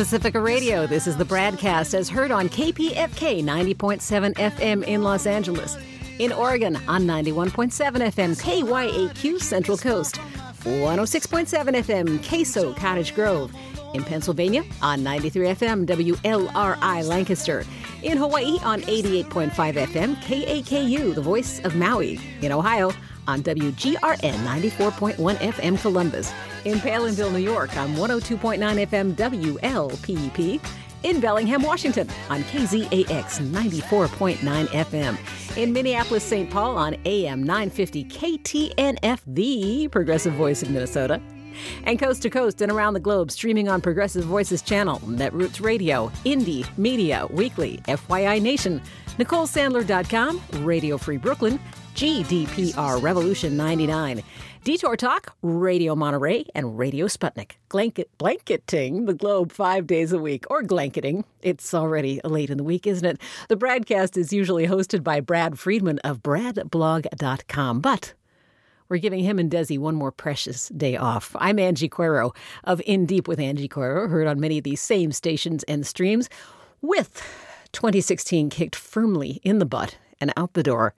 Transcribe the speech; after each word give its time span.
Pacifica 0.00 0.40
Radio, 0.40 0.86
this 0.86 1.06
is 1.06 1.18
the 1.18 1.26
BradCast 1.26 1.92
as 1.92 2.08
heard 2.08 2.30
on 2.30 2.48
KPFK 2.48 3.44
90.7 3.44 4.32
FM 4.32 4.82
in 4.84 5.02
Los 5.02 5.26
Angeles. 5.26 5.76
In 6.18 6.32
Oregon 6.32 6.76
on 6.88 7.02
91.7 7.02 7.70
FM 7.70 8.34
KYAQ 8.40 9.38
Central 9.38 9.76
Coast, 9.76 10.14
106.7 10.62 11.44
FM 11.84 12.26
Queso 12.26 12.72
Cottage 12.72 13.14
Grove. 13.14 13.54
In 13.92 14.02
Pennsylvania 14.02 14.64
on 14.80 15.02
93 15.02 15.48
FM 15.48 15.84
WLRI 15.84 17.06
Lancaster. 17.06 17.66
In 18.02 18.16
Hawaii 18.16 18.56
on 18.62 18.80
88.5 18.80 19.50
FM 19.50 20.16
KAKU, 20.22 21.14
the 21.14 21.20
voice 21.20 21.60
of 21.60 21.76
Maui. 21.76 22.18
In 22.40 22.52
Ohio 22.52 22.90
on 23.26 23.42
WGRN 23.42 24.34
94.1 24.44 25.36
FM 25.36 25.80
Columbus. 25.80 26.32
In 26.64 26.78
Palenville, 26.78 27.32
New 27.32 27.38
York 27.38 27.76
on 27.76 27.94
102.9 27.94 28.86
FM 28.86 29.14
WLPP. 29.14 30.60
In 31.02 31.18
Bellingham, 31.18 31.62
Washington 31.62 32.08
on 32.28 32.42
KZAX 32.44 33.40
94.9 33.50 34.66
FM. 34.66 35.56
In 35.56 35.72
Minneapolis, 35.72 36.22
St. 36.22 36.50
Paul 36.50 36.76
on 36.76 36.94
AM 37.06 37.42
950 37.42 38.04
KTNF, 38.04 39.20
the 39.26 39.88
progressive 39.88 40.34
voice 40.34 40.62
of 40.62 40.70
Minnesota. 40.70 41.20
And 41.84 41.98
coast 41.98 42.22
to 42.22 42.30
coast 42.30 42.60
and 42.60 42.70
around 42.70 42.94
the 42.94 43.00
globe, 43.00 43.30
streaming 43.30 43.68
on 43.68 43.80
Progressive 43.80 44.24
Voices 44.24 44.62
channel, 44.62 44.98
Netroots 45.00 45.62
Radio, 45.62 46.10
Indie 46.24 46.66
Media 46.78 47.26
Weekly, 47.30 47.80
FYI 47.88 48.40
Nation, 48.40 48.80
NicoleSandler.com, 49.18 50.40
Radio 50.64 50.96
Free 50.96 51.16
Brooklyn, 51.16 51.58
GDPR 51.94 53.02
Revolution 53.02 53.56
99. 53.56 54.22
Detour 54.62 54.96
Talk, 54.96 55.34
Radio 55.42 55.94
Monterey, 55.94 56.44
and 56.54 56.78
Radio 56.78 57.06
Sputnik. 57.06 57.52
Blanket, 57.70 58.10
blanketing 58.18 59.06
the 59.06 59.14
globe 59.14 59.52
five 59.52 59.86
days 59.86 60.12
a 60.12 60.18
week, 60.18 60.44
or 60.50 60.62
blanketing. 60.62 61.24
It's 61.42 61.72
already 61.72 62.20
late 62.24 62.50
in 62.50 62.58
the 62.58 62.64
week, 62.64 62.86
isn't 62.86 63.06
it? 63.06 63.20
The 63.48 63.56
BradCast 63.56 64.16
is 64.16 64.32
usually 64.32 64.66
hosted 64.66 65.02
by 65.02 65.20
Brad 65.20 65.58
Friedman 65.58 65.98
of 66.00 66.22
bradblog.com, 66.22 67.80
but 67.80 68.14
we're 68.90 68.98
giving 68.98 69.24
him 69.24 69.38
and 69.38 69.50
Desi 69.50 69.78
one 69.78 69.94
more 69.94 70.12
precious 70.12 70.68
day 70.68 70.96
off. 70.96 71.34
I'm 71.38 71.58
Angie 71.58 71.88
Coiro 71.88 72.34
of 72.64 72.82
In 72.84 73.06
Deep 73.06 73.28
with 73.28 73.40
Angie 73.40 73.68
Coiro, 73.68 74.10
heard 74.10 74.26
on 74.26 74.40
many 74.40 74.58
of 74.58 74.64
these 74.64 74.80
same 74.80 75.12
stations 75.12 75.62
and 75.64 75.86
streams, 75.86 76.28
with 76.82 77.22
2016 77.72 78.50
kicked 78.50 78.76
firmly 78.76 79.40
in 79.42 79.58
the 79.58 79.64
butt 79.64 79.96
and 80.20 80.32
out 80.36 80.52
the 80.52 80.62
door. 80.62 80.94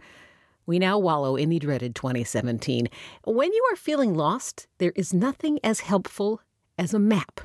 We 0.67 0.79
now 0.79 0.99
wallow 0.99 1.37
in 1.37 1.49
the 1.49 1.59
dreaded 1.59 1.95
2017. 1.95 2.89
When 3.25 3.53
you 3.53 3.69
are 3.73 3.77
feeling 3.77 4.15
lost, 4.15 4.69
there 4.79 4.93
is 4.95 5.13
nothing 5.13 5.59
as 5.65 5.81
helpful 5.81 6.41
as 6.79 6.95
a 6.95 6.99
map. 6.99 7.41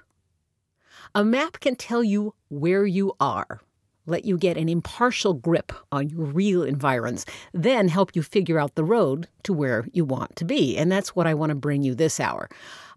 A 1.16 1.24
map 1.24 1.60
can 1.60 1.76
tell 1.76 2.04
you 2.04 2.34
where 2.50 2.86
you 2.86 3.14
are, 3.20 3.62
let 4.06 4.26
you 4.26 4.38
get 4.38 4.58
an 4.58 4.70
impartial 4.70 5.34
grip 5.34 5.72
on 5.92 6.10
your 6.10 6.26
real 6.26 6.64
environs, 6.64 7.26
then 7.54 7.88
help 7.88 8.16
you 8.16 8.22
figure 8.22 8.60
out 8.60 8.76
the 8.76 8.84
road 8.84 9.28
to 9.44 9.54
where 9.54 9.88
you 9.92 10.06
want 10.06 10.36
to 10.36 10.46
be. 10.46 10.78
And 10.78 10.92
that's 10.92 11.16
what 11.16 11.28
I 11.28 11.34
want 11.34 11.50
to 11.50 11.56
bring 11.56 11.82
you 11.82 11.96
this 11.96 12.20
hour. 12.20 12.50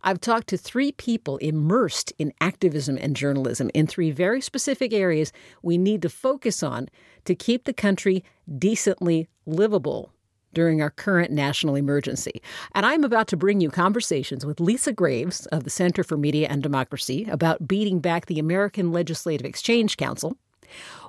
I've 0.02 0.20
talked 0.20 0.48
to 0.48 0.56
three 0.56 0.92
people 0.92 1.36
immersed 1.38 2.12
in 2.18 2.32
activism 2.40 2.98
and 3.00 3.14
journalism 3.14 3.70
in 3.74 3.86
three 3.86 4.10
very 4.10 4.40
specific 4.40 4.92
areas 4.92 5.32
we 5.62 5.78
need 5.78 6.02
to 6.02 6.08
focus 6.08 6.62
on 6.62 6.88
to 7.26 7.34
keep 7.34 7.64
the 7.64 7.74
country 7.74 8.24
decently 8.58 9.28
livable 9.52 10.12
during 10.52 10.82
our 10.82 10.90
current 10.90 11.30
national 11.30 11.76
emergency. 11.76 12.42
And 12.74 12.84
I'm 12.84 13.04
about 13.04 13.28
to 13.28 13.36
bring 13.36 13.60
you 13.60 13.70
conversations 13.70 14.44
with 14.44 14.60
Lisa 14.60 14.92
Graves 14.92 15.46
of 15.46 15.64
the 15.64 15.70
Center 15.70 16.02
for 16.02 16.16
Media 16.16 16.48
and 16.48 16.62
Democracy 16.62 17.26
about 17.30 17.68
beating 17.68 18.00
back 18.00 18.26
the 18.26 18.38
American 18.38 18.92
Legislative 18.92 19.46
Exchange 19.46 19.96
Council, 19.96 20.36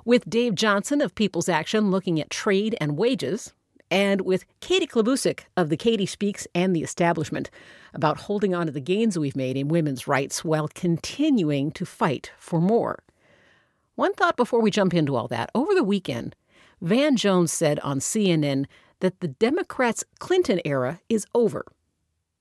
with 0.04 0.28
Dave 0.28 0.54
Johnson 0.54 1.00
of 1.00 1.14
People's 1.14 1.48
Action 1.48 1.90
looking 1.90 2.20
at 2.20 2.30
trade 2.30 2.76
and 2.80 2.96
wages, 2.96 3.52
and 3.90 4.22
with 4.22 4.44
Katie 4.60 4.86
Klabusich 4.86 5.40
of 5.56 5.68
the 5.68 5.76
Katie 5.76 6.06
Speaks 6.06 6.46
and 6.54 6.74
the 6.74 6.82
Establishment 6.82 7.50
about 7.92 8.20
holding 8.22 8.54
on 8.54 8.66
to 8.66 8.72
the 8.72 8.80
gains 8.80 9.18
we've 9.18 9.36
made 9.36 9.56
in 9.56 9.68
women's 9.68 10.08
rights 10.08 10.44
while 10.44 10.68
continuing 10.68 11.70
to 11.72 11.84
fight 11.84 12.32
for 12.38 12.60
more. 12.60 13.02
One 13.94 14.14
thought 14.14 14.38
before 14.38 14.62
we 14.62 14.70
jump 14.70 14.94
into 14.94 15.14
all 15.14 15.28
that. 15.28 15.50
Over 15.54 15.74
the 15.74 15.84
weekend, 15.84 16.34
Van 16.82 17.14
Jones 17.16 17.52
said 17.52 17.78
on 17.80 18.00
CNN 18.00 18.66
that 18.98 19.20
the 19.20 19.28
Democrats' 19.28 20.02
Clinton 20.18 20.60
era 20.64 21.00
is 21.08 21.26
over. 21.32 21.64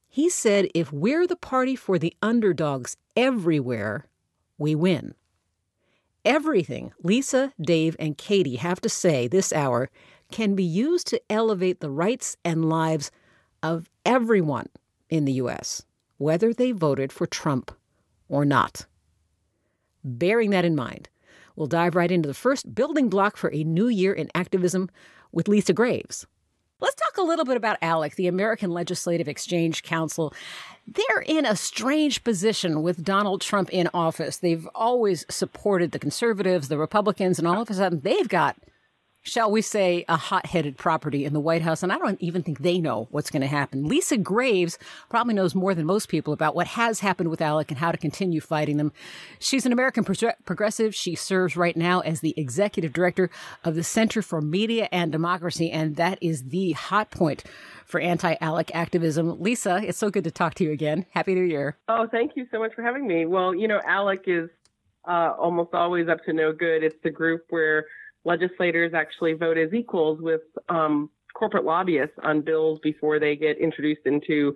He 0.10 0.30
said 0.30 0.68
if 0.74 0.92
we're 0.92 1.28
the 1.28 1.36
party 1.36 1.76
for 1.76 2.00
the 2.00 2.16
underdogs 2.24 2.98
everywhere, 3.16 4.08
we 4.58 4.74
win. 4.74 5.14
Everything 6.26 6.92
Lisa, 7.04 7.54
Dave, 7.62 7.96
and 8.00 8.18
Katie 8.18 8.56
have 8.56 8.82
to 8.82 8.90
say 8.90 9.28
this 9.28 9.54
hour 9.54 9.90
can 10.32 10.56
be 10.56 10.64
used 10.64 11.06
to 11.08 11.22
elevate 11.30 11.80
the 11.80 11.92
rights 11.92 12.36
and 12.44 12.68
lives 12.68 13.12
of 13.62 13.90
everyone 14.06 14.70
in 15.08 15.26
the 15.26 15.34
U.S., 15.34 15.84
whether 16.18 16.52
they 16.52 16.72
voted 16.72 17.12
for 17.12 17.28
Trump 17.28 17.72
or 18.28 18.44
not. 18.44 18.88
Bearing 20.04 20.50
that 20.50 20.66
in 20.66 20.76
mind, 20.76 21.10
we'll 21.56 21.68
dive 21.68 21.96
right 21.96 22.12
into 22.12 22.28
the 22.28 22.34
first 22.34 22.74
building 22.74 23.10
block 23.10 23.38
for 23.38 23.52
a 23.54 23.64
new 23.64 23.88
year 23.88 24.14
in 24.14 24.30
activism 24.36 24.90
with 25.32 25.48
Lisa 25.48 25.74
Graves. 25.74 26.26
Let's 26.80 26.96
talk 26.96 27.18
a 27.18 27.22
little 27.22 27.46
bit 27.46 27.58
about 27.58 27.80
ALEC, 27.82 28.16
the 28.16 28.26
American 28.26 28.72
Legislative 28.72 29.28
Exchange 29.28 29.84
Council. 29.84 30.34
They're 30.88 31.22
in 31.22 31.46
a 31.46 31.56
strange 31.56 32.24
position 32.24 32.82
with 32.82 33.04
Donald 33.04 33.42
Trump 33.42 33.70
in 33.70 33.88
office. 33.94 34.38
They've 34.38 34.68
always 34.74 35.24
supported 35.30 35.92
the 35.92 36.00
conservatives, 36.00 36.70
the 36.70 36.80
Republicans, 36.80 37.38
and 37.38 37.48
all 37.48 37.62
of 37.62 37.70
a 37.70 37.74
sudden 37.76 38.00
they've 38.00 38.28
got 38.28 38.58
shall 39.24 39.52
we 39.52 39.62
say, 39.62 40.04
a 40.08 40.18
hot 40.18 40.48
headed 40.48 40.78
property 40.78 41.26
in 41.26 41.34
the 41.34 41.40
White 41.40 41.62
House. 41.62 41.84
And 41.84 41.92
I 41.92 41.98
don't 41.98 42.22
even 42.22 42.42
think 42.42 42.60
they 42.60 42.80
know 42.80 43.08
what's 43.12 43.30
going 43.30 43.42
to 43.42 43.48
happen. 43.48 43.88
Lisa 43.88 44.18
Graves 44.18 44.80
probably 45.10 45.34
knows 45.34 45.54
more 45.54 45.76
than 45.76 45.86
most 45.86 46.10
people 46.10 46.34
about 46.34 46.56
what 46.56 46.68
has 46.68 47.02
happened 47.02 47.30
with 47.30 47.40
ALEC 47.40 47.70
and 47.70 47.78
how 47.78 47.92
to 47.92 47.98
continue 47.98 48.42
fighting 48.42 48.78
them. 48.78 48.92
She's 49.40 49.66
an 49.66 49.72
American 49.72 50.04
pro- 50.04 50.34
progressive. 50.46 50.96
She 50.96 51.16
serves 51.16 51.56
right 51.56 51.78
now 51.78 52.00
as 52.00 52.22
the 52.22 52.34
executive 52.36 52.94
director 52.94 53.30
of 53.64 53.76
the 53.76 53.84
Center 53.84 54.22
for 54.22 54.42
Media 54.42 54.90
and 54.92 55.12
Democracy. 55.12 55.70
And 55.70 55.96
that 55.98 56.18
is 56.22 56.46
the 56.46 56.72
hot 56.72 57.12
point 57.12 57.44
for 57.86 58.00
anti 58.00 58.36
ALEC 58.36 58.72
activism. 58.74 59.40
Lisa, 59.40 59.82
it's 59.84 59.98
so 59.98 60.10
good 60.10 60.24
to 60.24 60.32
talk 60.32 60.56
to 60.56 60.64
you 60.64 60.72
again. 60.72 61.06
Happy 61.12 61.36
New 61.36 61.44
Year. 61.44 61.78
Oh, 61.88 62.08
thank 62.10 62.32
you 62.36 62.48
so 62.52 62.60
much 62.60 62.74
for 62.74 62.82
having 62.82 63.06
me. 63.06 63.26
Well, 63.26 63.54
you 63.54 63.68
know, 63.68 63.80
ALEC 63.88 64.22
is 64.28 64.50
uh, 65.08 65.34
almost 65.38 65.74
always 65.74 66.08
up 66.08 66.24
to 66.26 66.34
no 66.34 66.54
good. 66.54 66.84
It's 66.84 66.96
the 67.04 67.10
group 67.10 67.46
where 67.50 67.86
legislators 68.24 68.94
actually 68.94 69.34
vote 69.34 69.58
as 69.58 69.74
equals 69.74 70.20
with 70.22 70.42
um, 70.70 71.10
corporate 71.34 71.66
lobbyists 71.66 72.16
on 72.24 72.42
bills 72.42 72.80
before 72.84 73.20
they 73.20 73.36
get 73.36 73.58
introduced 73.58 74.02
into 74.06 74.54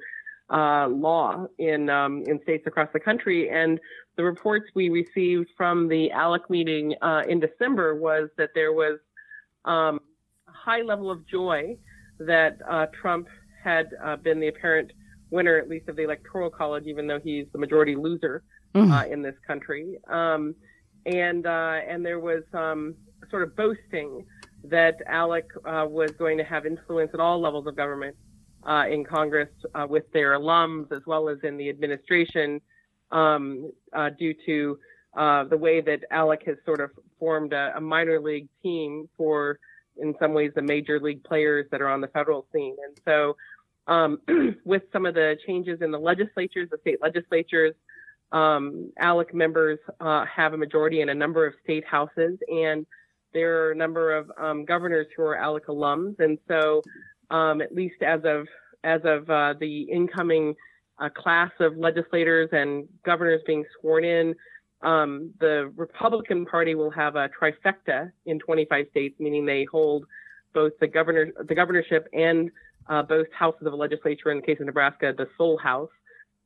uh, 0.49 0.87
law 0.87 1.45
in 1.57 1.89
um, 1.89 2.23
in 2.27 2.39
states 2.43 2.67
across 2.67 2.89
the 2.93 2.99
country. 2.99 3.49
And 3.49 3.79
the 4.15 4.23
reports 4.23 4.65
we 4.75 4.89
received 4.89 5.49
from 5.57 5.87
the 5.87 6.11
ALEC 6.13 6.49
meeting 6.49 6.93
uh, 7.01 7.23
in 7.27 7.39
December 7.39 7.95
was 7.95 8.29
that 8.37 8.49
there 8.53 8.71
was 8.71 8.99
um, 9.65 9.99
a 10.47 10.51
high 10.51 10.81
level 10.81 11.09
of 11.09 11.27
joy 11.27 11.77
that 12.19 12.59
uh, 12.69 12.85
Trump 13.01 13.27
had 13.63 13.87
uh, 14.03 14.15
been 14.17 14.39
the 14.39 14.47
apparent 14.47 14.91
winner, 15.31 15.57
at 15.57 15.67
least 15.67 15.89
of 15.89 15.95
the 15.95 16.03
electoral 16.03 16.49
college, 16.49 16.85
even 16.85 17.07
though 17.07 17.19
he's 17.19 17.47
the 17.51 17.57
majority 17.57 17.95
loser 17.95 18.43
mm. 18.75 19.11
in 19.11 19.21
this 19.23 19.35
country. 19.47 19.97
Um, 20.07 20.53
and 21.07 21.45
uh, 21.45 21.79
and 21.87 22.05
there 22.05 22.19
was 22.19 22.43
um, 22.53 22.95
sort 23.29 23.43
of 23.43 23.55
boasting 23.55 24.25
that 24.63 24.97
ALEC 25.07 25.45
uh, 25.65 25.85
was 25.87 26.11
going 26.11 26.37
to 26.37 26.43
have 26.43 26.65
influence 26.65 27.11
at 27.13 27.19
all 27.19 27.39
levels 27.39 27.67
of 27.67 27.75
government 27.75 28.15
uh, 28.65 28.85
in 28.89 29.03
Congress 29.03 29.49
uh, 29.73 29.85
with 29.87 30.11
their 30.11 30.37
alums 30.37 30.91
as 30.91 31.01
well 31.05 31.29
as 31.29 31.37
in 31.43 31.57
the 31.57 31.69
administration 31.69 32.59
um, 33.11 33.71
uh, 33.93 34.09
due 34.09 34.33
to 34.45 34.77
uh, 35.15 35.43
the 35.45 35.57
way 35.57 35.81
that 35.81 36.01
ALEC 36.11 36.45
has 36.45 36.57
sort 36.65 36.81
of 36.81 36.91
formed 37.19 37.53
a, 37.53 37.73
a, 37.77 37.81
minor 37.81 38.19
league 38.19 38.49
team 38.61 39.07
for, 39.15 39.59
in 39.97 40.13
some 40.19 40.33
ways, 40.33 40.51
the 40.55 40.61
major 40.61 40.99
league 40.99 41.23
players 41.23 41.65
that 41.71 41.81
are 41.81 41.87
on 41.87 42.01
the 42.01 42.07
federal 42.07 42.45
scene. 42.51 42.75
And 42.85 42.99
so, 43.05 43.37
um, 43.87 44.19
with 44.65 44.83
some 44.91 45.05
of 45.05 45.13
the 45.13 45.37
changes 45.47 45.81
in 45.81 45.91
the 45.91 45.99
legislatures, 45.99 46.69
the 46.69 46.77
state 46.81 47.01
legislatures, 47.01 47.75
um, 48.31 48.91
ALEC 49.01 49.33
members 49.33 49.79
uh, 50.01 50.25
have 50.25 50.53
a 50.53 50.57
majority 50.57 51.01
in 51.01 51.09
a 51.09 51.15
number 51.15 51.45
of 51.45 51.53
state 51.63 51.85
houses, 51.85 52.37
and 52.49 52.85
there 53.35 53.65
are 53.65 53.71
a 53.71 53.75
number 53.75 54.15
of 54.15 54.31
um, 54.37 54.65
governors 54.65 55.05
who 55.15 55.21
are 55.23 55.35
ALEC 55.35 55.65
alums, 55.65 56.15
and 56.19 56.39
so 56.47 56.81
um, 57.29 57.61
at 57.61 57.75
least 57.75 58.01
as 58.01 58.21
of 58.23 58.47
as 58.83 59.01
of 59.03 59.29
uh, 59.29 59.53
the 59.59 59.81
incoming 59.81 60.55
uh, 60.99 61.09
class 61.09 61.51
of 61.59 61.75
legislators 61.75 62.49
and 62.53 62.87
governors 63.03 63.41
being 63.45 63.65
sworn 63.79 64.05
in, 64.05 64.35
um, 64.83 65.31
the 65.39 65.71
Republican 65.75 66.45
Party 66.45 66.75
will 66.75 66.91
have 66.91 67.15
a 67.15 67.29
trifecta 67.29 68.11
in 68.25 68.39
25 68.39 68.85
states, 68.91 69.15
meaning 69.19 69.45
they 69.45 69.65
hold 69.65 70.05
both 70.53 70.71
the 70.79 70.87
governor, 70.87 71.31
the 71.47 71.55
governorship, 71.55 72.07
and 72.13 72.49
uh, 72.87 73.01
both 73.01 73.27
houses 73.37 73.65
of 73.65 73.71
the 73.71 73.77
legislature. 73.77 74.31
In 74.31 74.37
the 74.37 74.45
case 74.45 74.59
of 74.61 74.67
Nebraska, 74.67 75.13
the 75.17 75.27
sole 75.37 75.57
house. 75.57 75.89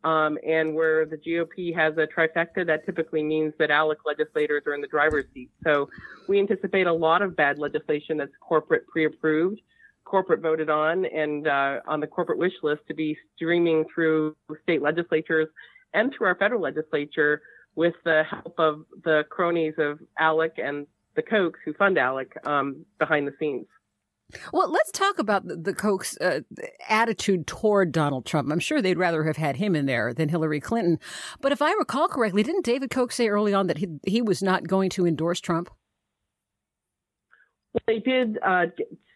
Um, 0.03 0.37
and 0.47 0.73
where 0.75 1.05
the 1.05 1.17
GOP 1.17 1.75
has 1.75 1.97
a 1.97 2.07
trifecta, 2.07 2.65
that 2.65 2.85
typically 2.85 3.21
means 3.21 3.53
that 3.59 3.69
ALEC 3.69 3.97
legislators 4.05 4.63
are 4.65 4.73
in 4.73 4.79
the 4.79 4.87
driver's 4.87 5.25
seat. 5.33 5.49
So 5.65 5.89
we 6.27 6.39
anticipate 6.39 6.87
a 6.87 6.93
lot 6.93 7.21
of 7.21 7.35
bad 7.35 7.59
legislation 7.59 8.15
that's 8.17 8.31
corporate 8.39 8.87
pre-approved, 8.87 9.59
corporate 10.05 10.39
voted 10.39 10.69
on, 10.69 11.05
and 11.05 11.47
uh, 11.47 11.81
on 11.85 11.99
the 11.99 12.07
corporate 12.07 12.37
wish 12.37 12.53
list 12.63 12.81
to 12.87 12.93
be 12.93 13.17
streaming 13.35 13.83
through 13.93 14.37
state 14.63 14.81
legislatures 14.81 15.49
and 15.93 16.13
through 16.13 16.27
our 16.27 16.35
federal 16.35 16.61
legislature 16.61 17.41
with 17.75 17.95
the 18.05 18.23
help 18.29 18.55
of 18.57 18.85
the 19.03 19.25
cronies 19.29 19.73
of 19.77 19.99
ALEC 20.19 20.51
and 20.57 20.87
the 21.15 21.21
Kochs 21.21 21.59
who 21.65 21.73
fund 21.73 21.97
ALEC 21.97 22.47
um, 22.47 22.85
behind 22.97 23.27
the 23.27 23.33
scenes. 23.39 23.67
Well, 24.53 24.71
let's 24.71 24.91
talk 24.91 25.17
about 25.17 25.47
the, 25.47 25.55
the 25.55 25.73
Koch's 25.73 26.17
uh, 26.19 26.41
attitude 26.87 27.47
toward 27.47 27.91
Donald 27.91 28.25
Trump. 28.25 28.51
I'm 28.51 28.59
sure 28.59 28.81
they'd 28.81 28.97
rather 28.97 29.23
have 29.23 29.37
had 29.37 29.55
him 29.55 29.75
in 29.75 29.85
there 29.85 30.13
than 30.13 30.29
Hillary 30.29 30.59
Clinton. 30.59 30.99
But 31.41 31.51
if 31.51 31.61
I 31.61 31.71
recall 31.73 32.07
correctly, 32.07 32.43
didn't 32.43 32.65
David 32.65 32.91
Koch 32.91 33.11
say 33.11 33.27
early 33.27 33.53
on 33.53 33.67
that 33.67 33.79
he, 33.79 33.87
he 34.05 34.21
was 34.21 34.43
not 34.43 34.67
going 34.67 34.89
to 34.91 35.07
endorse 35.07 35.39
Trump? 35.39 35.69
Well, 37.73 37.81
they 37.87 37.99
did 37.99 38.37
uh, 38.45 38.65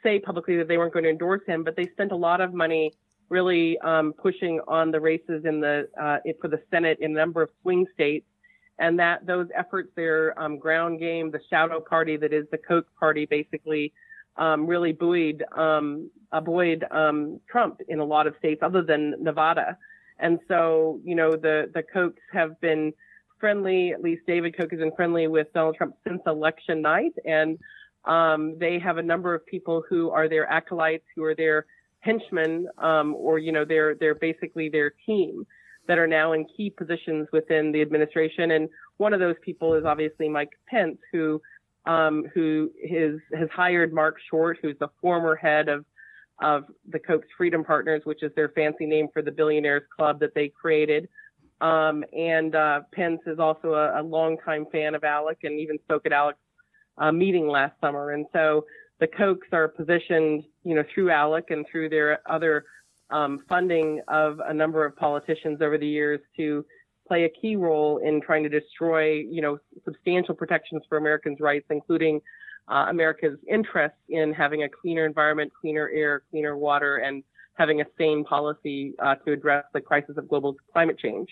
say 0.02 0.20
publicly 0.20 0.58
that 0.58 0.68
they 0.68 0.78
weren't 0.78 0.94
going 0.94 1.06
to 1.06 1.12
endorse 1.12 1.42
him, 1.48 1.64
but 1.64 1.76
they 1.76 1.88
spent 1.94 2.12
a 2.12 2.16
lot 2.16 2.42
of 2.42 2.54
money 2.54 2.94
really 3.30 3.78
um, 3.80 4.14
pushing 4.14 4.60
on 4.68 4.92
the 4.92 5.00
races 5.00 5.44
in 5.46 5.60
the 5.60 5.88
uh, 6.00 6.18
for 6.42 6.48
the 6.48 6.62
Senate 6.70 7.00
in 7.02 7.12
a 7.12 7.16
number 7.16 7.42
of 7.42 7.50
swing 7.62 7.86
states, 7.94 8.28
and 8.80 9.00
that 9.00 9.26
those 9.26 9.48
efforts, 9.58 9.90
their 9.96 10.40
um, 10.40 10.58
ground 10.58 11.00
game, 11.00 11.32
the 11.32 11.40
shadow 11.50 11.80
party 11.80 12.18
that 12.18 12.34
is 12.34 12.46
the 12.52 12.58
Koch 12.58 12.86
party, 13.00 13.26
basically 13.26 13.94
um, 14.38 14.68
really 14.68 14.94
buoyed 14.94 15.44
um, 15.56 16.10
buoyed 16.44 16.86
um, 16.92 17.40
Trump 17.50 17.82
in 17.88 18.00
a 18.00 18.06
lot 18.06 18.28
of 18.28 18.36
states 18.40 18.62
other 18.64 18.82
than 18.82 19.16
Nevada. 19.20 19.78
And 20.20 20.40
so, 20.48 21.00
you 21.04 21.16
know, 21.16 21.32
the 21.32 21.70
the 21.74 21.84
Kochs 21.84 22.22
have 22.32 22.60
been 22.62 22.94
friendly. 23.40 23.92
At 23.94 24.02
least 24.02 24.24
David 24.26 24.56
Koch 24.58 24.72
has 24.72 24.80
been 24.80 24.96
friendly 24.96 25.28
with 25.28 25.48
Donald 25.54 25.76
Trump 25.76 25.96
since 26.08 26.22
election 26.26 26.82
night, 26.82 27.14
and 27.26 27.58
um, 28.06 28.58
they 28.60 28.80
have 28.80 28.98
a 28.98 29.04
number 29.04 29.34
of 29.34 29.46
people 29.46 29.84
who 29.90 30.10
are 30.10 30.28
their 30.28 30.50
acolytes, 30.50 31.06
who 31.16 31.24
are 31.24 31.36
their 31.36 31.66
henchmen, 32.00 32.68
um, 32.78 33.16
or 33.16 33.40
you 33.40 33.52
know, 33.52 33.66
they're 33.66 33.96
they're 33.96 34.16
basically 34.16 34.70
their 34.70 34.94
team 35.06 35.46
that 35.88 35.98
are 35.98 36.08
now 36.08 36.32
in 36.32 36.46
key 36.46 36.70
positions 36.70 37.28
within 37.34 37.72
the 37.72 37.82
administration. 37.82 38.52
And 38.52 38.70
one 38.98 39.14
of 39.14 39.20
those 39.20 39.36
people 39.42 39.74
is 39.74 39.84
obviously 39.86 40.30
Mike 40.30 40.52
Pence, 40.68 40.98
who 41.12 41.42
um, 41.86 42.26
who 42.34 42.72
is, 42.82 43.20
has 43.38 43.50
hired 43.54 43.94
Mark 43.94 44.16
Short, 44.30 44.58
who's 44.62 44.78
the 44.80 44.90
former 45.02 45.36
head 45.36 45.70
of 45.70 45.86
of 46.42 46.64
the 46.90 47.00
Koch's 47.00 47.30
Freedom 47.38 47.64
Partners, 47.64 48.02
which 48.06 48.24
is 48.24 48.32
their 48.36 48.50
fancy 48.50 48.86
name 48.86 49.08
for 49.14 49.22
the 49.22 49.32
billionaires 49.32 49.84
club 49.96 50.20
that 50.20 50.34
they 50.34 50.50
created. 50.50 51.08
Um, 51.62 52.04
and 52.12 52.56
uh, 52.56 52.82
Pence 52.92 53.22
is 53.28 53.40
also 53.40 53.74
a, 53.74 54.02
a 54.02 54.04
longtime 54.04 54.66
fan 54.72 54.96
of 54.96 55.04
Alec 55.04 55.38
and 55.44 55.60
even 55.60 55.78
spoke 55.84 56.06
at 56.06 56.12
Alec's 56.12 56.40
uh, 56.98 57.12
meeting 57.12 57.48
last 57.48 57.80
summer. 57.80 58.12
And 58.12 58.26
so 58.34 58.66
the 59.00 59.08
Kochs 59.08 59.52
are 59.54 59.68
positioned, 59.68 60.44
you 60.64 60.76
know, 60.76 60.84
through 60.94 61.12
Alec 61.12 61.46
and 61.50 61.66
through 61.72 61.90
their 61.90 62.20
other 62.30 62.66
um, 63.10 63.44
funding 63.48 64.02
of 64.08 64.40
a 64.46 64.54
number 64.54 64.86
of 64.86 64.96
politicians 64.96 65.62
over 65.62 65.78
the 65.78 65.88
years 65.88 66.20
to 66.38 66.66
play 67.14 67.26
a 67.26 67.30
key 67.30 67.56
role 67.56 68.00
in 68.00 68.20
trying 68.20 68.42
to 68.42 68.50
destroy, 68.50 69.12
you 69.12 69.40
know, 69.40 69.60
substantial 69.86 70.34
protections 70.34 70.82
for 70.90 70.98
Americans' 70.98 71.40
rights, 71.40 71.68
including 71.70 72.20
uh, 72.70 72.88
America's 72.90 73.38
interest 73.48 73.94
in 74.10 74.34
having 74.34 74.64
a 74.64 74.70
cleaner 74.70 75.06
environment, 75.06 75.52
cleaner 75.62 75.92
air, 75.94 76.24
cleaner 76.32 76.58
water, 76.58 76.98
and 76.98 77.24
having 77.54 77.82
a 77.82 77.86
sane 78.00 78.24
policy 78.24 78.94
uh, 78.98 79.14
to 79.14 79.32
address 79.32 79.64
the 79.74 79.82
crisis 79.82 80.18
of 80.18 80.28
global 80.28 80.56
climate 80.72 80.98
change. 80.98 81.30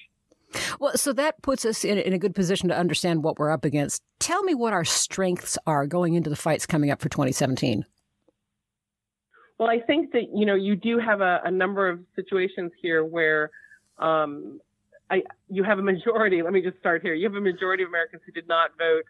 Well, 0.79 0.95
so 0.97 1.13
that 1.13 1.41
puts 1.41 1.65
us 1.65 1.83
in, 1.83 1.97
in 1.97 2.13
a 2.13 2.19
good 2.19 2.35
position 2.35 2.69
to 2.69 2.77
understand 2.77 3.23
what 3.23 3.39
we're 3.39 3.49
up 3.49 3.65
against. 3.65 4.03
Tell 4.19 4.43
me 4.43 4.53
what 4.53 4.73
our 4.73 4.85
strengths 4.85 5.57
are 5.65 5.87
going 5.87 6.13
into 6.13 6.29
the 6.29 6.35
fights 6.35 6.67
coming 6.67 6.91
up 6.91 7.01
for 7.01 7.09
2017. 7.09 7.85
Well, 9.57 9.69
I 9.69 9.79
think 9.79 10.11
that 10.11 10.29
you 10.35 10.45
know 10.45 10.55
you 10.55 10.75
do 10.75 10.99
have 10.99 11.21
a, 11.21 11.41
a 11.43 11.49
number 11.49 11.89
of 11.89 12.01
situations 12.15 12.71
here 12.79 13.03
where 13.03 13.49
um, 13.97 14.59
I, 15.11 15.23
you 15.49 15.63
have 15.63 15.77
a 15.77 15.83
majority. 15.83 16.41
Let 16.41 16.53
me 16.53 16.61
just 16.61 16.77
start 16.79 17.01
here. 17.01 17.13
You 17.13 17.25
have 17.27 17.35
a 17.35 17.41
majority 17.41 17.83
of 17.83 17.89
Americans 17.89 18.21
who 18.25 18.31
did 18.31 18.47
not 18.47 18.71
vote 18.77 19.03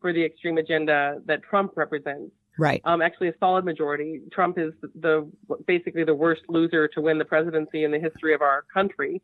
for 0.00 0.12
the 0.12 0.22
extreme 0.22 0.58
agenda 0.58 1.20
that 1.24 1.42
Trump 1.42 1.72
represents. 1.76 2.32
Right. 2.58 2.80
Um, 2.84 3.02
actually, 3.02 3.28
a 3.28 3.34
solid 3.40 3.64
majority. 3.64 4.20
Trump 4.32 4.58
is 4.58 4.72
the 5.00 5.30
basically 5.66 6.04
the 6.04 6.14
worst 6.14 6.42
loser 6.48 6.88
to 6.88 7.00
win 7.00 7.18
the 7.18 7.24
presidency 7.24 7.84
in 7.84 7.90
the 7.90 7.98
history 7.98 8.34
of 8.34 8.42
our 8.42 8.64
country, 8.72 9.22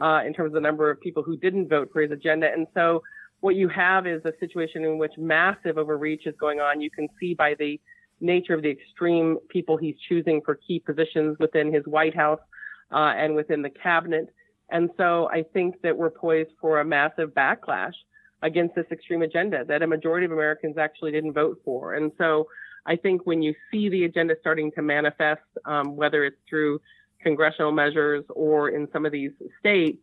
uh, 0.00 0.20
in 0.26 0.34
terms 0.34 0.48
of 0.48 0.54
the 0.54 0.60
number 0.60 0.90
of 0.90 1.00
people 1.00 1.22
who 1.22 1.36
didn't 1.36 1.68
vote 1.68 1.90
for 1.92 2.02
his 2.02 2.10
agenda. 2.10 2.48
And 2.52 2.66
so, 2.74 3.02
what 3.40 3.54
you 3.54 3.68
have 3.68 4.06
is 4.06 4.22
a 4.24 4.32
situation 4.40 4.84
in 4.84 4.98
which 4.98 5.12
massive 5.18 5.78
overreach 5.78 6.26
is 6.26 6.34
going 6.38 6.60
on. 6.60 6.80
You 6.80 6.90
can 6.90 7.08
see 7.20 7.34
by 7.34 7.54
the 7.58 7.80
nature 8.20 8.54
of 8.54 8.62
the 8.62 8.70
extreme 8.70 9.38
people 9.48 9.76
he's 9.76 9.96
choosing 10.08 10.40
for 10.44 10.54
key 10.54 10.78
positions 10.78 11.36
within 11.38 11.72
his 11.72 11.84
White 11.86 12.16
House 12.16 12.40
uh, 12.92 13.12
and 13.16 13.34
within 13.34 13.62
the 13.62 13.70
cabinet. 13.70 14.32
And 14.70 14.90
so 14.96 15.28
I 15.30 15.44
think 15.52 15.82
that 15.82 15.96
we're 15.96 16.10
poised 16.10 16.50
for 16.60 16.80
a 16.80 16.84
massive 16.84 17.30
backlash 17.30 17.94
against 18.42 18.74
this 18.74 18.86
extreme 18.90 19.22
agenda 19.22 19.64
that 19.64 19.82
a 19.82 19.86
majority 19.86 20.26
of 20.26 20.32
Americans 20.32 20.76
actually 20.78 21.12
didn't 21.12 21.32
vote 21.32 21.60
for. 21.64 21.94
And 21.94 22.12
so 22.18 22.46
I 22.86 22.96
think 22.96 23.22
when 23.24 23.42
you 23.42 23.54
see 23.70 23.88
the 23.88 24.04
agenda 24.04 24.34
starting 24.40 24.70
to 24.72 24.82
manifest, 24.82 25.42
um, 25.64 25.96
whether 25.96 26.24
it's 26.24 26.36
through 26.48 26.80
congressional 27.22 27.72
measures 27.72 28.24
or 28.28 28.68
in 28.68 28.86
some 28.92 29.06
of 29.06 29.12
these 29.12 29.32
states, 29.58 30.02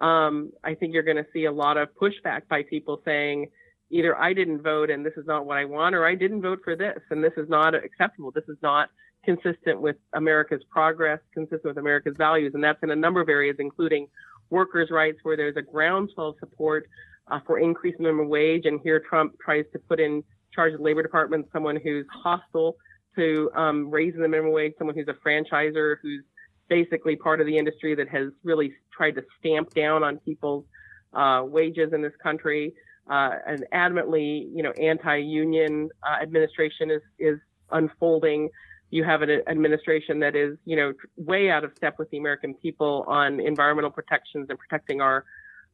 um, 0.00 0.50
I 0.64 0.74
think 0.74 0.94
you're 0.94 1.02
going 1.02 1.18
to 1.18 1.26
see 1.32 1.44
a 1.44 1.52
lot 1.52 1.76
of 1.76 1.88
pushback 2.00 2.48
by 2.48 2.62
people 2.62 3.02
saying, 3.04 3.50
either 3.90 4.18
I 4.18 4.32
didn't 4.32 4.62
vote 4.62 4.90
and 4.90 5.04
this 5.04 5.12
is 5.16 5.26
not 5.26 5.44
what 5.44 5.58
I 5.58 5.66
want, 5.66 5.94
or 5.94 6.06
I 6.06 6.14
didn't 6.14 6.42
vote 6.42 6.60
for 6.64 6.74
this 6.74 6.98
and 7.10 7.22
this 7.22 7.34
is 7.36 7.48
not 7.48 7.74
acceptable. 7.74 8.30
This 8.30 8.48
is 8.48 8.56
not 8.62 8.88
consistent 9.24 9.80
with 9.80 9.96
America's 10.12 10.62
progress, 10.70 11.20
consistent 11.32 11.64
with 11.64 11.78
America's 11.78 12.14
values. 12.16 12.52
And 12.54 12.62
that's 12.62 12.82
in 12.82 12.90
a 12.90 12.96
number 12.96 13.20
of 13.20 13.28
areas, 13.28 13.56
including 13.58 14.08
workers' 14.50 14.90
rights, 14.90 15.18
where 15.22 15.36
there's 15.36 15.56
a 15.56 15.62
groundswell 15.62 16.30
of 16.30 16.36
support 16.40 16.88
uh, 17.30 17.40
for 17.46 17.58
increasing 17.58 18.02
minimum 18.02 18.28
wage. 18.28 18.66
And 18.66 18.80
here 18.82 19.00
Trump 19.00 19.34
tries 19.44 19.64
to 19.72 19.78
put 19.78 20.00
in 20.00 20.22
charge 20.54 20.72
of 20.72 20.78
the 20.78 20.84
Labor 20.84 21.02
Department 21.02 21.46
someone 21.52 21.78
who's 21.82 22.06
hostile 22.12 22.76
to 23.16 23.50
um, 23.54 23.90
raising 23.90 24.20
the 24.20 24.28
minimum 24.28 24.52
wage, 24.52 24.72
someone 24.78 24.96
who's 24.96 25.08
a 25.08 25.26
franchiser, 25.26 25.96
who's 26.02 26.24
basically 26.68 27.16
part 27.16 27.40
of 27.40 27.46
the 27.46 27.56
industry 27.56 27.94
that 27.94 28.08
has 28.08 28.28
really 28.42 28.72
tried 28.96 29.12
to 29.12 29.22
stamp 29.38 29.72
down 29.74 30.02
on 30.02 30.18
people's 30.18 30.64
uh, 31.12 31.42
wages 31.44 31.92
in 31.92 32.02
this 32.02 32.12
country. 32.22 32.74
Uh, 33.08 33.32
an 33.46 33.64
adamantly, 33.72 34.48
you 34.54 34.62
know, 34.62 34.72
anti-union 34.72 35.90
uh, 36.02 36.22
administration 36.22 36.90
is 36.90 37.02
is 37.18 37.38
unfolding 37.70 38.48
you 38.90 39.04
have 39.04 39.22
an 39.22 39.42
administration 39.48 40.20
that 40.20 40.36
is, 40.36 40.56
you 40.64 40.76
know, 40.76 40.92
way 41.16 41.50
out 41.50 41.64
of 41.64 41.72
step 41.76 41.98
with 41.98 42.10
the 42.10 42.18
American 42.18 42.54
people 42.54 43.04
on 43.08 43.40
environmental 43.40 43.90
protections 43.90 44.46
and 44.50 44.58
protecting 44.58 45.00
our 45.00 45.24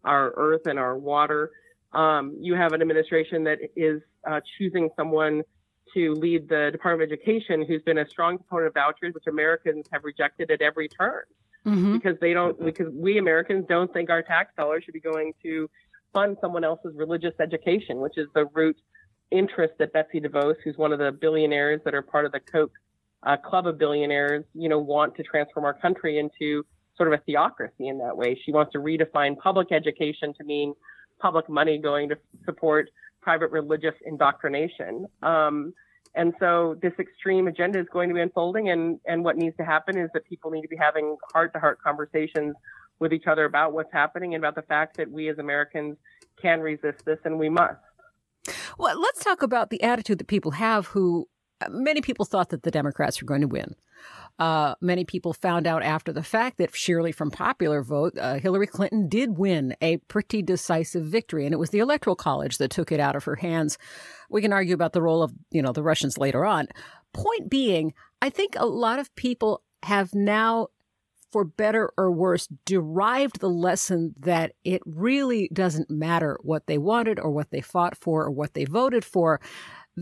our 0.04 0.32
earth 0.36 0.66
and 0.66 0.78
our 0.78 0.96
water. 0.96 1.50
Um, 1.92 2.36
you 2.40 2.54
have 2.54 2.72
an 2.72 2.80
administration 2.80 3.44
that 3.44 3.58
is 3.76 4.00
uh, 4.26 4.40
choosing 4.56 4.88
someone 4.96 5.42
to 5.94 6.14
lead 6.14 6.48
the 6.48 6.70
Department 6.72 7.10
of 7.10 7.18
Education 7.18 7.64
who's 7.66 7.82
been 7.82 7.98
a 7.98 8.08
strong 8.08 8.38
proponent 8.38 8.68
of 8.68 8.74
vouchers, 8.74 9.12
which 9.12 9.26
Americans 9.26 9.86
have 9.92 10.04
rejected 10.04 10.50
at 10.50 10.62
every 10.62 10.88
turn 10.88 11.22
mm-hmm. 11.66 11.94
because 11.94 12.16
they 12.20 12.32
don't, 12.32 12.58
because 12.64 12.92
we 12.92 13.18
Americans 13.18 13.66
don't 13.68 13.92
think 13.92 14.08
our 14.08 14.22
tax 14.22 14.52
dollars 14.56 14.84
should 14.84 14.94
be 14.94 15.00
going 15.00 15.32
to 15.42 15.68
fund 16.12 16.36
someone 16.40 16.64
else's 16.64 16.94
religious 16.96 17.34
education, 17.40 18.00
which 18.00 18.16
is 18.16 18.28
the 18.34 18.46
root 18.54 18.76
interest 19.30 19.74
that 19.78 19.92
Betsy 19.92 20.20
DeVos, 20.20 20.56
who's 20.64 20.76
one 20.76 20.92
of 20.92 20.98
the 20.98 21.12
billionaires 21.12 21.80
that 21.84 21.94
are 21.94 22.02
part 22.02 22.26
of 22.26 22.32
the 22.32 22.40
Koch 22.40 22.72
uh, 23.22 23.36
club 23.36 23.66
of 23.66 23.78
billionaires, 23.78 24.44
you 24.54 24.68
know, 24.68 24.78
want 24.78 25.14
to 25.16 25.22
transform 25.22 25.64
our 25.64 25.74
country 25.74 26.18
into 26.18 26.64
sort 26.96 27.12
of 27.12 27.18
a 27.18 27.22
theocracy 27.24 27.88
in 27.88 27.98
that 27.98 28.16
way. 28.16 28.38
She 28.44 28.52
wants 28.52 28.72
to 28.72 28.78
redefine 28.78 29.38
public 29.38 29.72
education 29.72 30.34
to 30.34 30.44
mean 30.44 30.74
public 31.20 31.48
money 31.48 31.78
going 31.78 32.08
to 32.08 32.16
support 32.44 32.90
private 33.20 33.50
religious 33.50 33.94
indoctrination. 34.06 35.06
Um, 35.22 35.74
and 36.14 36.32
so 36.40 36.76
this 36.82 36.92
extreme 36.98 37.46
agenda 37.46 37.78
is 37.78 37.86
going 37.92 38.08
to 38.08 38.14
be 38.14 38.20
unfolding 38.20 38.70
and, 38.70 38.98
and 39.06 39.22
what 39.22 39.36
needs 39.36 39.56
to 39.58 39.64
happen 39.64 39.96
is 39.96 40.10
that 40.14 40.24
people 40.24 40.50
need 40.50 40.62
to 40.62 40.68
be 40.68 40.76
having 40.76 41.16
heart 41.32 41.52
to 41.52 41.60
heart 41.60 41.78
conversations 41.82 42.54
with 42.98 43.12
each 43.12 43.26
other 43.26 43.44
about 43.44 43.72
what's 43.72 43.92
happening 43.92 44.34
and 44.34 44.42
about 44.42 44.54
the 44.54 44.62
fact 44.62 44.96
that 44.96 45.10
we 45.10 45.28
as 45.28 45.38
Americans 45.38 45.96
can 46.40 46.60
resist 46.60 47.04
this 47.04 47.18
and 47.24 47.38
we 47.38 47.48
must. 47.48 47.78
Well, 48.78 49.00
let's 49.00 49.22
talk 49.22 49.42
about 49.42 49.70
the 49.70 49.82
attitude 49.82 50.18
that 50.18 50.26
people 50.26 50.52
have 50.52 50.88
who 50.88 51.28
many 51.68 52.00
people 52.00 52.24
thought 52.24 52.50
that 52.50 52.62
the 52.62 52.70
Democrats 52.70 53.20
were 53.20 53.26
going 53.26 53.42
to 53.42 53.48
win. 53.48 53.74
Uh, 54.38 54.74
many 54.80 55.04
people 55.04 55.34
found 55.34 55.66
out 55.66 55.82
after 55.82 56.12
the 56.12 56.22
fact 56.22 56.56
that 56.56 56.74
surely 56.74 57.12
from 57.12 57.30
popular 57.30 57.82
vote, 57.82 58.16
uh, 58.18 58.38
Hillary 58.38 58.66
Clinton 58.66 59.08
did 59.08 59.36
win 59.36 59.76
a 59.82 59.98
pretty 59.98 60.40
decisive 60.40 61.04
victory, 61.04 61.44
and 61.44 61.52
it 61.52 61.58
was 61.58 61.70
the 61.70 61.80
Electoral 61.80 62.16
College 62.16 62.56
that 62.58 62.70
took 62.70 62.90
it 62.90 63.00
out 63.00 63.16
of 63.16 63.24
her 63.24 63.36
hands. 63.36 63.76
We 64.30 64.40
can 64.40 64.52
argue 64.52 64.74
about 64.74 64.94
the 64.94 65.02
role 65.02 65.22
of 65.22 65.32
you 65.50 65.60
know 65.60 65.72
the 65.72 65.82
Russians 65.82 66.16
later 66.16 66.46
on, 66.46 66.68
point 67.12 67.50
being, 67.50 67.92
I 68.22 68.30
think 68.30 68.54
a 68.56 68.66
lot 68.66 68.98
of 68.98 69.14
people 69.14 69.62
have 69.82 70.14
now 70.14 70.68
for 71.30 71.44
better 71.44 71.92
or 71.96 72.10
worse, 72.10 72.48
derived 72.64 73.40
the 73.40 73.48
lesson 73.48 74.14
that 74.18 74.52
it 74.64 74.82
really 74.84 75.48
doesn't 75.52 75.90
matter 75.90 76.38
what 76.42 76.66
they 76.66 76.78
wanted 76.78 77.20
or 77.20 77.30
what 77.30 77.50
they 77.50 77.60
fought 77.60 77.96
for 77.96 78.24
or 78.24 78.30
what 78.30 78.54
they 78.54 78.64
voted 78.64 79.04
for. 79.04 79.40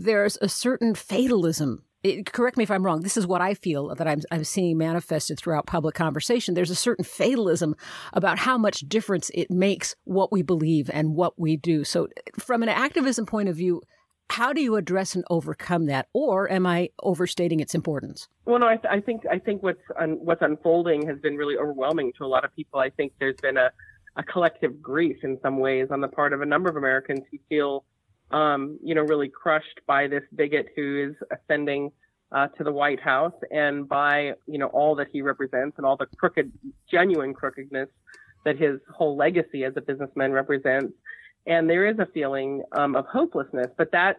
There's 0.03 0.37
a 0.41 0.49
certain 0.49 0.95
fatalism 0.95 1.83
it, 2.01 2.31
correct 2.31 2.55
me 2.55 2.63
if 2.63 2.71
I'm 2.71 2.85
wrong. 2.85 3.01
This 3.01 3.17
is 3.17 3.27
what 3.27 3.41
I 3.41 3.53
feel 3.53 3.93
that 3.93 4.07
I'm, 4.07 4.21
I'm 4.31 4.45
seeing 4.45 4.77
manifested 4.77 5.37
throughout 5.37 5.65
public 5.65 5.95
conversation. 5.95 6.53
There's 6.53 6.69
a 6.69 6.75
certain 6.75 7.03
fatalism 7.03 7.75
about 8.13 8.39
how 8.39 8.57
much 8.57 8.81
difference 8.81 9.29
it 9.33 9.51
makes 9.51 9.95
what 10.05 10.31
we 10.31 10.41
believe 10.41 10.89
and 10.93 11.15
what 11.15 11.37
we 11.37 11.57
do. 11.57 11.83
So, 11.83 12.07
from 12.37 12.63
an 12.63 12.69
activism 12.69 13.25
point 13.25 13.49
of 13.49 13.57
view, 13.57 13.81
how 14.29 14.53
do 14.53 14.61
you 14.61 14.75
address 14.75 15.15
and 15.15 15.25
overcome 15.29 15.87
that, 15.87 16.07
or 16.13 16.49
am 16.49 16.65
I 16.65 16.89
overstating 17.03 17.59
its 17.59 17.75
importance? 17.75 18.29
Well, 18.45 18.59
no, 18.59 18.67
I, 18.67 18.77
th- 18.77 18.87
I 18.89 19.01
think 19.01 19.23
I 19.29 19.39
think 19.39 19.63
what's 19.63 19.81
un- 19.99 20.19
what's 20.21 20.41
unfolding 20.41 21.05
has 21.07 21.19
been 21.19 21.35
really 21.35 21.57
overwhelming 21.57 22.13
to 22.17 22.23
a 22.23 22.27
lot 22.27 22.45
of 22.45 22.55
people. 22.55 22.79
I 22.79 22.91
think 22.91 23.11
there's 23.19 23.39
been 23.41 23.57
a, 23.57 23.71
a 24.15 24.23
collective 24.23 24.81
grief 24.81 25.17
in 25.23 25.37
some 25.41 25.59
ways 25.59 25.87
on 25.91 25.99
the 25.99 26.07
part 26.07 26.31
of 26.31 26.41
a 26.41 26.45
number 26.45 26.69
of 26.69 26.77
Americans 26.77 27.21
who 27.31 27.39
feel 27.49 27.83
um, 28.31 28.79
you 28.83 28.95
know, 28.95 29.01
really 29.01 29.29
crushed 29.29 29.81
by 29.87 30.07
this 30.07 30.23
bigot 30.35 30.67
who 30.75 31.09
is 31.09 31.15
ascending 31.31 31.91
uh, 32.31 32.47
to 32.47 32.63
the 32.63 32.71
White 32.71 32.99
House 32.99 33.33
and 33.51 33.87
by, 33.87 34.33
you 34.45 34.59
know, 34.59 34.67
all 34.67 34.95
that 34.95 35.07
he 35.11 35.21
represents 35.21 35.77
and 35.77 35.85
all 35.85 35.97
the 35.97 36.05
crooked, 36.17 36.51
genuine 36.91 37.33
crookedness 37.33 37.89
that 38.45 38.57
his 38.57 38.79
whole 38.93 39.17
legacy 39.17 39.63
as 39.63 39.73
a 39.75 39.81
businessman 39.81 40.31
represents. 40.31 40.93
And 41.47 41.69
there 41.69 41.87
is 41.87 41.97
a 41.99 42.05
feeling 42.13 42.63
um, 42.73 42.95
of 42.95 43.05
hopelessness, 43.05 43.67
but 43.77 43.91
that 43.91 44.17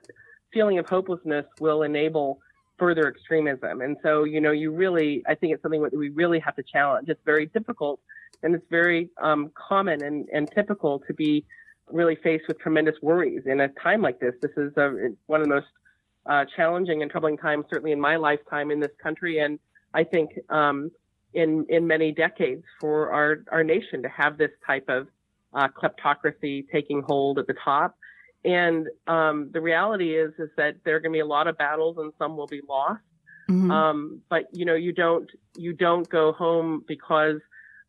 feeling 0.52 0.78
of 0.78 0.88
hopelessness 0.88 1.46
will 1.60 1.82
enable 1.82 2.40
further 2.78 3.06
extremism. 3.08 3.82
And 3.82 3.96
so, 4.02 4.24
you 4.24 4.40
know, 4.40 4.50
you 4.50 4.72
really, 4.72 5.22
I 5.28 5.34
think 5.34 5.52
it's 5.52 5.62
something 5.62 5.82
that 5.82 5.96
we 5.96 6.08
really 6.08 6.40
have 6.40 6.56
to 6.56 6.62
challenge. 6.62 7.08
It's 7.08 7.20
very 7.24 7.46
difficult 7.46 8.00
and 8.42 8.54
it's 8.54 8.64
very 8.70 9.10
um, 9.22 9.52
common 9.54 10.02
and, 10.02 10.28
and 10.32 10.50
typical 10.50 11.00
to 11.06 11.14
be 11.14 11.44
really 11.92 12.16
faced 12.16 12.44
with 12.48 12.58
tremendous 12.58 12.96
worries 13.02 13.42
in 13.46 13.60
a 13.60 13.68
time 13.68 14.02
like 14.02 14.20
this. 14.20 14.34
This 14.40 14.52
is 14.56 14.72
a, 14.76 15.10
one 15.26 15.40
of 15.40 15.48
the 15.48 15.54
most 15.54 15.66
uh, 16.26 16.44
challenging 16.56 17.02
and 17.02 17.10
troubling 17.10 17.36
times, 17.36 17.64
certainly 17.70 17.92
in 17.92 18.00
my 18.00 18.16
lifetime 18.16 18.70
in 18.70 18.80
this 18.80 18.90
country, 19.02 19.38
and 19.38 19.58
I 19.94 20.04
think 20.04 20.30
um, 20.48 20.90
in 21.34 21.66
in 21.68 21.86
many 21.86 22.12
decades 22.12 22.64
for 22.80 23.10
our 23.10 23.44
our 23.50 23.64
nation 23.64 24.02
to 24.02 24.08
have 24.08 24.38
this 24.38 24.50
type 24.66 24.84
of 24.88 25.08
uh, 25.54 25.68
kleptocracy 25.68 26.66
taking 26.70 27.02
hold 27.02 27.38
at 27.38 27.46
the 27.46 27.54
top. 27.64 27.96
And 28.44 28.86
um, 29.06 29.50
the 29.52 29.60
reality 29.60 30.16
is 30.16 30.32
is 30.38 30.50
that 30.56 30.76
there 30.84 30.96
are 30.96 31.00
going 31.00 31.12
to 31.12 31.16
be 31.16 31.20
a 31.20 31.26
lot 31.26 31.46
of 31.46 31.58
battles, 31.58 31.96
and 31.98 32.12
some 32.18 32.36
will 32.36 32.46
be 32.46 32.62
lost. 32.68 33.00
Mm-hmm. 33.50 33.70
Um, 33.70 34.20
but 34.28 34.44
you 34.52 34.64
know, 34.64 34.74
you 34.74 34.92
don't 34.92 35.30
you 35.56 35.72
don't 35.72 36.08
go 36.08 36.32
home 36.32 36.84
because 36.86 37.40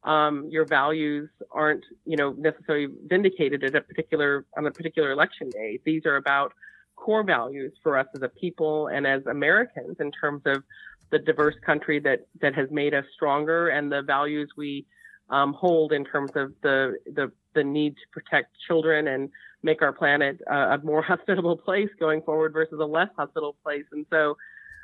um, 0.04 0.48
your 0.50 0.66
values 0.66 1.30
aren't, 1.52 1.84
you 2.06 2.18
know, 2.18 2.32
necessarily 2.32 2.88
vindicated 3.06 3.64
at 3.64 3.76
a 3.76 3.82
particular 3.82 4.46
on 4.58 4.66
a 4.66 4.72
particular 4.72 5.12
election 5.12 5.50
day. 5.50 5.80
These 5.86 6.06
are 6.06 6.16
about 6.16 6.54
core 6.96 7.24
values 7.24 7.74
for 7.84 7.98
us 7.98 8.08
as 8.16 8.22
a 8.22 8.30
people 8.30 8.88
and 8.88 9.06
as 9.06 9.26
Americans 9.26 9.98
in 10.00 10.12
terms 10.12 10.42
of 10.46 10.64
the 11.12 11.20
diverse 11.20 11.56
country 11.66 12.00
that 12.00 12.28
that 12.42 12.56
has 12.56 12.70
made 12.72 12.94
us 12.94 13.06
stronger 13.14 13.70
and 13.70 13.92
the 13.92 14.02
values 14.02 14.50
we 14.58 14.86
um, 15.30 15.54
hold 15.54 15.94
in 15.94 16.04
terms 16.04 16.32
of 16.36 16.54
the, 16.62 16.98
the 17.06 17.32
the 17.54 17.64
need 17.64 17.96
to 17.96 18.02
protect 18.12 18.56
children 18.68 19.08
and 19.08 19.30
make 19.62 19.82
our 19.82 19.94
planet 19.94 20.40
a 20.48 20.80
more 20.84 21.02
hospitable 21.12 21.58
place 21.58 21.90
going 22.00 22.22
forward 22.22 22.54
versus 22.54 22.80
a 22.80 22.86
less 22.86 23.10
hospitable 23.16 23.56
place. 23.64 23.86
And 23.92 24.06
so, 24.10 24.38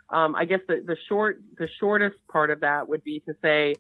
um, 0.10 0.36
I 0.36 0.46
guess 0.46 0.60
the, 0.68 0.84
the 0.86 0.98
short 1.10 1.42
the 1.58 1.68
shortest 1.80 2.18
part 2.32 2.52
of 2.52 2.60
that 2.62 2.88
would 2.88 3.04
be 3.04 3.22
to 3.22 3.34
say 3.42 3.76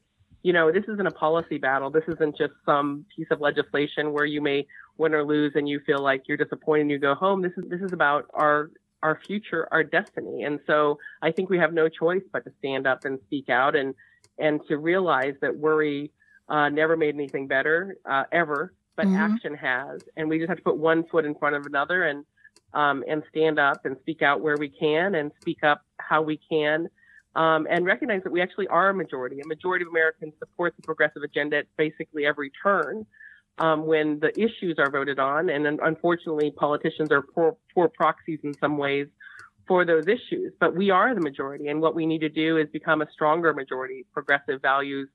you 0.48 0.54
know, 0.54 0.72
this 0.72 0.86
isn't 0.88 1.06
a 1.06 1.12
policy 1.12 1.58
battle. 1.58 1.90
This 1.90 2.06
isn't 2.08 2.38
just 2.38 2.54
some 2.66 3.04
piece 3.14 3.28
of 3.32 3.42
legislation 3.42 4.14
where 4.14 4.24
you 4.24 4.42
may 4.42 4.66
win 4.98 5.14
or 5.14 5.26
lose 5.26 5.52
and 5.56 5.68
you 5.68 5.82
feel 5.86 6.02
like 6.02 6.24
you're 6.26 6.38
disappointed 6.38 6.84
and 6.84 6.92
you 6.92 7.00
go 7.00 7.16
home. 7.16 7.42
This 7.42 7.52
is 7.58 7.66
this 7.68 7.82
is 7.82 7.92
about 7.92 8.28
our 8.34 8.72
our 9.04 9.20
future, 9.28 9.68
our 9.74 9.84
destiny. 9.84 10.44
And 10.44 10.62
so 10.66 11.00
I 11.22 11.34
think 11.34 11.50
we 11.50 11.58
have 11.58 11.74
no 11.74 11.90
choice 11.90 12.24
but 12.32 12.46
to 12.46 12.54
stand 12.60 12.88
up 12.88 13.04
and 13.04 13.20
speak 13.26 13.50
out 13.50 13.76
and 13.76 13.94
and 14.40 14.62
to 14.70 14.78
realize 14.78 15.34
that 15.42 15.54
worry 15.54 16.14
uh, 16.48 16.70
never 16.70 16.96
made 16.96 17.14
anything 17.14 17.48
better 17.48 17.98
uh, 18.10 18.24
ever, 18.32 18.74
but 18.96 19.06
mm-hmm. 19.06 19.18
action 19.18 19.54
has. 19.54 20.00
And 20.16 20.30
we 20.30 20.38
just 20.38 20.48
have 20.48 20.60
to 20.60 20.64
put 20.64 20.78
one 20.78 21.04
foot 21.12 21.26
in 21.26 21.36
front 21.36 21.58
of 21.58 21.66
another 21.66 22.06
and 22.06 22.24
um, 22.74 23.04
and 23.06 23.22
stand 23.28 23.60
up 23.60 23.86
and 23.86 23.98
speak 24.00 24.22
out 24.22 24.40
where 24.40 24.56
we 24.56 24.70
can 24.70 25.16
and 25.16 25.30
speak 25.42 25.62
up 25.66 25.82
how 25.98 26.22
we 26.22 26.40
can 26.50 26.88
um, 27.38 27.68
and 27.70 27.86
recognize 27.86 28.24
that 28.24 28.32
we 28.32 28.42
actually 28.42 28.68
are 28.68 28.90
a 28.90 28.94
majority. 28.94 29.40
A 29.40 29.48
majority 29.48 29.84
of 29.84 29.90
Americans 29.90 30.34
support 30.40 30.76
the 30.76 30.82
progressive 30.82 31.22
agenda 31.22 31.58
at 31.58 31.66
basically 31.78 32.26
every 32.26 32.52
turn 32.64 33.06
um, 33.60 33.86
when 33.86 34.20
the 34.20 34.32
issues 34.40 34.78
are 34.80 34.90
voted 34.90 35.20
on. 35.20 35.50
And 35.50 35.68
unfortunately, 35.68 36.50
politicians 36.50 37.12
are 37.12 37.22
poor, 37.22 37.56
poor 37.76 37.90
proxies 37.90 38.40
in 38.44 38.56
some 38.56 38.80
ways 38.80 39.08
for 39.68 39.86
those 39.86 40.08
issues. 40.08 40.54
But 40.60 40.76
we 40.76 40.90
are 40.90 41.14
the 41.14 41.22
majority, 41.22 41.68
and 41.68 41.80
what 41.80 41.94
we 41.94 42.08
need 42.08 42.22
to 42.22 42.30
do 42.30 42.58
is 42.58 42.68
become 42.74 43.04
a 43.04 43.12
stronger 43.14 43.54
majority. 43.54 44.06
Progressive 44.14 44.60
values. 44.62 45.08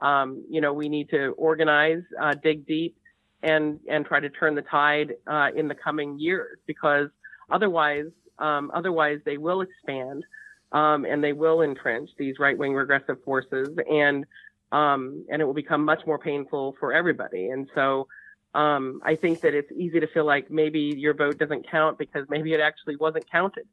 Um, 0.00 0.44
you 0.48 0.62
know, 0.62 0.72
we 0.72 0.88
need 0.88 1.10
to 1.10 1.34
organize, 1.36 2.02
uh, 2.20 2.34
dig 2.42 2.66
deep, 2.66 2.96
and 3.42 3.80
and 3.90 4.06
try 4.06 4.20
to 4.20 4.30
turn 4.30 4.54
the 4.54 4.62
tide 4.62 5.12
uh, 5.26 5.48
in 5.54 5.68
the 5.68 5.74
coming 5.74 6.18
years 6.18 6.58
because 6.66 7.08
otherwise, 7.50 8.06
um, 8.38 8.70
otherwise 8.72 9.18
they 9.26 9.36
will 9.36 9.60
expand 9.60 10.24
um, 10.72 11.04
and 11.04 11.22
they 11.22 11.32
will 11.32 11.62
entrench 11.62 12.10
these 12.18 12.38
right 12.38 12.56
wing 12.56 12.74
regressive 12.74 13.22
forces, 13.24 13.68
and 13.90 14.24
um, 14.72 15.24
and 15.30 15.40
it 15.40 15.44
will 15.44 15.54
become 15.54 15.84
much 15.84 16.06
more 16.06 16.18
painful 16.18 16.76
for 16.80 16.92
everybody. 16.92 17.50
And 17.50 17.68
so 17.74 18.08
um, 18.54 19.00
I 19.04 19.14
think 19.14 19.40
that 19.42 19.54
it's 19.54 19.70
easy 19.72 20.00
to 20.00 20.06
feel 20.06 20.24
like 20.24 20.50
maybe 20.50 20.80
your 20.80 21.14
vote 21.14 21.38
doesn't 21.38 21.70
count 21.70 21.98
because 21.98 22.26
maybe 22.28 22.52
it 22.52 22.60
actually 22.60 22.96
wasn't 22.96 23.30
counted, 23.30 23.66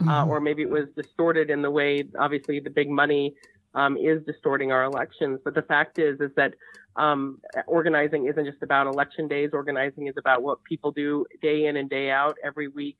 uh, 0.00 0.04
mm-hmm. 0.04 0.08
uh, 0.08 0.26
or 0.26 0.40
maybe 0.40 0.62
it 0.62 0.70
was 0.70 0.88
distorted 0.96 1.50
in 1.50 1.62
the 1.62 1.70
way 1.70 2.04
obviously 2.18 2.58
the 2.58 2.70
big 2.70 2.90
money 2.90 3.34
um, 3.74 3.96
is 3.96 4.24
distorting 4.24 4.72
our 4.72 4.84
elections. 4.84 5.38
But 5.44 5.54
the 5.54 5.62
fact 5.62 5.98
is 5.98 6.20
is 6.20 6.30
that 6.36 6.54
um, 6.96 7.40
organizing 7.66 8.26
isn't 8.26 8.44
just 8.44 8.62
about 8.62 8.86
election 8.88 9.28
days. 9.28 9.50
Organizing 9.52 10.08
is 10.08 10.14
about 10.18 10.42
what 10.42 10.64
people 10.64 10.90
do 10.90 11.24
day 11.40 11.66
in 11.66 11.76
and 11.76 11.88
day 11.88 12.10
out 12.10 12.36
every 12.42 12.68
week 12.68 12.96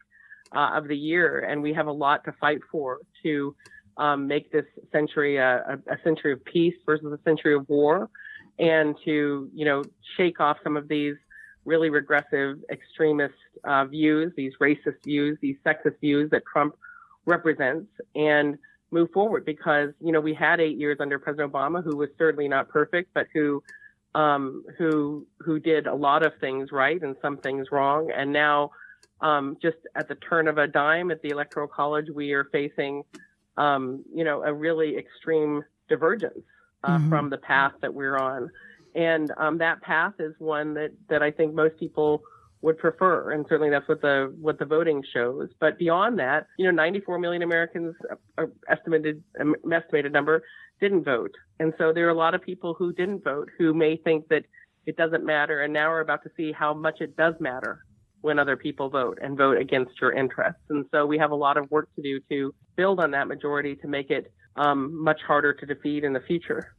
uh, 0.54 0.70
of 0.74 0.88
the 0.88 0.96
year, 0.96 1.40
and 1.40 1.62
we 1.62 1.72
have 1.72 1.86
a 1.86 1.92
lot 1.92 2.24
to 2.24 2.32
fight 2.32 2.60
for 2.70 2.98
to 3.22 3.54
um, 3.96 4.26
make 4.26 4.50
this 4.50 4.64
century 4.92 5.36
a, 5.36 5.78
a, 5.90 5.96
century 6.02 6.32
of 6.32 6.44
peace 6.44 6.74
versus 6.86 7.12
a 7.12 7.22
century 7.22 7.54
of 7.54 7.68
war, 7.68 8.08
and 8.58 8.96
to 9.04 9.48
you 9.54 9.64
know 9.64 9.82
shake 10.16 10.40
off 10.40 10.56
some 10.64 10.76
of 10.76 10.88
these 10.88 11.16
really 11.64 11.90
regressive 11.90 12.58
extremist 12.70 13.34
uh, 13.64 13.84
views, 13.84 14.32
these 14.36 14.52
racist 14.60 15.02
views, 15.04 15.38
these 15.42 15.56
sexist 15.64 16.00
views 16.00 16.30
that 16.30 16.42
Trump 16.50 16.74
represents, 17.26 17.90
and 18.14 18.58
move 18.90 19.10
forward. 19.12 19.44
Because 19.44 19.90
you 20.00 20.12
know 20.12 20.20
we 20.20 20.34
had 20.34 20.60
eight 20.60 20.78
years 20.78 20.96
under 21.00 21.18
President 21.18 21.52
Obama, 21.52 21.84
who 21.84 21.96
was 21.96 22.08
certainly 22.18 22.48
not 22.48 22.68
perfect, 22.68 23.10
but 23.14 23.26
who 23.34 23.62
um, 24.14 24.64
who 24.78 25.26
who 25.38 25.60
did 25.60 25.86
a 25.86 25.94
lot 25.94 26.24
of 26.24 26.32
things 26.40 26.72
right 26.72 27.00
and 27.02 27.16
some 27.22 27.36
things 27.36 27.68
wrong, 27.70 28.10
and 28.14 28.32
now 28.32 28.70
um, 29.22 29.56
just 29.60 29.78
at 29.94 30.08
the 30.08 30.14
turn 30.16 30.48
of 30.48 30.58
a 30.58 30.66
dime 30.66 31.10
at 31.10 31.22
the 31.22 31.28
Electoral 31.28 31.68
College, 31.68 32.06
we 32.14 32.32
are 32.32 32.44
facing, 32.44 33.02
um, 33.56 34.04
you 34.14 34.24
know, 34.24 34.42
a 34.42 34.52
really 34.52 34.96
extreme 34.96 35.62
divergence 35.88 36.44
uh, 36.84 36.96
mm-hmm. 36.96 37.08
from 37.08 37.30
the 37.30 37.38
path 37.38 37.72
that 37.82 37.92
we're 37.92 38.16
on. 38.16 38.50
And 38.94 39.30
um, 39.36 39.58
that 39.58 39.82
path 39.82 40.14
is 40.18 40.34
one 40.38 40.74
that, 40.74 40.92
that 41.08 41.22
I 41.22 41.30
think 41.30 41.54
most 41.54 41.78
people 41.78 42.22
would 42.62 42.76
prefer, 42.76 43.32
and 43.32 43.46
certainly 43.48 43.70
that's 43.70 43.88
what 43.88 44.02
the 44.02 44.34
what 44.38 44.58
the 44.58 44.66
voting 44.66 45.02
shows. 45.14 45.48
But 45.60 45.78
beyond 45.78 46.18
that, 46.18 46.46
you 46.58 46.66
know, 46.66 46.70
94 46.72 47.18
million 47.18 47.42
Americans, 47.42 47.94
uh, 48.36 48.46
estimated 48.68 49.22
um, 49.40 49.54
estimated 49.72 50.12
number, 50.12 50.42
didn't 50.78 51.04
vote, 51.04 51.34
and 51.58 51.72
so 51.78 51.92
there 51.92 52.06
are 52.06 52.10
a 52.10 52.14
lot 52.14 52.34
of 52.34 52.42
people 52.42 52.74
who 52.74 52.92
didn't 52.92 53.24
vote 53.24 53.48
who 53.56 53.72
may 53.72 53.96
think 53.96 54.28
that 54.28 54.44
it 54.84 54.96
doesn't 54.98 55.24
matter, 55.24 55.62
and 55.62 55.72
now 55.72 55.88
we're 55.88 56.00
about 56.00 56.22
to 56.24 56.30
see 56.36 56.52
how 56.52 56.74
much 56.74 57.00
it 57.00 57.16
does 57.16 57.34
matter 57.40 57.84
when 58.20 58.38
other 58.38 58.56
people 58.56 58.88
vote 58.90 59.18
and 59.22 59.36
vote 59.36 59.58
against 59.58 59.92
your 60.00 60.12
interests. 60.12 60.62
And 60.68 60.84
so 60.92 61.06
we 61.06 61.18
have 61.18 61.30
a 61.30 61.36
lot 61.36 61.56
of 61.56 61.70
work 61.70 61.88
to 61.96 62.02
do 62.02 62.20
to 62.30 62.54
build 62.76 63.00
on 63.00 63.10
that 63.12 63.28
majority 63.28 63.76
to 63.76 63.88
make 63.88 64.10
it 64.10 64.32
um, 64.56 65.02
much 65.02 65.20
harder 65.26 65.52
to 65.54 65.66
defeat 65.66 66.04
in 66.04 66.12
the 66.12 66.20
future. 66.20 66.74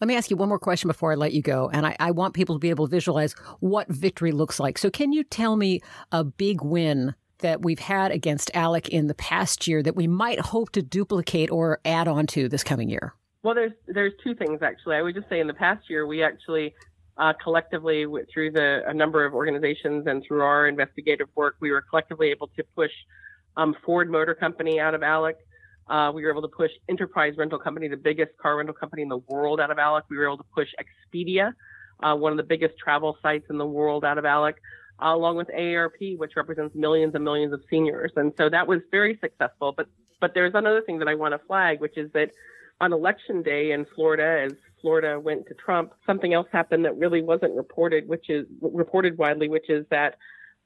Let 0.00 0.08
me 0.08 0.16
ask 0.16 0.30
you 0.30 0.36
one 0.36 0.48
more 0.48 0.58
question 0.58 0.88
before 0.88 1.12
I 1.12 1.14
let 1.14 1.32
you 1.32 1.42
go. 1.42 1.70
And 1.72 1.86
I, 1.86 1.96
I, 2.00 2.10
want 2.10 2.34
people 2.34 2.56
to 2.56 2.58
be 2.58 2.70
able 2.70 2.86
to 2.86 2.90
visualize 2.90 3.34
what 3.60 3.88
victory 3.88 4.32
looks 4.32 4.58
like. 4.58 4.76
So, 4.76 4.90
can 4.90 5.12
you 5.12 5.22
tell 5.22 5.56
me 5.56 5.80
a 6.10 6.24
big 6.24 6.62
win 6.62 7.14
that 7.38 7.62
we've 7.62 7.78
had 7.78 8.10
against 8.10 8.50
ALEC 8.54 8.88
in 8.88 9.06
the 9.06 9.14
past 9.14 9.68
year 9.68 9.82
that 9.82 9.94
we 9.94 10.06
might 10.06 10.40
hope 10.40 10.70
to 10.70 10.82
duplicate 10.82 11.50
or 11.50 11.78
add 11.84 12.08
on 12.08 12.26
to 12.28 12.48
this 12.48 12.64
coming 12.64 12.88
year? 12.88 13.14
Well, 13.42 13.54
there's 13.54 13.72
there's 13.86 14.14
two 14.22 14.34
things 14.34 14.60
actually. 14.62 14.96
I 14.96 15.02
would 15.02 15.14
just 15.14 15.28
say 15.28 15.40
in 15.40 15.46
the 15.46 15.54
past 15.54 15.88
year 15.88 16.06
we 16.06 16.22
actually 16.22 16.74
uh, 17.16 17.32
collectively 17.42 18.06
through 18.32 18.50
the 18.50 18.82
a 18.86 18.94
number 18.94 19.24
of 19.24 19.34
organizations 19.34 20.06
and 20.06 20.24
through 20.26 20.42
our 20.42 20.66
investigative 20.66 21.28
work, 21.34 21.56
we 21.60 21.70
were 21.70 21.82
collectively 21.82 22.28
able 22.30 22.48
to 22.48 22.64
push 22.74 22.90
um, 23.56 23.74
Ford 23.84 24.10
Motor 24.10 24.34
Company 24.34 24.80
out 24.80 24.94
of 24.94 25.02
ALEC. 25.02 25.34
Uh, 25.86 26.10
we 26.14 26.24
were 26.24 26.30
able 26.30 26.42
to 26.42 26.48
push 26.48 26.70
Enterprise 26.88 27.34
Rental 27.36 27.58
Company, 27.58 27.88
the 27.88 27.96
biggest 27.96 28.36
car 28.38 28.56
rental 28.56 28.74
company 28.74 29.02
in 29.02 29.08
the 29.08 29.18
world, 29.28 29.60
out 29.60 29.70
of 29.70 29.76
ALEC. 29.76 30.02
We 30.08 30.16
were 30.16 30.24
able 30.24 30.38
to 30.38 30.44
push 30.54 30.68
Expedia, 30.80 31.52
uh, 32.02 32.16
one 32.16 32.32
of 32.32 32.38
the 32.38 32.42
biggest 32.44 32.76
travel 32.78 33.16
sites 33.22 33.46
in 33.50 33.58
the 33.58 33.66
world, 33.66 34.04
out 34.04 34.18
of 34.18 34.24
ALEC, 34.24 34.54
uh, 35.02 35.14
along 35.14 35.36
with 35.36 35.48
AARP, 35.48 36.18
which 36.18 36.32
represents 36.36 36.74
millions 36.74 37.14
and 37.14 37.22
millions 37.22 37.52
of 37.52 37.62
seniors. 37.70 38.12
And 38.16 38.32
so 38.36 38.48
that 38.48 38.66
was 38.66 38.80
very 38.90 39.18
successful. 39.20 39.72
But 39.76 39.88
but 40.20 40.32
there's 40.32 40.54
another 40.54 40.80
thing 40.80 41.00
that 41.00 41.08
I 41.08 41.14
want 41.16 41.32
to 41.32 41.38
flag, 41.46 41.80
which 41.80 41.98
is 41.98 42.10
that 42.12 42.30
on 42.80 42.92
election 42.92 43.42
day 43.42 43.72
in 43.72 43.86
Florida, 43.94 44.46
as 44.46 44.52
Florida 44.80 45.18
went 45.18 45.46
to 45.46 45.54
Trump, 45.54 45.92
something 46.06 46.34
else 46.34 46.48
happened 46.52 46.84
that 46.84 46.96
really 46.96 47.22
wasn't 47.22 47.54
reported, 47.54 48.08
which 48.08 48.28
is 48.28 48.46
reported 48.60 49.16
widely, 49.16 49.48
which 49.48 49.70
is 49.70 49.86
that 49.90 50.16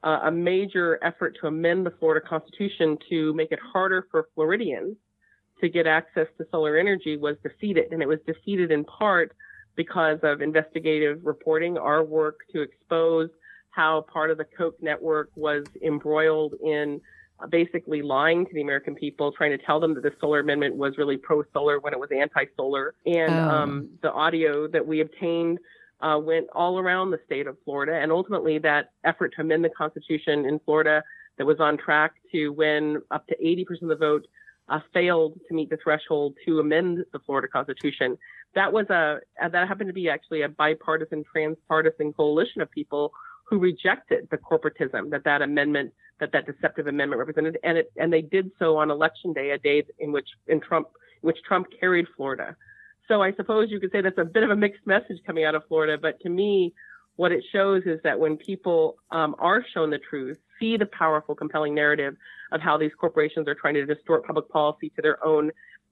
uh, 0.02 0.20
a 0.24 0.30
major 0.30 0.98
effort 1.02 1.36
to 1.40 1.46
amend 1.46 1.84
the 1.84 1.92
Florida 1.98 2.26
Constitution 2.26 2.96
to 3.10 3.34
make 3.34 3.52
it 3.52 3.58
harder 3.72 4.06
for 4.10 4.28
Floridians 4.34 4.96
to 5.60 5.68
get 5.68 5.86
access 5.86 6.26
to 6.38 6.46
solar 6.50 6.76
energy 6.78 7.16
was 7.16 7.36
defeated. 7.42 7.92
And 7.92 8.00
it 8.00 8.08
was 8.08 8.20
defeated 8.26 8.70
in 8.70 8.84
part 8.84 9.32
because 9.76 10.18
of 10.22 10.40
investigative 10.40 11.20
reporting, 11.24 11.78
our 11.78 12.04
work 12.04 12.40
to 12.52 12.62
expose 12.62 13.28
how 13.70 14.04
part 14.12 14.30
of 14.30 14.38
the 14.38 14.44
Koch 14.44 14.74
network 14.80 15.30
was 15.36 15.64
embroiled 15.82 16.54
in 16.62 17.00
basically 17.46 18.02
lying 18.02 18.46
to 18.46 18.54
the 18.54 18.62
American 18.62 18.94
people, 18.94 19.32
trying 19.32 19.56
to 19.56 19.64
tell 19.64 19.80
them 19.80 19.94
that 19.94 20.02
the 20.02 20.12
solar 20.20 20.40
amendment 20.40 20.76
was 20.76 20.98
really 20.98 21.16
pro 21.16 21.42
solar 21.52 21.78
when 21.80 21.92
it 21.92 21.98
was 21.98 22.10
anti 22.10 22.44
solar. 22.56 22.94
And 23.06 23.32
oh. 23.32 23.48
um, 23.48 23.88
the 24.02 24.12
audio 24.12 24.66
that 24.68 24.86
we 24.86 25.00
obtained 25.00 25.58
uh, 26.00 26.18
went 26.22 26.46
all 26.52 26.78
around 26.78 27.10
the 27.10 27.20
state 27.26 27.46
of 27.46 27.56
Florida. 27.64 27.94
And 27.94 28.12
ultimately, 28.12 28.58
that 28.58 28.92
effort 29.04 29.34
to 29.36 29.42
amend 29.42 29.64
the 29.64 29.70
Constitution 29.70 30.44
in 30.46 30.58
Florida 30.64 31.02
that 31.38 31.46
was 31.46 31.60
on 31.60 31.78
track 31.78 32.14
to 32.32 32.50
win 32.50 33.00
up 33.10 33.26
to 33.28 33.36
80% 33.36 33.82
of 33.82 33.88
the 33.88 33.96
vote 33.96 34.26
uh, 34.68 34.80
failed 34.92 35.38
to 35.48 35.54
meet 35.54 35.70
the 35.70 35.78
threshold 35.82 36.34
to 36.44 36.60
amend 36.60 37.04
the 37.12 37.18
Florida 37.20 37.48
Constitution. 37.48 38.18
That 38.54 38.72
was 38.72 38.88
a 38.90 39.20
that 39.40 39.68
happened 39.68 39.88
to 39.88 39.94
be 39.94 40.08
actually 40.08 40.42
a 40.42 40.48
bipartisan, 40.48 41.24
transpartisan 41.30 42.12
coalition 42.12 42.60
of 42.60 42.70
people 42.70 43.12
who 43.48 43.58
rejected 43.58 44.28
the 44.30 44.36
corporatism 44.36 45.10
that 45.10 45.24
that 45.24 45.42
amendment, 45.42 45.92
that 46.20 46.32
that 46.32 46.46
deceptive 46.46 46.86
amendment 46.86 47.18
represented, 47.18 47.58
and 47.62 47.78
it 47.78 47.92
and 47.96 48.12
they 48.12 48.22
did 48.22 48.50
so 48.58 48.76
on 48.76 48.90
election 48.90 49.32
day, 49.32 49.50
a 49.50 49.58
day 49.58 49.84
in 49.98 50.12
which 50.12 50.28
in 50.46 50.60
Trump, 50.60 50.88
which 51.22 51.38
Trump 51.46 51.66
carried 51.80 52.06
Florida. 52.16 52.56
So 53.08 53.22
I 53.22 53.32
suppose 53.32 53.70
you 53.70 53.80
could 53.80 53.90
say 53.90 54.02
that's 54.02 54.18
a 54.18 54.24
bit 54.24 54.42
of 54.42 54.50
a 54.50 54.56
mixed 54.56 54.86
message 54.86 55.18
coming 55.26 55.44
out 55.44 55.54
of 55.54 55.62
Florida, 55.66 55.96
but 56.00 56.20
to 56.20 56.28
me, 56.28 56.74
what 57.16 57.32
it 57.32 57.42
shows 57.52 57.82
is 57.86 57.98
that 58.04 58.20
when 58.20 58.36
people 58.36 58.96
um, 59.10 59.34
are 59.38 59.64
shown 59.74 59.90
the 59.90 59.98
truth, 59.98 60.36
see 60.60 60.76
the 60.76 60.86
powerful, 60.86 61.34
compelling 61.34 61.74
narrative 61.74 62.16
of 62.52 62.60
how 62.60 62.76
these 62.76 62.92
corporations 62.98 63.48
are 63.48 63.54
trying 63.54 63.74
to 63.74 63.86
distort 63.86 64.24
public 64.24 64.48
policy 64.50 64.90
to 64.90 65.02
their 65.02 65.24
own 65.24 65.50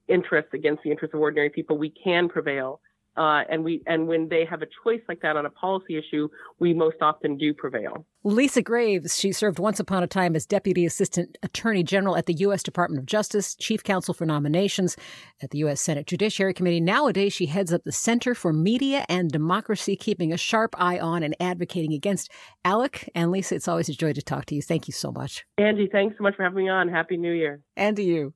interests 0.08 0.50
against 0.54 0.82
the 0.82 0.90
interests 0.90 1.14
of 1.14 1.20
ordinary 1.20 1.50
people, 1.50 1.76
we 1.76 1.90
can 1.90 2.28
prevail. 2.28 2.80
Uh, 3.16 3.42
and 3.48 3.64
we 3.64 3.82
and 3.86 4.06
when 4.06 4.28
they 4.28 4.44
have 4.44 4.62
a 4.62 4.66
choice 4.84 5.00
like 5.08 5.20
that 5.22 5.36
on 5.36 5.46
a 5.46 5.50
policy 5.50 5.96
issue, 5.96 6.28
we 6.58 6.74
most 6.74 6.96
often 7.00 7.36
do 7.36 7.54
prevail. 7.54 8.04
Lisa 8.24 8.60
Graves, 8.60 9.18
she 9.18 9.30
served 9.30 9.58
once 9.58 9.78
upon 9.78 10.02
a 10.02 10.06
time 10.06 10.34
as 10.34 10.46
Deputy 10.46 10.84
Assistant 10.84 11.38
Attorney 11.42 11.82
General 11.84 12.16
at 12.16 12.26
the 12.26 12.34
U.S. 12.34 12.62
Department 12.62 12.98
of 12.98 13.06
Justice, 13.06 13.54
Chief 13.54 13.84
Counsel 13.84 14.12
for 14.12 14.26
Nominations 14.26 14.96
at 15.40 15.50
the 15.50 15.58
U.S. 15.58 15.80
Senate 15.80 16.06
Judiciary 16.06 16.52
Committee. 16.52 16.80
Nowadays, 16.80 17.32
she 17.32 17.46
heads 17.46 17.72
up 17.72 17.84
the 17.84 17.92
Center 17.92 18.34
for 18.34 18.52
Media 18.52 19.06
and 19.08 19.30
Democracy, 19.30 19.96
keeping 19.96 20.32
a 20.32 20.36
sharp 20.36 20.74
eye 20.76 20.98
on 20.98 21.22
and 21.22 21.36
advocating 21.38 21.92
against 21.92 22.30
ALEC. 22.64 23.08
And 23.14 23.30
Lisa, 23.30 23.54
it's 23.54 23.68
always 23.68 23.88
a 23.88 23.94
joy 23.94 24.12
to 24.12 24.22
talk 24.22 24.46
to 24.46 24.54
you. 24.54 24.62
Thank 24.62 24.88
you 24.88 24.92
so 24.92 25.12
much. 25.12 25.46
Angie, 25.56 25.88
thanks 25.90 26.16
so 26.18 26.22
much 26.22 26.34
for 26.36 26.42
having 26.42 26.64
me 26.64 26.68
on. 26.68 26.88
Happy 26.88 27.16
New 27.16 27.32
Year. 27.32 27.60
And 27.76 27.96
to 27.96 28.02
you. 28.02 28.34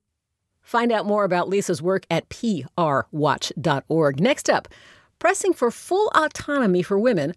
Find 0.71 0.93
out 0.93 1.05
more 1.05 1.25
about 1.25 1.49
Lisa's 1.49 1.83
work 1.83 2.07
at 2.13 2.29
prwatch.org. 2.29 4.21
Next 4.21 4.49
up, 4.49 4.69
pressing 5.19 5.53
for 5.53 5.73
full 5.73 6.13
autonomy 6.15 6.81
for 6.81 6.97
women 6.97 7.35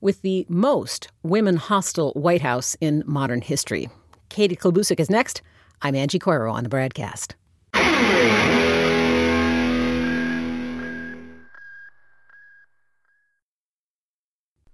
with 0.00 0.22
the 0.22 0.46
most 0.48 1.08
women 1.24 1.56
hostile 1.56 2.12
White 2.12 2.42
House 2.42 2.76
in 2.80 3.02
modern 3.04 3.40
history. 3.40 3.88
Katie 4.28 4.54
Klabusich 4.54 5.00
is 5.00 5.10
next. 5.10 5.42
I'm 5.82 5.96
Angie 5.96 6.20
Coiro 6.20 6.52
on 6.52 6.62
the 6.62 6.70
BradCast. 6.70 7.34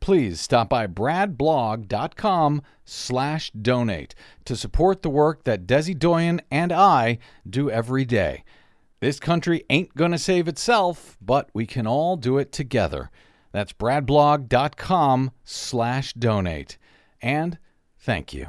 please 0.00 0.40
stop 0.40 0.68
by 0.68 0.86
bradblog.com 0.86 2.62
slash 2.84 3.50
donate 3.52 4.14
to 4.44 4.56
support 4.56 5.02
the 5.02 5.10
work 5.10 5.44
that 5.44 5.66
Desi 5.66 5.96
Doyen 5.96 6.40
and 6.50 6.72
I 6.72 7.18
do 7.48 7.70
every 7.70 8.04
day. 8.04 8.44
This 9.00 9.20
country 9.20 9.64
ain't 9.70 9.94
going 9.94 10.12
to 10.12 10.18
save 10.18 10.48
itself, 10.48 11.16
but 11.20 11.48
we 11.54 11.66
can 11.66 11.86
all 11.86 12.16
do 12.16 12.38
it 12.38 12.52
together. 12.52 13.10
That's 13.52 13.72
bradblog.com 13.72 15.30
slash 15.44 16.12
donate. 16.14 16.78
And 17.22 17.58
thank 17.98 18.34
you. 18.34 18.48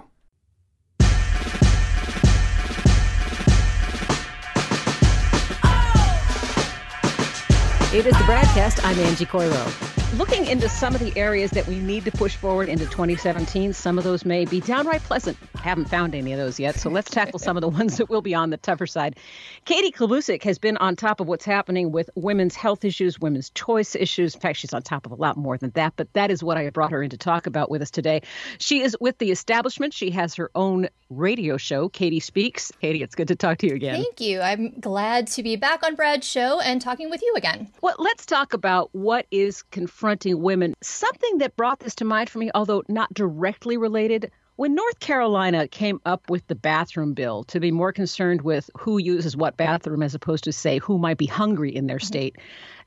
It 7.93 8.05
is 8.05 8.13
the 8.13 8.23
BradCast. 8.23 8.85
I'm 8.85 8.97
Angie 8.99 9.25
Coiro 9.25 10.00
looking 10.15 10.45
into 10.45 10.67
some 10.67 10.93
of 10.93 11.00
the 11.00 11.17
areas 11.17 11.52
that 11.52 11.65
we 11.67 11.80
need 11.80 12.04
to 12.04 12.12
push 12.12 12.36
forward 12.36 12.67
into 12.67 12.86
2017. 12.86 13.71
Some 13.74 13.97
of 13.97 14.04
those 14.04 14.26
may 14.26 14.43
be 14.43 14.60
downright 14.60 15.02
pleasant. 15.04 15.38
Haven't 15.56 15.86
found 15.86 16.13
any 16.15 16.34
of 16.34 16.39
those 16.39 16.60
yet. 16.60 16.76
So 16.76 16.89
let's 16.89 17.10
tackle 17.10 17.39
some 17.39 17.56
of 17.56 17.62
the 17.62 17.69
ones 17.82 17.97
that 17.97 18.10
will 18.10 18.21
be 18.21 18.36
on 18.36 18.50
the 18.50 18.58
tougher 18.58 18.88
side. 18.88 19.17
Katie 19.63 19.91
Klabusich 19.91 20.43
has 20.43 20.60
been 20.60 20.76
on 20.78 20.95
top 20.95 21.21
of 21.21 21.28
what's 21.28 21.45
happening 21.45 21.91
with 21.91 22.10
women's 22.15 22.56
health 22.56 22.84
issues, 22.84 23.19
women's 23.19 23.52
choice 23.52 23.95
issues. 23.95 24.36
In 24.36 24.41
fact, 24.41 24.58
she's 24.58 24.74
on 24.74 24.82
top 24.82 25.06
of 25.06 25.13
a 25.13 25.15
lot 25.15 25.38
more 25.38 25.58
than 25.58 25.71
that, 25.71 25.93
but 25.95 26.12
that 26.13 26.30
is 26.30 26.43
what 26.43 26.58
I 26.58 26.69
brought 26.71 26.91
her 26.91 27.02
in 27.04 27.10
to 27.12 27.17
talk 27.17 27.47
about 27.47 27.71
with 27.71 27.82
us 27.82 27.91
today. 27.91 28.21
She 28.58 28.82
is 28.82 28.97
with 29.00 29.17
the 29.17 29.32
establishment. 29.32 29.93
She 29.93 30.12
has 30.12 30.36
her 30.36 30.52
own 30.56 30.89
radio 31.10 31.58
show, 31.58 31.89
Katie 31.89 32.19
Speaks. 32.19 32.71
Katie, 32.82 33.04
it's 33.04 33.15
good 33.15 33.28
to 33.30 33.36
talk 33.36 33.60
to 33.60 33.67
you 33.67 33.76
again. 33.76 33.95
Thank 33.95 34.19
you. 34.19 34.41
I'm 34.41 34.80
glad 34.80 35.28
to 35.28 35.43
be 35.43 35.56
back 35.56 35.84
on 35.84 35.95
Brad's 35.95 36.28
show 36.28 36.60
and 36.60 36.82
talking 36.82 37.10
with 37.10 37.21
you 37.21 37.34
again. 37.38 37.69
Well, 37.82 37.95
let's 37.97 38.26
talk 38.26 38.54
about 38.54 38.89
what 38.93 39.26
is 39.32 39.62
confronting 40.01 40.41
women. 40.41 40.73
Something 40.81 41.37
that 41.37 41.55
brought 41.55 41.79
this 41.79 41.93
to 41.95 42.05
mind 42.05 42.27
for 42.27 42.39
me, 42.39 42.49
although 42.55 42.81
not 42.89 43.13
directly 43.13 43.77
related, 43.77 44.31
when 44.55 44.73
North 44.73 44.99
Carolina 44.99 45.67
came 45.67 46.01
up 46.07 46.27
with 46.27 46.47
the 46.47 46.55
bathroom 46.55 47.13
bill 47.13 47.43
to 47.43 47.59
be 47.59 47.69
more 47.69 47.93
concerned 47.93 48.41
with 48.41 48.67
who 48.75 48.97
uses 48.97 49.37
what 49.37 49.57
bathroom 49.57 50.01
as 50.01 50.15
opposed 50.15 50.45
to, 50.45 50.51
say, 50.51 50.79
who 50.79 50.97
might 50.97 51.19
be 51.19 51.27
hungry 51.27 51.75
in 51.75 51.85
their 51.85 51.97
mm-hmm. 51.97 52.07
state, 52.07 52.37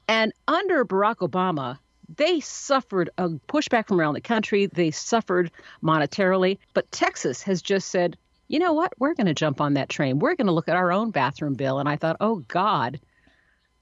and 0.09 0.33
under 0.49 0.85
Barack 0.85 1.19
Obama, 1.19 1.79
they 2.17 2.41
suffered 2.41 3.11
a 3.17 3.29
pushback 3.29 3.87
from 3.87 4.01
around 4.01 4.15
the 4.15 4.21
country. 4.21 4.67
They 4.67 4.91
suffered 4.91 5.53
monetarily. 5.85 6.59
But 6.75 6.91
Texas 6.91 7.43
has 7.45 7.63
just 7.63 7.91
said, 7.91 8.19
you 8.49 8.59
know 8.59 8.73
what? 8.73 8.93
We're 8.99 9.15
going 9.15 9.29
to 9.29 9.35
jump 9.35 9.61
on 9.61 9.75
that 9.75 9.89
train. 9.89 10.19
We're 10.19 10.35
going 10.35 10.49
to 10.49 10.53
look 10.53 10.69
at 10.69 10.77
our 10.77 10.91
own 10.91 11.13
bathroom 11.13 11.55
bill. 11.55 11.79
And 11.79 11.89
I 11.89 11.95
thought, 11.95 12.17
oh, 12.21 12.43
God, 12.49 12.99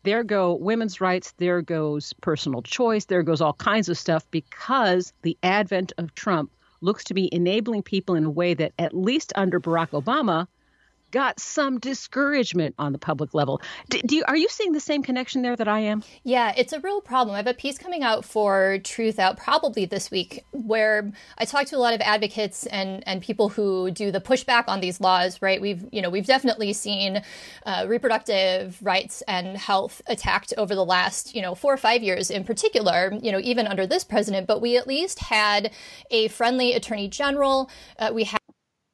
there 0.04 0.24
go 0.24 0.54
women's 0.54 1.00
rights. 1.00 1.32
There 1.38 1.62
goes 1.62 2.12
personal 2.14 2.62
choice. 2.62 3.04
There 3.04 3.22
goes 3.22 3.40
all 3.40 3.54
kinds 3.54 3.88
of 3.88 3.98
stuff 3.98 4.26
because 4.30 5.12
the 5.22 5.36
advent 5.42 5.92
of 5.98 6.14
Trump 6.14 6.50
looks 6.80 7.04
to 7.04 7.14
be 7.14 7.32
enabling 7.32 7.82
people 7.84 8.14
in 8.14 8.24
a 8.24 8.30
way 8.30 8.54
that, 8.54 8.72
at 8.78 8.94
least 8.94 9.32
under 9.36 9.60
Barack 9.60 9.90
Obama, 9.90 10.46
got 11.12 11.38
some 11.38 11.78
discouragement 11.78 12.74
on 12.78 12.92
the 12.92 12.98
public 12.98 13.34
level. 13.34 13.60
Do, 13.90 14.00
do 14.04 14.16
you, 14.16 14.24
are 14.26 14.36
you 14.36 14.48
seeing 14.48 14.72
the 14.72 14.80
same 14.80 15.02
connection 15.02 15.42
there 15.42 15.54
that 15.54 15.68
I 15.68 15.80
am? 15.80 16.02
Yeah, 16.24 16.52
it's 16.56 16.72
a 16.72 16.80
real 16.80 17.00
problem. 17.00 17.34
I 17.34 17.36
have 17.36 17.46
a 17.46 17.54
piece 17.54 17.78
coming 17.78 18.02
out 18.02 18.24
for 18.24 18.78
Truthout 18.82 19.36
probably 19.36 19.84
this 19.84 20.10
week 20.10 20.44
where 20.50 21.12
I 21.38 21.44
talk 21.44 21.66
to 21.66 21.76
a 21.76 21.78
lot 21.78 21.94
of 21.94 22.00
advocates 22.00 22.66
and 22.66 23.02
and 23.06 23.22
people 23.22 23.50
who 23.50 23.90
do 23.90 24.10
the 24.10 24.20
pushback 24.20 24.64
on 24.68 24.80
these 24.80 25.00
laws. 25.00 25.40
Right, 25.42 25.60
we've 25.60 25.86
you 25.92 26.02
know 26.02 26.10
we've 26.10 26.26
definitely 26.26 26.72
seen 26.72 27.22
uh, 27.66 27.84
reproductive 27.88 28.78
rights 28.82 29.22
and 29.28 29.56
health 29.56 30.02
attacked 30.06 30.54
over 30.56 30.74
the 30.74 30.84
last 30.84 31.34
you 31.36 31.42
know 31.42 31.54
four 31.54 31.72
or 31.72 31.76
five 31.76 32.02
years 32.02 32.30
in 32.30 32.44
particular. 32.44 33.16
You 33.22 33.32
know 33.32 33.40
even 33.40 33.66
under 33.66 33.86
this 33.86 34.02
president, 34.02 34.46
but 34.46 34.60
we 34.60 34.76
at 34.76 34.86
least 34.86 35.18
had 35.18 35.70
a 36.10 36.28
friendly 36.28 36.72
attorney 36.72 37.08
general. 37.08 37.70
Uh, 37.98 38.10
we 38.14 38.24
had 38.24 38.41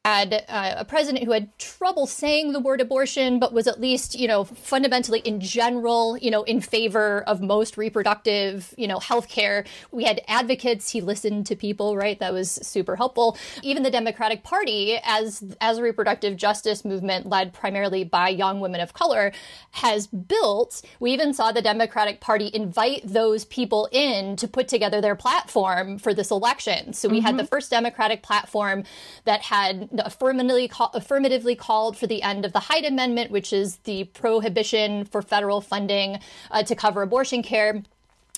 had 0.09 0.45
uh, 0.47 0.73
a 0.77 0.85
president 0.85 1.23
who 1.25 1.31
had 1.31 1.55
trouble 1.59 2.07
saying 2.07 2.51
the 2.51 2.59
word 2.59 2.81
abortion, 2.81 3.39
but 3.39 3.53
was 3.53 3.67
at 3.67 3.79
least, 3.79 4.19
you 4.19 4.27
know, 4.27 4.43
fundamentally 4.43 5.19
in 5.19 5.39
general, 5.39 6.17
you 6.17 6.31
know, 6.31 6.43
in 6.43 6.61
favor 6.61 7.23
of 7.27 7.41
most 7.41 7.77
reproductive, 7.77 8.73
you 8.77 8.87
know, 8.87 8.99
health 8.99 9.27
care. 9.29 9.65
We 9.91 10.03
had 10.05 10.21
advocates. 10.27 10.89
He 10.89 11.01
listened 11.01 11.45
to 11.47 11.55
people, 11.55 11.95
right? 11.95 12.19
That 12.19 12.33
was 12.33 12.49
super 12.51 12.95
helpful. 12.95 13.37
Even 13.61 13.83
the 13.83 13.91
Democratic 13.91 14.43
Party, 14.43 14.97
as 15.03 15.43
as 15.61 15.77
a 15.77 15.83
reproductive 15.83 16.37
justice 16.37 16.83
movement 16.83 17.27
led 17.27 17.53
primarily 17.53 18.03
by 18.03 18.29
young 18.29 18.59
women 18.59 18.81
of 18.81 18.93
color, 18.93 19.31
has 19.71 20.07
built. 20.07 20.81
We 20.99 21.11
even 21.11 21.33
saw 21.33 21.51
the 21.51 21.61
Democratic 21.61 22.19
Party 22.19 22.49
invite 22.53 23.01
those 23.03 23.45
people 23.45 23.87
in 23.91 24.35
to 24.37 24.47
put 24.47 24.67
together 24.67 25.01
their 25.01 25.15
platform 25.15 25.99
for 25.99 26.13
this 26.13 26.31
election. 26.31 26.93
So 26.93 27.07
we 27.07 27.17
mm-hmm. 27.17 27.25
had 27.25 27.37
the 27.37 27.45
first 27.45 27.69
Democratic 27.69 28.23
platform 28.23 28.83
that 29.25 29.41
had 29.41 29.89
affirmatively, 30.05 30.67
call, 30.67 30.91
affirmatively 30.93 31.55
called 31.55 31.97
for 31.97 32.07
the 32.07 32.21
end 32.21 32.45
of 32.45 32.53
the 32.53 32.59
Hyde 32.59 32.85
Amendment, 32.85 33.31
which 33.31 33.53
is 33.53 33.77
the 33.77 34.05
prohibition 34.05 35.05
for 35.05 35.21
federal 35.21 35.61
funding 35.61 36.19
uh, 36.51 36.63
to 36.63 36.75
cover 36.75 37.01
abortion 37.01 37.43
care. 37.43 37.83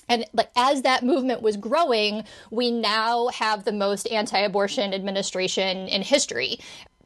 And 0.08 0.26
like 0.34 0.50
as 0.56 0.82
that 0.82 1.04
movement 1.04 1.42
was 1.42 1.56
growing, 1.56 2.24
we 2.50 2.70
now 2.70 3.28
have 3.28 3.64
the 3.64 3.72
most 3.72 4.06
anti-abortion 4.10 4.92
administration 4.92 5.88
in 5.88 6.02
history 6.02 6.58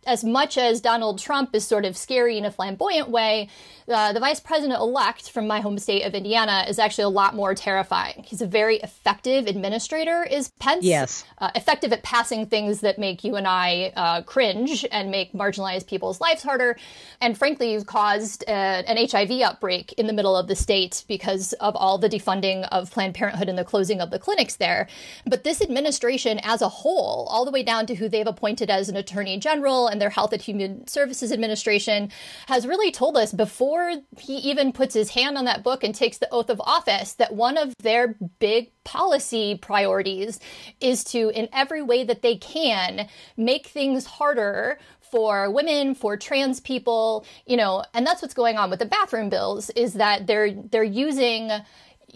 as 0.06 0.24
much 0.24 0.56
as 0.56 0.80
Donald 0.80 1.18
Trump 1.18 1.54
is 1.54 1.66
sort 1.66 1.84
of 1.84 1.96
scary 1.96 2.38
in 2.38 2.44
a 2.44 2.50
flamboyant 2.50 3.10
way, 3.10 3.48
uh, 3.88 4.12
the 4.12 4.20
vice 4.20 4.40
president 4.40 4.80
elect 4.80 5.30
from 5.30 5.46
my 5.46 5.60
home 5.60 5.78
state 5.78 6.02
of 6.02 6.14
Indiana 6.14 6.64
is 6.68 6.78
actually 6.78 7.04
a 7.04 7.08
lot 7.08 7.34
more 7.34 7.54
terrifying. 7.54 8.24
He's 8.26 8.40
a 8.40 8.46
very 8.46 8.76
effective 8.78 9.46
administrator, 9.46 10.24
is 10.24 10.48
Pence. 10.58 10.84
Yes. 10.84 11.24
Uh, 11.38 11.50
effective 11.54 11.92
at 11.92 12.02
passing 12.02 12.46
things 12.46 12.80
that 12.80 12.98
make 12.98 13.22
you 13.22 13.36
and 13.36 13.46
I 13.46 13.92
uh, 13.96 14.22
cringe 14.22 14.84
and 14.90 15.10
make 15.10 15.32
marginalized 15.32 15.86
people's 15.86 16.20
lives 16.20 16.42
harder. 16.42 16.76
And 17.20 17.38
frankly, 17.38 17.72
you've 17.72 17.86
caused 17.86 18.44
uh, 18.48 18.50
an 18.50 18.96
HIV 19.08 19.40
outbreak 19.40 19.92
in 19.94 20.06
the 20.06 20.12
middle 20.12 20.36
of 20.36 20.48
the 20.48 20.56
state 20.56 21.04
because 21.06 21.52
of 21.54 21.76
all 21.76 21.98
the 21.98 22.08
defunding 22.08 22.66
of 22.72 22.90
Planned 22.90 23.14
Parenthood 23.14 23.48
and 23.48 23.58
the 23.58 23.64
closing 23.64 24.00
of 24.00 24.10
the 24.10 24.18
clinics 24.18 24.56
there. 24.56 24.88
But 25.26 25.44
this 25.44 25.62
administration 25.62 26.40
as 26.42 26.62
a 26.62 26.68
whole, 26.68 27.28
all 27.30 27.44
the 27.44 27.50
way 27.50 27.62
down 27.62 27.86
to 27.86 27.94
who 27.94 28.08
they've 28.08 28.26
appointed 28.26 28.70
as 28.70 28.88
an 28.88 28.96
attorney 28.96 29.38
general 29.38 29.88
and 29.96 30.02
their 30.02 30.10
Health 30.10 30.32
and 30.32 30.42
Human 30.42 30.86
Services 30.86 31.32
Administration, 31.32 32.10
has 32.48 32.66
really 32.66 32.92
told 32.92 33.16
us 33.16 33.32
before 33.32 33.56
before 33.56 34.02
he 34.18 34.36
even 34.36 34.72
puts 34.72 34.94
his 34.94 35.10
hand 35.10 35.38
on 35.38 35.46
that 35.46 35.62
book 35.62 35.82
and 35.82 35.94
takes 35.94 36.18
the 36.18 36.28
oath 36.30 36.50
of 36.50 36.60
office 36.60 37.14
that 37.14 37.34
one 37.34 37.56
of 37.56 37.74
their 37.78 38.16
big 38.38 38.70
policy 38.84 39.58
priorities 39.60 40.38
is 40.80 41.02
to, 41.04 41.30
in 41.30 41.48
every 41.52 41.80
way 41.80 42.04
that 42.04 42.20
they 42.20 42.36
can, 42.36 43.08
make 43.36 43.66
things 43.66 44.04
harder 44.04 44.78
for 45.00 45.50
women, 45.50 45.94
for 45.94 46.16
trans 46.16 46.60
people, 46.60 47.24
you 47.46 47.56
know, 47.56 47.82
and 47.94 48.06
that's 48.06 48.20
what's 48.20 48.34
going 48.34 48.58
on 48.58 48.68
with 48.68 48.80
the 48.80 48.86
bathroom 48.86 49.30
bills 49.30 49.70
is 49.70 49.94
that 49.94 50.26
they're 50.26 50.52
they're 50.52 50.84
using 50.84 51.50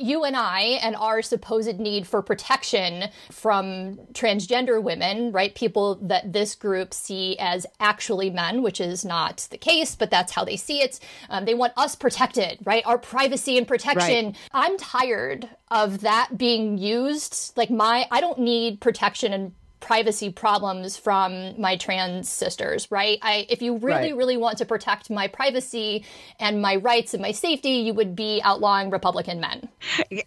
you 0.00 0.24
and 0.24 0.36
I 0.36 0.78
and 0.82 0.96
our 0.96 1.22
supposed 1.22 1.78
need 1.78 2.06
for 2.06 2.22
protection 2.22 3.10
from 3.30 3.96
transgender 4.12 4.82
women, 4.82 5.32
right? 5.32 5.54
People 5.54 5.96
that 6.02 6.32
this 6.32 6.54
group 6.54 6.94
see 6.94 7.36
as 7.38 7.66
actually 7.78 8.30
men, 8.30 8.62
which 8.62 8.80
is 8.80 9.04
not 9.04 9.46
the 9.50 9.58
case, 9.58 9.94
but 9.94 10.10
that's 10.10 10.32
how 10.32 10.44
they 10.44 10.56
see 10.56 10.80
it. 10.82 10.98
Um, 11.28 11.44
they 11.44 11.54
want 11.54 11.72
us 11.76 11.94
protected, 11.94 12.58
right? 12.64 12.84
Our 12.86 12.98
privacy 12.98 13.58
and 13.58 13.66
protection. 13.66 14.26
Right. 14.26 14.36
I'm 14.52 14.78
tired 14.78 15.48
of 15.70 16.00
that 16.00 16.36
being 16.36 16.78
used. 16.78 17.52
Like, 17.56 17.70
my, 17.70 18.06
I 18.10 18.20
don't 18.20 18.38
need 18.38 18.80
protection 18.80 19.32
and 19.32 19.52
privacy 19.80 20.30
problems 20.30 20.96
from 20.96 21.60
my 21.60 21.76
trans 21.76 22.28
sisters, 22.28 22.90
right? 22.90 23.18
I, 23.22 23.46
if 23.48 23.62
you 23.62 23.76
really, 23.76 24.12
right. 24.12 24.16
really 24.16 24.36
want 24.36 24.58
to 24.58 24.64
protect 24.64 25.10
my 25.10 25.26
privacy 25.26 26.04
and 26.38 26.62
my 26.62 26.76
rights 26.76 27.14
and 27.14 27.22
my 27.22 27.32
safety, 27.32 27.70
you 27.70 27.94
would 27.94 28.14
be 28.14 28.40
outlawing 28.44 28.90
Republican 28.90 29.40
men. 29.40 29.68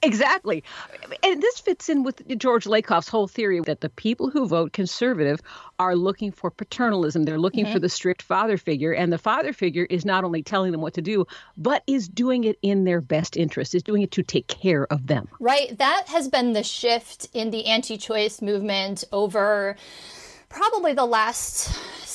Exactly. 0.01 0.63
And 1.23 1.41
this 1.41 1.59
fits 1.59 1.89
in 1.89 2.03
with 2.03 2.27
George 2.37 2.65
Lakoff's 2.65 3.07
whole 3.07 3.27
theory 3.27 3.59
that 3.61 3.81
the 3.81 3.89
people 3.89 4.29
who 4.29 4.47
vote 4.47 4.73
conservative 4.73 5.41
are 5.83 5.95
looking 5.95 6.31
for 6.31 6.49
paternalism. 6.49 7.23
They're 7.23 7.37
looking 7.37 7.65
mm-hmm. 7.65 7.73
for 7.73 7.79
the 7.79 7.89
strict 7.89 8.21
father 8.21 8.57
figure. 8.57 8.93
And 8.93 9.11
the 9.11 9.17
father 9.17 9.51
figure 9.51 9.85
is 9.89 10.05
not 10.05 10.23
only 10.23 10.41
telling 10.41 10.71
them 10.71 10.81
what 10.81 10.93
to 10.93 11.01
do, 11.01 11.25
but 11.57 11.83
is 11.87 12.07
doing 12.07 12.45
it 12.45 12.57
in 12.61 12.85
their 12.85 13.01
best 13.01 13.35
interest, 13.35 13.75
is 13.75 13.83
doing 13.83 14.01
it 14.01 14.11
to 14.11 14.23
take 14.23 14.47
care 14.47 14.87
of 14.91 15.07
them. 15.07 15.27
Right. 15.39 15.77
That 15.77 16.05
has 16.07 16.29
been 16.29 16.53
the 16.53 16.63
shift 16.63 17.27
in 17.33 17.51
the 17.51 17.65
anti 17.65 17.97
choice 17.97 18.41
movement 18.41 19.03
over 19.11 19.75
probably 20.53 20.93
the 20.93 21.05
last 21.05 21.73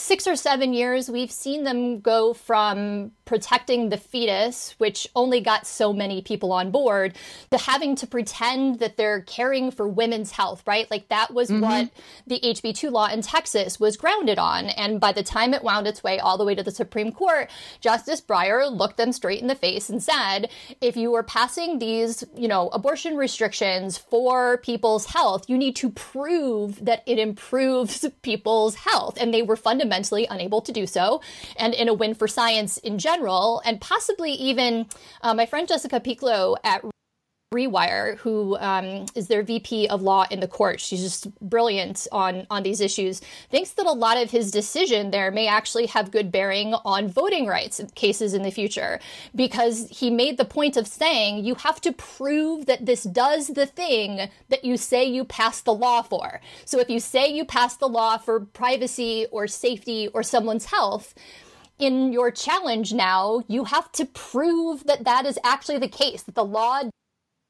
six 0.08 0.26
or 0.26 0.36
seven 0.36 0.72
years, 0.72 1.10
we've 1.10 1.30
seen 1.30 1.64
them 1.64 2.00
go 2.00 2.32
from 2.32 3.12
protecting 3.26 3.90
the 3.90 3.98
fetus, 3.98 4.74
which 4.78 5.06
only 5.14 5.38
got 5.38 5.66
so 5.66 5.92
many 5.92 6.22
people 6.22 6.50
on 6.50 6.70
board, 6.70 7.14
to 7.50 7.58
having 7.58 7.94
to 7.94 8.06
pretend 8.06 8.78
that 8.78 8.96
they're 8.96 9.20
caring 9.20 9.70
for 9.70 9.86
women's 9.86 10.30
health, 10.30 10.62
right? 10.66 10.90
Like 10.90 11.08
that 11.08 11.34
was 11.34 11.50
mm-hmm. 11.50 11.60
what 11.60 11.90
the 12.26 12.40
HB2 12.42 12.90
law 12.90 13.08
in 13.08 13.20
Texas 13.20 13.78
was 13.78 13.98
grounded 13.98 14.38
on. 14.38 14.70
And 14.70 14.98
by 14.98 15.12
the 15.12 15.22
time 15.22 15.52
it 15.52 15.62
wound 15.62 15.86
its 15.86 16.02
way 16.02 16.18
all 16.18 16.38
the 16.38 16.44
way 16.46 16.54
to 16.54 16.62
the 16.62 16.70
Supreme 16.70 17.12
Court, 17.12 17.50
Justice 17.82 18.22
Breyer 18.22 18.74
looked 18.74 18.96
them 18.96 19.12
straight 19.12 19.42
in 19.42 19.46
the 19.46 19.54
face 19.54 19.90
and 19.90 20.02
said, 20.02 20.48
if 20.80 20.96
you 20.96 21.12
are 21.14 21.22
passing 21.22 21.80
these, 21.80 22.24
you 22.34 22.48
know, 22.48 22.68
abortion 22.68 23.14
restrictions 23.14 23.98
for 23.98 24.56
people's 24.56 25.04
health, 25.04 25.50
you 25.50 25.58
need 25.58 25.76
to 25.76 25.90
prove 25.90 26.82
that 26.82 27.02
it 27.04 27.18
improves 27.18 28.06
people's 28.28 28.74
health. 28.74 29.16
And 29.18 29.32
they 29.32 29.40
were 29.40 29.56
fundamentally 29.56 30.26
unable 30.28 30.60
to 30.60 30.72
do 30.80 30.86
so. 30.86 31.22
And 31.56 31.72
in 31.72 31.88
a 31.88 31.94
win 31.94 32.12
for 32.12 32.28
science 32.28 32.76
in 32.76 32.98
general, 32.98 33.62
and 33.64 33.80
possibly 33.80 34.32
even 34.32 34.86
uh, 35.22 35.32
my 35.32 35.46
friend 35.46 35.66
Jessica 35.66 35.98
Pieklo 35.98 36.56
at 36.62 36.84
Rewire, 37.54 38.18
who 38.18 38.58
um, 38.58 39.06
is 39.14 39.28
their 39.28 39.42
VP 39.42 39.88
of 39.88 40.02
law 40.02 40.26
in 40.30 40.40
the 40.40 40.46
court. 40.46 40.80
She's 40.80 41.00
just 41.00 41.34
brilliant 41.40 42.06
on 42.12 42.46
on 42.50 42.62
these 42.62 42.78
issues. 42.78 43.22
Thinks 43.50 43.70
that 43.70 43.86
a 43.86 43.92
lot 43.92 44.18
of 44.18 44.30
his 44.30 44.50
decision 44.50 45.12
there 45.12 45.30
may 45.30 45.46
actually 45.46 45.86
have 45.86 46.10
good 46.10 46.30
bearing 46.30 46.74
on 46.84 47.08
voting 47.08 47.46
rights 47.46 47.80
cases 47.94 48.34
in 48.34 48.42
the 48.42 48.50
future, 48.50 49.00
because 49.34 49.88
he 49.88 50.10
made 50.10 50.36
the 50.36 50.44
point 50.44 50.76
of 50.76 50.86
saying 50.86 51.42
you 51.42 51.54
have 51.54 51.80
to 51.80 51.92
prove 51.92 52.66
that 52.66 52.84
this 52.84 53.04
does 53.04 53.46
the 53.46 53.64
thing 53.64 54.28
that 54.50 54.62
you 54.62 54.76
say 54.76 55.06
you 55.06 55.24
passed 55.24 55.64
the 55.64 55.72
law 55.72 56.02
for. 56.02 56.42
So 56.66 56.80
if 56.80 56.90
you 56.90 57.00
say 57.00 57.32
you 57.32 57.46
passed 57.46 57.80
the 57.80 57.88
law 57.88 58.18
for 58.18 58.40
privacy 58.40 59.26
or 59.30 59.46
safety 59.46 60.08
or 60.08 60.22
someone's 60.22 60.66
health 60.66 61.14
in 61.78 62.12
your 62.12 62.30
challenge 62.30 62.92
now, 62.92 63.42
you 63.48 63.64
have 63.64 63.90
to 63.92 64.04
prove 64.04 64.84
that 64.84 65.04
that 65.04 65.24
is 65.24 65.38
actually 65.42 65.78
the 65.78 65.88
case, 65.88 66.22
that 66.24 66.34
the 66.34 66.44
law 66.44 66.82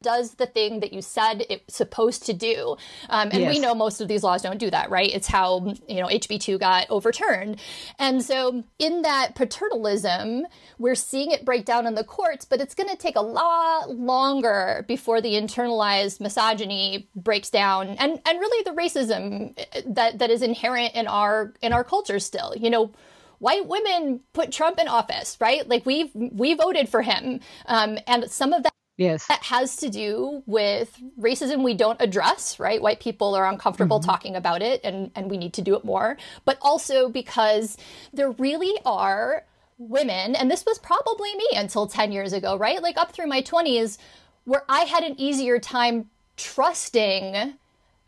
does 0.02 0.34
the 0.34 0.46
thing 0.46 0.80
that 0.80 0.92
you 0.92 1.02
said 1.02 1.44
it's 1.50 1.76
supposed 1.76 2.24
to 2.26 2.32
do. 2.32 2.76
Um, 3.08 3.30
and 3.32 3.40
yes. 3.40 3.54
we 3.54 3.60
know 3.60 3.74
most 3.74 4.00
of 4.00 4.08
these 4.08 4.22
laws 4.22 4.42
don't 4.42 4.58
do 4.58 4.70
that, 4.70 4.90
right? 4.90 5.10
It's 5.12 5.26
how, 5.26 5.74
you 5.88 6.00
know, 6.00 6.06
HB2 6.06 6.60
got 6.60 6.86
overturned. 6.88 7.58
And 7.98 8.22
so 8.22 8.62
in 8.78 9.02
that 9.02 9.34
paternalism, 9.34 10.46
we're 10.78 10.94
seeing 10.94 11.32
it 11.32 11.44
break 11.44 11.64
down 11.64 11.86
in 11.86 11.94
the 11.94 12.04
courts, 12.04 12.44
but 12.44 12.60
it's 12.60 12.74
going 12.74 12.88
to 12.88 12.96
take 12.96 13.16
a 13.16 13.20
lot 13.20 13.90
longer 13.90 14.84
before 14.86 15.20
the 15.20 15.34
internalized 15.34 16.20
misogyny 16.20 17.08
breaks 17.16 17.50
down 17.50 17.88
and, 17.88 18.20
and 18.24 18.38
really 18.38 18.62
the 18.62 18.80
racism 18.80 19.54
that, 19.94 20.18
that 20.18 20.30
is 20.30 20.42
inherent 20.42 20.94
in 20.94 21.06
our, 21.08 21.54
in 21.60 21.72
our 21.72 21.82
culture 21.82 22.20
still. 22.20 22.54
You 22.56 22.70
know, 22.70 22.92
white 23.38 23.66
women 23.66 24.20
put 24.32 24.52
Trump 24.52 24.78
in 24.78 24.88
office, 24.88 25.36
right? 25.40 25.68
Like 25.68 25.86
we 25.86 26.10
we 26.14 26.54
voted 26.54 26.88
for 26.88 27.02
him, 27.02 27.40
um, 27.66 27.98
and 28.06 28.30
some 28.30 28.52
of 28.52 28.62
that. 28.62 28.72
Yes. 28.98 29.26
That 29.28 29.44
has 29.44 29.76
to 29.76 29.88
do 29.88 30.42
with 30.46 31.00
racism 31.18 31.62
we 31.62 31.72
don't 31.72 32.00
address, 32.02 32.58
right? 32.58 32.82
White 32.82 32.98
people 32.98 33.36
are 33.36 33.48
uncomfortable 33.48 34.00
mm-hmm. 34.00 34.10
talking 34.10 34.36
about 34.36 34.60
it 34.60 34.80
and, 34.82 35.12
and 35.14 35.30
we 35.30 35.38
need 35.38 35.54
to 35.54 35.62
do 35.62 35.76
it 35.76 35.84
more. 35.84 36.18
But 36.44 36.58
also 36.60 37.08
because 37.08 37.78
there 38.12 38.32
really 38.32 38.74
are 38.84 39.44
women, 39.78 40.34
and 40.34 40.50
this 40.50 40.66
was 40.66 40.80
probably 40.80 41.32
me 41.36 41.48
until 41.54 41.86
10 41.86 42.10
years 42.10 42.32
ago, 42.32 42.56
right? 42.56 42.82
Like 42.82 42.98
up 42.98 43.12
through 43.12 43.28
my 43.28 43.40
20s, 43.40 43.98
where 44.44 44.64
I 44.68 44.80
had 44.80 45.04
an 45.04 45.14
easier 45.16 45.60
time 45.60 46.10
trusting 46.36 47.54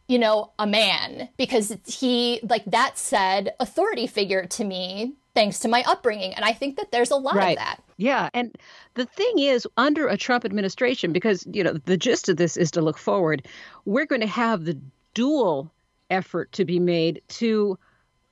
you 0.09 0.19
know, 0.19 0.51
a 0.59 0.67
man 0.67 1.29
because 1.37 1.77
he, 1.87 2.41
like 2.43 2.65
that 2.65 2.99
said, 2.99 3.55
authority 3.61 4.09
figure 4.09 4.45
to 4.45 4.65
me 4.65 5.13
thanks 5.35 5.61
to 5.61 5.69
my 5.69 5.83
upbringing. 5.87 6.35
And 6.35 6.45
I 6.45 6.53
think 6.53 6.77
that 6.77 6.91
there's 6.91 7.11
a 7.11 7.17
lot 7.17 7.35
right. 7.35 7.57
of 7.57 7.65
that. 7.65 7.83
Yeah. 7.97 8.29
And 8.35 8.57
the 8.95 9.07
thing 9.07 9.39
is, 9.39 9.67
under 9.77 10.09
a 10.09 10.17
Trump 10.17 10.45
administration, 10.45 11.13
because, 11.13 11.47
you 11.53 11.63
know, 11.63 11.75
the 11.85 11.97
gist 11.97 12.29
of 12.29 12.37
this 12.37 12.57
is 12.57 12.71
to 12.73 12.83
look 12.83 12.99
forward, 12.99 13.47
we're 13.85 14.07
going 14.07 14.23
to 14.23 14.27
have 14.27 14.65
the 14.65 14.79
dual 15.15 15.71
effort 16.11 16.51
to 16.53 16.65
be 16.65 16.81
made 16.81 17.23
to 17.29 17.79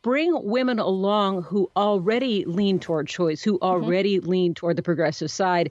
bring 0.03 0.33
women 0.45 0.79
along 0.79 1.43
who 1.43 1.71
already 1.77 2.45
lean 2.45 2.79
toward 2.79 3.09
choice, 3.09 3.43
who 3.43 3.55
mm-hmm. 3.55 3.65
already 3.65 4.19
mm-hmm. 4.19 4.31
lean 4.31 4.55
toward 4.55 4.77
the 4.77 4.83
progressive 4.83 5.31
side, 5.31 5.71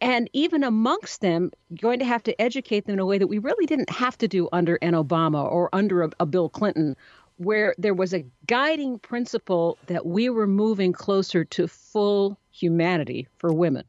and 0.00 0.28
even 0.32 0.62
amongst 0.62 1.20
them, 1.20 1.50
going 1.80 1.98
to 1.98 2.04
have 2.04 2.22
to 2.24 2.40
educate 2.40 2.86
them 2.86 2.94
in 2.94 2.98
a 2.98 3.06
way 3.06 3.18
that 3.18 3.28
we 3.28 3.38
really 3.38 3.66
didn't 3.66 3.90
have 3.90 4.16
to 4.18 4.28
do 4.28 4.48
under 4.52 4.76
an 4.82 4.92
Obama 4.92 5.50
or 5.50 5.70
under 5.72 6.02
a, 6.02 6.10
a 6.20 6.26
Bill 6.26 6.48
Clinton 6.48 6.96
where 7.36 7.74
there 7.78 7.94
was 7.94 8.14
a 8.14 8.24
guiding 8.46 8.98
principle 8.98 9.78
that 9.86 10.06
we 10.06 10.28
were 10.28 10.46
moving 10.46 10.92
closer 10.92 11.44
to 11.44 11.68
full 11.68 12.38
humanity 12.50 13.28
for 13.38 13.52
women. 13.52 13.84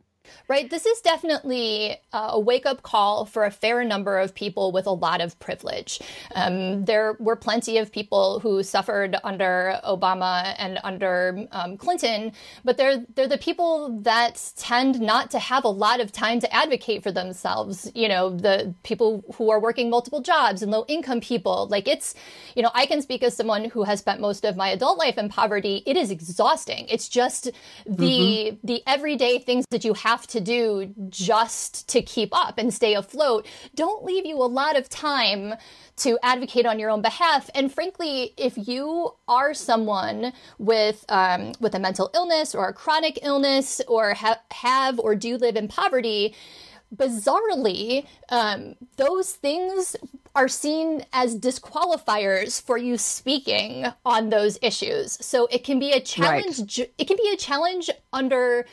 Right. 0.47 0.69
This 0.69 0.85
is 0.85 1.01
definitely 1.01 1.97
uh, 2.13 2.29
a 2.33 2.39
wake 2.39 2.65
up 2.65 2.83
call 2.83 3.25
for 3.25 3.45
a 3.45 3.51
fair 3.51 3.83
number 3.83 4.19
of 4.19 4.33
people 4.33 4.71
with 4.71 4.87
a 4.87 4.91
lot 4.91 5.21
of 5.21 5.37
privilege. 5.39 5.99
Um, 6.35 6.85
there 6.85 7.15
were 7.19 7.35
plenty 7.35 7.77
of 7.77 7.91
people 7.91 8.39
who 8.39 8.63
suffered 8.63 9.15
under 9.23 9.79
Obama 9.83 10.55
and 10.57 10.79
under 10.83 11.47
um, 11.51 11.77
Clinton, 11.77 12.31
but 12.63 12.77
they're 12.77 13.05
they're 13.15 13.27
the 13.27 13.37
people 13.37 13.99
that 14.01 14.51
tend 14.55 14.99
not 14.99 15.31
to 15.31 15.39
have 15.39 15.63
a 15.63 15.69
lot 15.69 15.99
of 15.99 16.11
time 16.11 16.39
to 16.39 16.53
advocate 16.53 17.03
for 17.03 17.11
themselves. 17.11 17.91
You 17.93 18.07
know, 18.07 18.29
the 18.29 18.73
people 18.83 19.23
who 19.35 19.49
are 19.49 19.59
working 19.59 19.89
multiple 19.89 20.21
jobs 20.21 20.61
and 20.61 20.71
low 20.71 20.85
income 20.87 21.21
people. 21.21 21.67
Like 21.69 21.87
it's, 21.87 22.15
you 22.55 22.61
know, 22.61 22.71
I 22.73 22.85
can 22.85 23.01
speak 23.01 23.23
as 23.23 23.35
someone 23.35 23.65
who 23.65 23.83
has 23.83 23.99
spent 23.99 24.21
most 24.21 24.45
of 24.45 24.55
my 24.55 24.69
adult 24.69 24.97
life 24.97 25.17
in 25.17 25.29
poverty. 25.29 25.83
It 25.85 25.97
is 25.97 26.11
exhausting. 26.11 26.87
It's 26.89 27.09
just 27.09 27.51
the 27.85 28.51
mm-hmm. 28.51 28.67
the 28.67 28.83
everyday 28.87 29.39
things 29.39 29.65
that 29.71 29.83
you 29.83 29.93
have 29.93 30.16
have 30.17 30.25
to 30.27 30.41
do 30.41 30.93
just 31.09 31.87
to 31.87 32.01
keep 32.01 32.35
up 32.35 32.57
and 32.57 32.73
stay 32.73 32.95
afloat 32.95 33.45
don't 33.75 34.03
leave 34.03 34.25
you 34.25 34.35
a 34.37 34.49
lot 34.49 34.75
of 34.75 34.89
time 34.89 35.53
to 35.97 36.17
advocate 36.23 36.65
on 36.65 36.79
your 36.79 36.89
own 36.89 37.01
behalf. 37.01 37.49
And 37.53 37.71
frankly, 37.73 38.33
if 38.37 38.53
you 38.67 39.13
are 39.27 39.53
someone 39.53 40.33
with 40.57 41.05
um, 41.09 41.53
with 41.59 41.75
a 41.75 41.79
mental 41.79 42.09
illness 42.13 42.55
or 42.55 42.67
a 42.67 42.73
chronic 42.73 43.19
illness, 43.23 43.81
or 43.87 44.13
ha- 44.13 44.41
have 44.51 44.99
or 44.99 45.15
do 45.15 45.37
live 45.37 45.55
in 45.55 45.67
poverty, 45.67 46.35
bizarrely, 46.95 48.05
um, 48.29 48.75
those 48.95 49.33
things 49.33 49.95
are 50.35 50.47
seen 50.47 51.03
as 51.13 51.37
disqualifiers 51.39 52.61
for 52.61 52.77
you 52.77 52.97
speaking 52.97 53.87
on 54.05 54.29
those 54.29 54.59
issues. 54.61 55.17
So 55.25 55.47
it 55.47 55.63
can 55.63 55.79
be 55.79 55.91
a 55.91 55.99
challenge. 55.99 56.79
Right. 56.79 56.91
It 56.97 57.07
can 57.07 57.17
be 57.17 57.31
a 57.33 57.37
challenge 57.37 57.89
under 58.13 58.65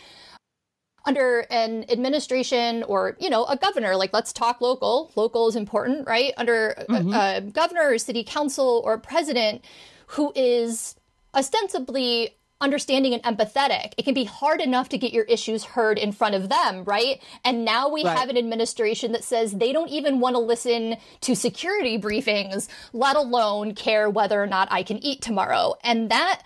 under 1.07 1.47
an 1.51 1.85
administration 1.91 2.83
or 2.85 3.17
you 3.21 3.29
know 3.29 3.45
a 3.47 3.57
governor 3.57 3.97
like 3.97 4.13
let's 4.13 4.33
talk 4.33 4.61
local 4.61 5.13
local 5.17 5.49
is 5.49 5.57
important 5.57 6.07
right 6.07 6.33
under 6.37 6.75
mm-hmm. 6.89 7.13
a, 7.13 7.37
a 7.37 7.41
governor 7.41 7.91
or 7.91 7.99
city 7.99 8.25
council 8.25 8.83
or 8.85 8.99
president 8.99 9.65
who 10.09 10.33
is 10.35 10.97
ostensibly 11.35 12.37
understanding 12.61 13.13
and 13.13 13.23
empathetic. 13.25 13.93
It 13.99 14.05
can 14.05 14.15
be 14.15 14.25
hard 14.25 14.61
enough 14.61 14.89
to 14.91 14.99
get 14.99 15.13
your 15.13 15.25
issues 15.25 15.65
heard 15.65 15.99
in 15.99 16.13
front 16.13 16.35
of 16.35 16.49
them, 16.49 16.85
right? 16.85 17.23
And 17.45 17.65
now 17.65 17.89
we 17.89 18.05
right. 18.05 18.17
have 18.17 18.29
an 18.31 18.39
administration 18.39 19.13
that 19.13 19.25
says 19.25 19.53
they 19.53 19.73
don't 19.73 19.91
even 19.91 20.21
want 20.21 20.35
to 20.35 20.41
listen 20.41 20.97
to 21.23 21.35
security 21.35 21.99
briefings, 21.99 22.69
let 22.93 23.17
alone 23.17 23.75
care 23.75 24.09
whether 24.09 24.43
or 24.43 24.47
not 24.47 24.69
I 24.71 24.83
can 24.83 24.99
eat 25.05 25.21
tomorrow. 25.21 25.75
And 25.83 26.11
that 26.11 26.43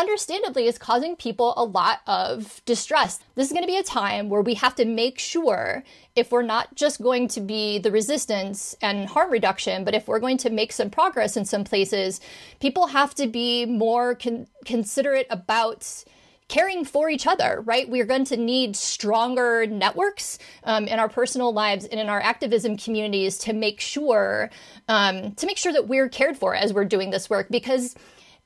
understandably 0.00 0.66
is 0.66 0.78
causing 0.78 1.14
people 1.14 1.52
a 1.56 1.64
lot 1.64 2.00
of 2.06 2.62
distress. 2.64 3.20
This 3.34 3.48
is 3.48 3.52
going 3.52 3.64
to 3.64 3.70
be 3.70 3.76
a 3.76 3.82
time 3.82 4.30
where 4.30 4.40
we 4.40 4.54
have 4.54 4.74
to 4.76 4.86
make 4.86 5.18
sure 5.18 5.84
if 6.16 6.32
we're 6.32 6.42
not 6.42 6.74
just 6.74 7.02
going 7.02 7.28
to 7.28 7.40
be 7.40 7.78
the 7.78 7.92
resistance 7.92 8.74
and 8.80 9.06
harm 9.06 9.30
reduction, 9.30 9.84
but 9.84 9.94
if 9.94 10.08
we're 10.08 10.18
going 10.18 10.38
to 10.38 10.50
make 10.50 10.72
some 10.72 10.88
progress 10.88 11.36
in 11.36 11.44
some 11.44 11.64
places, 11.64 12.20
people 12.60 12.86
have 12.88 13.14
to 13.16 13.26
be 13.26 13.66
more 13.66 14.14
con- 14.14 14.46
considerate 14.64 15.26
about 15.28 16.04
caring 16.48 16.84
for 16.84 17.08
each 17.08 17.26
other, 17.26 17.62
right? 17.64 17.88
We're 17.88 18.06
going 18.06 18.24
to 18.24 18.36
need 18.36 18.74
stronger 18.74 19.66
networks 19.66 20.38
um, 20.64 20.88
in 20.88 20.98
our 20.98 21.08
personal 21.08 21.52
lives 21.52 21.84
and 21.84 22.00
in 22.00 22.08
our 22.08 22.20
activism 22.20 22.76
communities 22.76 23.38
to 23.38 23.52
make 23.52 23.80
sure 23.80 24.50
um, 24.88 25.32
to 25.34 25.46
make 25.46 25.58
sure 25.58 25.72
that 25.72 25.86
we're 25.86 26.08
cared 26.08 26.36
for 26.36 26.54
as 26.54 26.72
we're 26.72 26.86
doing 26.86 27.10
this 27.10 27.30
work 27.30 27.48
because 27.50 27.94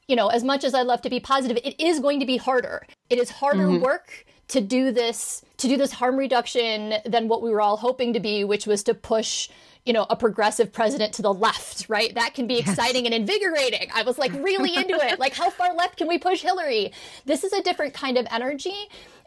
you 0.09 0.17
know, 0.17 0.29
as 0.29 0.45
much 0.45 0.65
as 0.65 0.75
I 0.75 0.83
love 0.83 1.03
to 1.03 1.11
be 1.11 1.21
positive, 1.21 1.59
it 1.65 1.81
is 1.81 2.01
going 2.01 2.21
to 2.21 2.27
be 2.27 2.37
harder. 2.37 2.87
It 3.11 3.19
is 3.19 3.31
harder 3.31 3.67
mm-hmm. 3.67 3.83
work 3.83 4.27
to 4.49 4.61
do 4.61 4.93
this 4.93 5.43
to 5.57 5.69
do 5.69 5.77
this 5.77 5.93
harm 5.93 6.17
reduction 6.17 6.95
than 7.07 7.29
what 7.29 7.43
we 7.43 7.51
were 7.51 7.61
all 7.61 7.77
hoping 7.77 8.13
to 8.13 8.21
be, 8.21 8.45
which 8.45 8.67
was 8.67 8.83
to 8.85 8.95
push 8.95 9.49
you 9.85 9.93
know, 9.93 10.07
a 10.09 10.17
progressive 10.17 10.73
president 10.73 11.13
to 11.13 11.23
the 11.23 11.33
left, 11.33 11.87
right? 11.89 12.15
That 12.15 12.33
can 12.33 12.47
be 12.47 12.55
yes. 12.55 12.69
exciting 12.69 13.05
and 13.05 13.15
invigorating. 13.15 13.91
I 13.95 14.03
was 14.03 14.17
like 14.17 14.33
really 14.33 14.75
into 14.77 14.95
it. 14.95 15.19
Like, 15.19 15.35
how 15.35 15.51
far 15.51 15.75
left 15.75 15.99
can 15.99 16.09
we 16.09 16.19
push 16.19 16.41
Hillary? 16.41 16.93
This 17.27 17.45
is 17.45 17.53
a 17.53 17.63
different 17.63 17.93
kind 17.93 18.17
of 18.17 18.27
energy, 18.31 18.75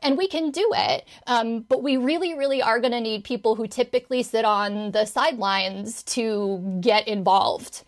and 0.01 0.17
we 0.17 0.27
can 0.27 0.49
do 0.49 0.67
it. 0.75 1.07
Um, 1.27 1.59
but 1.61 1.83
we 1.83 1.97
really, 1.97 2.33
really 2.33 2.61
are 2.61 2.79
going 2.79 2.93
to 2.93 3.01
need 3.01 3.23
people 3.23 3.55
who 3.55 3.67
typically 3.67 4.23
sit 4.23 4.45
on 4.45 4.91
the 4.91 5.05
sidelines 5.05 6.01
to 6.03 6.79
get 6.81 7.07
involved. 7.07 7.83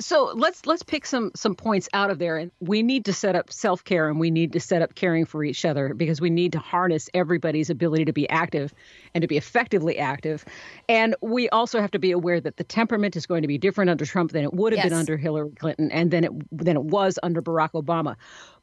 So 0.00 0.32
let's 0.34 0.66
let's 0.66 0.82
pick 0.82 1.06
some 1.06 1.30
some 1.34 1.54
points 1.54 1.88
out 1.92 2.10
of 2.10 2.18
there, 2.18 2.36
and 2.36 2.50
we 2.60 2.82
need 2.82 3.04
to 3.06 3.12
set 3.12 3.36
up 3.36 3.52
self 3.52 3.84
care, 3.84 4.08
and 4.08 4.18
we 4.18 4.30
need 4.30 4.52
to 4.52 4.60
set 4.60 4.82
up 4.82 4.94
caring 4.94 5.24
for 5.24 5.44
each 5.44 5.64
other 5.64 5.94
because 5.94 6.20
we 6.20 6.30
need 6.30 6.52
to 6.52 6.58
harness 6.58 7.08
everybody's 7.14 7.70
ability 7.70 8.04
to 8.04 8.12
be 8.12 8.28
active 8.28 8.72
and 9.14 9.22
to 9.22 9.28
be 9.28 9.36
effectively 9.36 9.98
active, 9.98 10.44
and 10.88 11.14
we 11.20 11.48
also 11.50 11.80
have 11.80 11.90
to 11.92 11.98
be 11.98 12.12
aware 12.12 12.40
that 12.40 12.56
the 12.56 12.64
temperament 12.64 13.16
is 13.16 13.26
going 13.26 13.42
to 13.42 13.48
be 13.48 13.58
different 13.58 13.90
under 13.90 14.04
Trump 14.04 14.32
than 14.32 14.44
it 14.44 14.52
would 14.54 14.72
have 14.72 14.78
yes. 14.78 14.88
been 14.88 14.98
under 14.98 15.16
Hillary 15.16 15.50
Clinton, 15.58 15.90
and 15.90 16.10
then 16.10 16.24
it 16.24 16.32
than 16.52 16.76
it 16.76 16.84
was 16.84 17.18
under 17.22 17.42
Barack 17.42 17.72
Obama. 17.72 18.16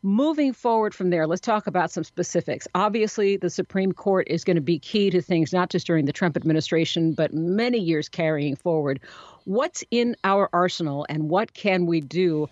Moving 0.04 0.54
forward 0.54 0.94
from 0.94 1.10
there, 1.10 1.26
let's 1.26 1.42
talk 1.42 1.66
about 1.66 1.90
some 1.90 2.04
specifics. 2.04 2.68
Obviously, 2.76 3.38
the 3.38 3.50
Supreme 3.50 3.92
Court 3.92 4.28
is 4.30 4.44
going 4.44 4.56
to 4.56 4.62
be 4.62 4.78
key 4.78 5.10
to 5.10 5.22
things 5.22 5.52
not 5.52 5.72
just 5.72 5.88
during 5.88 6.06
the 6.06 6.14
Trump 6.14 6.38
administration, 6.38 7.14
but 7.14 7.34
many 7.34 7.80
years 7.80 8.08
carrying 8.08 8.56
forward 8.56 9.00
what's 9.46 9.84
in 9.90 10.16
our 10.24 10.50
arsenal 10.52 11.06
and 11.10 11.30
what 11.30 11.54
can 11.54 11.86
we 11.86 12.02
do 12.02 12.50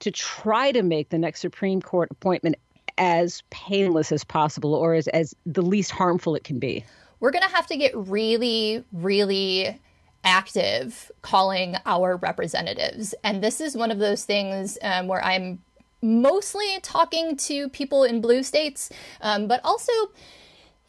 to 0.00 0.10
try 0.10 0.72
to 0.72 0.82
make 0.82 1.08
the 1.08 1.18
next 1.18 1.40
Supreme 1.40 1.82
Court 1.82 2.10
appointment 2.10 2.56
as 2.98 3.42
painless 3.50 4.12
as 4.12 4.24
possible 4.24 4.74
or 4.74 4.94
as, 4.94 5.08
as 5.08 5.34
the 5.44 5.62
least 5.62 5.90
harmful 5.90 6.34
it 6.34 6.44
can 6.44 6.58
be? 6.58 6.84
We're 7.20 7.30
going 7.30 7.44
to 7.44 7.54
have 7.54 7.66
to 7.68 7.76
get 7.76 7.96
really, 7.96 8.84
really 8.92 9.78
active 10.22 11.10
calling 11.22 11.76
our 11.86 12.16
representatives. 12.16 13.14
And 13.24 13.42
this 13.42 13.60
is 13.60 13.76
one 13.76 13.90
of 13.90 13.98
those 13.98 14.24
things 14.24 14.76
um, 14.82 15.06
where 15.06 15.24
I'm 15.24 15.62
mostly 16.02 16.78
talking 16.82 17.36
to 17.36 17.68
people 17.70 18.04
in 18.04 18.20
blue 18.20 18.42
states, 18.42 18.90
um, 19.22 19.46
but 19.46 19.60
also 19.64 19.92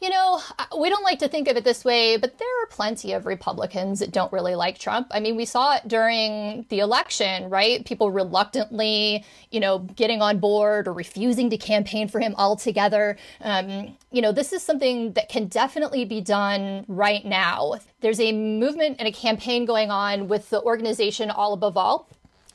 you 0.00 0.10
know, 0.10 0.40
we 0.78 0.88
don't 0.88 1.02
like 1.02 1.18
to 1.18 1.28
think 1.28 1.48
of 1.48 1.56
it 1.56 1.64
this 1.64 1.84
way, 1.84 2.16
but 2.16 2.38
there 2.38 2.62
are 2.62 2.66
plenty 2.66 3.12
of 3.12 3.26
Republicans 3.26 3.98
that 3.98 4.12
don't 4.12 4.32
really 4.32 4.54
like 4.54 4.78
Trump. 4.78 5.08
I 5.10 5.18
mean, 5.18 5.34
we 5.34 5.44
saw 5.44 5.74
it 5.74 5.88
during 5.88 6.66
the 6.68 6.78
election, 6.78 7.50
right? 7.50 7.84
People 7.84 8.12
reluctantly, 8.12 9.24
you 9.50 9.58
know, 9.58 9.80
getting 9.80 10.22
on 10.22 10.38
board 10.38 10.86
or 10.86 10.92
refusing 10.92 11.50
to 11.50 11.56
campaign 11.56 12.06
for 12.06 12.20
him 12.20 12.34
altogether. 12.36 13.16
Um, 13.40 13.96
you 14.12 14.22
know, 14.22 14.30
this 14.30 14.52
is 14.52 14.62
something 14.62 15.14
that 15.14 15.28
can 15.28 15.48
definitely 15.48 16.04
be 16.04 16.20
done 16.20 16.84
right 16.86 17.24
now. 17.24 17.74
There's 18.00 18.20
a 18.20 18.32
movement 18.32 18.96
and 19.00 19.08
a 19.08 19.12
campaign 19.12 19.64
going 19.64 19.90
on 19.90 20.28
with 20.28 20.48
the 20.50 20.62
organization 20.62 21.30
All 21.30 21.52
Above 21.52 21.76
All 21.76 22.08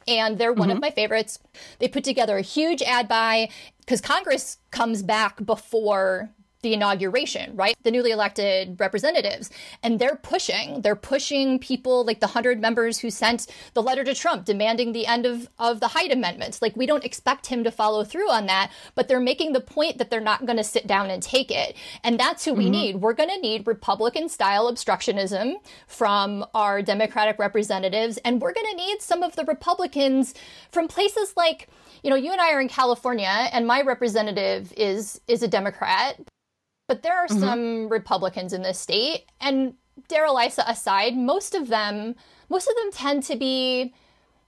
and 0.08 0.38
they're 0.38 0.52
one 0.52 0.68
mm-hmm. 0.68 0.78
of 0.78 0.82
my 0.82 0.92
favorites. 0.92 1.40
They 1.80 1.88
put 1.88 2.04
together 2.04 2.38
a 2.38 2.42
huge 2.42 2.82
ad 2.82 3.08
buy 3.08 3.50
because 3.80 4.02
Congress 4.02 4.58
comes 4.72 5.02
back 5.02 5.46
before 5.46 6.30
the 6.64 6.74
inauguration, 6.74 7.56
right? 7.56 7.76
The 7.84 7.92
newly 7.92 8.12
elected 8.12 8.80
representatives. 8.80 9.52
And 9.84 10.00
they're 10.00 10.16
pushing, 10.16 10.82
they're 10.82 10.96
pushing 10.96 11.60
people 11.60 12.04
like 12.04 12.20
the 12.20 12.28
100 12.28 12.60
members 12.60 12.98
who 12.98 13.12
sent 13.12 13.48
the 13.74 13.84
letter 13.84 14.04
to 14.04 14.16
Trump 14.16 14.46
demanding 14.46 14.92
the 14.92 15.06
end 15.06 15.26
of, 15.26 15.48
of 15.60 15.80
the 15.80 15.90
Hyde 15.90 16.12
amendments. 16.12 16.62
Like, 16.62 16.76
we 16.76 16.86
don't 16.86 17.04
expect 17.04 17.48
him 17.48 17.64
to 17.64 17.72
follow 17.72 18.04
through 18.04 18.32
on 18.32 18.48
that, 18.48 18.72
but 18.96 19.08
they're 19.08 19.20
making 19.20 19.54
the 19.54 19.62
point 19.62 19.98
that 20.00 20.10
they're 20.10 20.20
not 20.20 20.46
going 20.46 20.58
to 20.58 20.64
sit 20.64 20.88
down 20.88 21.10
and 21.10 21.22
take 21.22 21.52
it. 21.52 21.76
And 22.04 22.20
that's 22.20 22.46
who 22.46 22.52
mm-hmm. 22.52 22.60
we 22.60 22.70
need. 22.70 22.96
We're 22.98 23.14
going 23.14 23.30
to 23.30 23.40
need 23.40 23.68
Republican 23.68 24.30
style 24.30 24.72
obstructionism 24.72 25.56
from 25.88 26.46
our 26.54 26.82
Democratic 26.82 27.38
representatives. 27.38 28.18
And 28.26 28.42
we're 28.42 28.54
going 28.54 28.68
to 28.72 28.78
need 28.78 29.02
some 29.02 29.22
of 29.22 29.36
the 29.36 29.44
Republicans 29.46 30.34
from 30.72 30.88
places 30.88 31.34
like, 31.36 31.68
you 32.04 32.10
know, 32.10 32.16
you 32.16 32.32
and 32.32 32.42
I 32.42 32.52
are 32.52 32.62
in 32.62 32.68
California, 32.68 33.50
and 33.52 33.66
my 33.66 33.82
representative 33.82 34.74
is 34.76 35.22
is 35.28 35.42
a 35.42 35.48
Democrat, 35.48 36.20
but 36.88 37.04
there 37.04 37.18
are 37.18 37.28
mm-hmm. 37.28 37.40
some 37.40 37.90
Republicans 37.90 38.54
in 38.54 38.62
this 38.62 38.80
state, 38.80 39.26
and 39.40 39.76
Darrell 40.08 40.38
Issa 40.38 40.64
aside, 40.68 41.16
most 41.16 41.56
of 41.56 41.68
them, 41.68 42.16
most 42.50 42.68
of 42.68 42.76
them 42.76 42.92
tend 42.92 43.24
to 43.24 43.36
be 43.36 43.94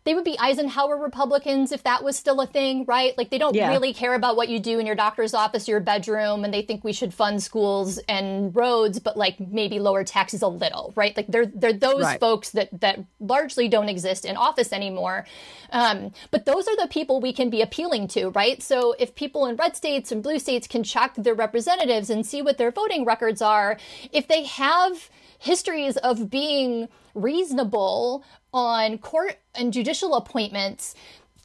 they 0.06 0.14
would 0.14 0.24
be 0.24 0.38
Eisenhower 0.40 0.98
Republicans 0.98 1.72
if 1.72 1.84
that 1.84 2.04
was 2.04 2.16
still 2.16 2.40
a 2.40 2.46
thing, 2.46 2.86
right? 2.86 3.18
Like 3.18 3.32
they 3.32 3.40
don't 3.40 3.56
yeah. 3.56 3.70
really 3.70 3.92
care 3.92 4.14
about 4.14 4.36
what 4.36 4.50
you 4.50 4.60
do 4.60 4.78
in 4.78 4.86
your 4.86 4.96
doctor's 4.96 5.34
office, 5.34 5.68
your 5.68 5.80
bedroom, 5.80 6.46
and 6.46 6.54
they 6.54 6.62
think 6.62 6.84
we 6.84 6.94
should 6.94 7.12
fund 7.12 7.42
schools 7.42 7.98
and 8.08 8.56
roads, 8.56 9.00
but 9.00 9.18
like 9.18 9.40
maybe 9.40 9.80
lower 9.80 10.04
taxes 10.04 10.44
a 10.44 10.48
little, 10.48 10.94
right? 10.96 11.18
Like 11.18 11.26
they're 11.28 11.48
they're 11.48 11.74
those 11.74 12.04
right. 12.04 12.20
folks 12.20 12.52
that 12.52 12.70
that 12.82 13.00
largely 13.20 13.68
don't 13.68 13.90
exist 13.90 14.26
in 14.26 14.38
office 14.38 14.72
anymore. 14.72 15.26
Um, 15.72 16.14
but 16.30 16.46
those 16.46 16.68
are 16.68 16.78
the 16.78 16.88
people 16.88 17.20
we 17.20 17.34
can 17.34 17.50
be 17.50 17.64
appealing 17.64 18.08
to, 18.10 18.30
right? 18.30 18.62
So 18.62 18.96
if 19.00 19.16
people 19.16 19.48
in 19.48 19.56
red 19.56 19.76
states 19.76 20.12
and 20.12 20.22
blue 20.22 20.38
states 20.38 20.68
can 20.68 20.84
check 20.84 21.16
their 21.16 21.34
representatives 21.34 22.12
and 22.12 22.24
see 22.24 22.44
what 22.44 22.60
their 22.60 22.72
voting 22.72 23.06
records 23.06 23.42
are, 23.42 23.78
if 24.12 24.28
they 24.28 24.44
have 24.44 25.10
histories 25.46 25.96
of 25.98 26.30
being 26.30 26.90
reasonable 27.14 28.24
on 28.52 28.98
court 28.98 29.38
and 29.54 29.72
judicial 29.72 30.16
appointments, 30.16 30.96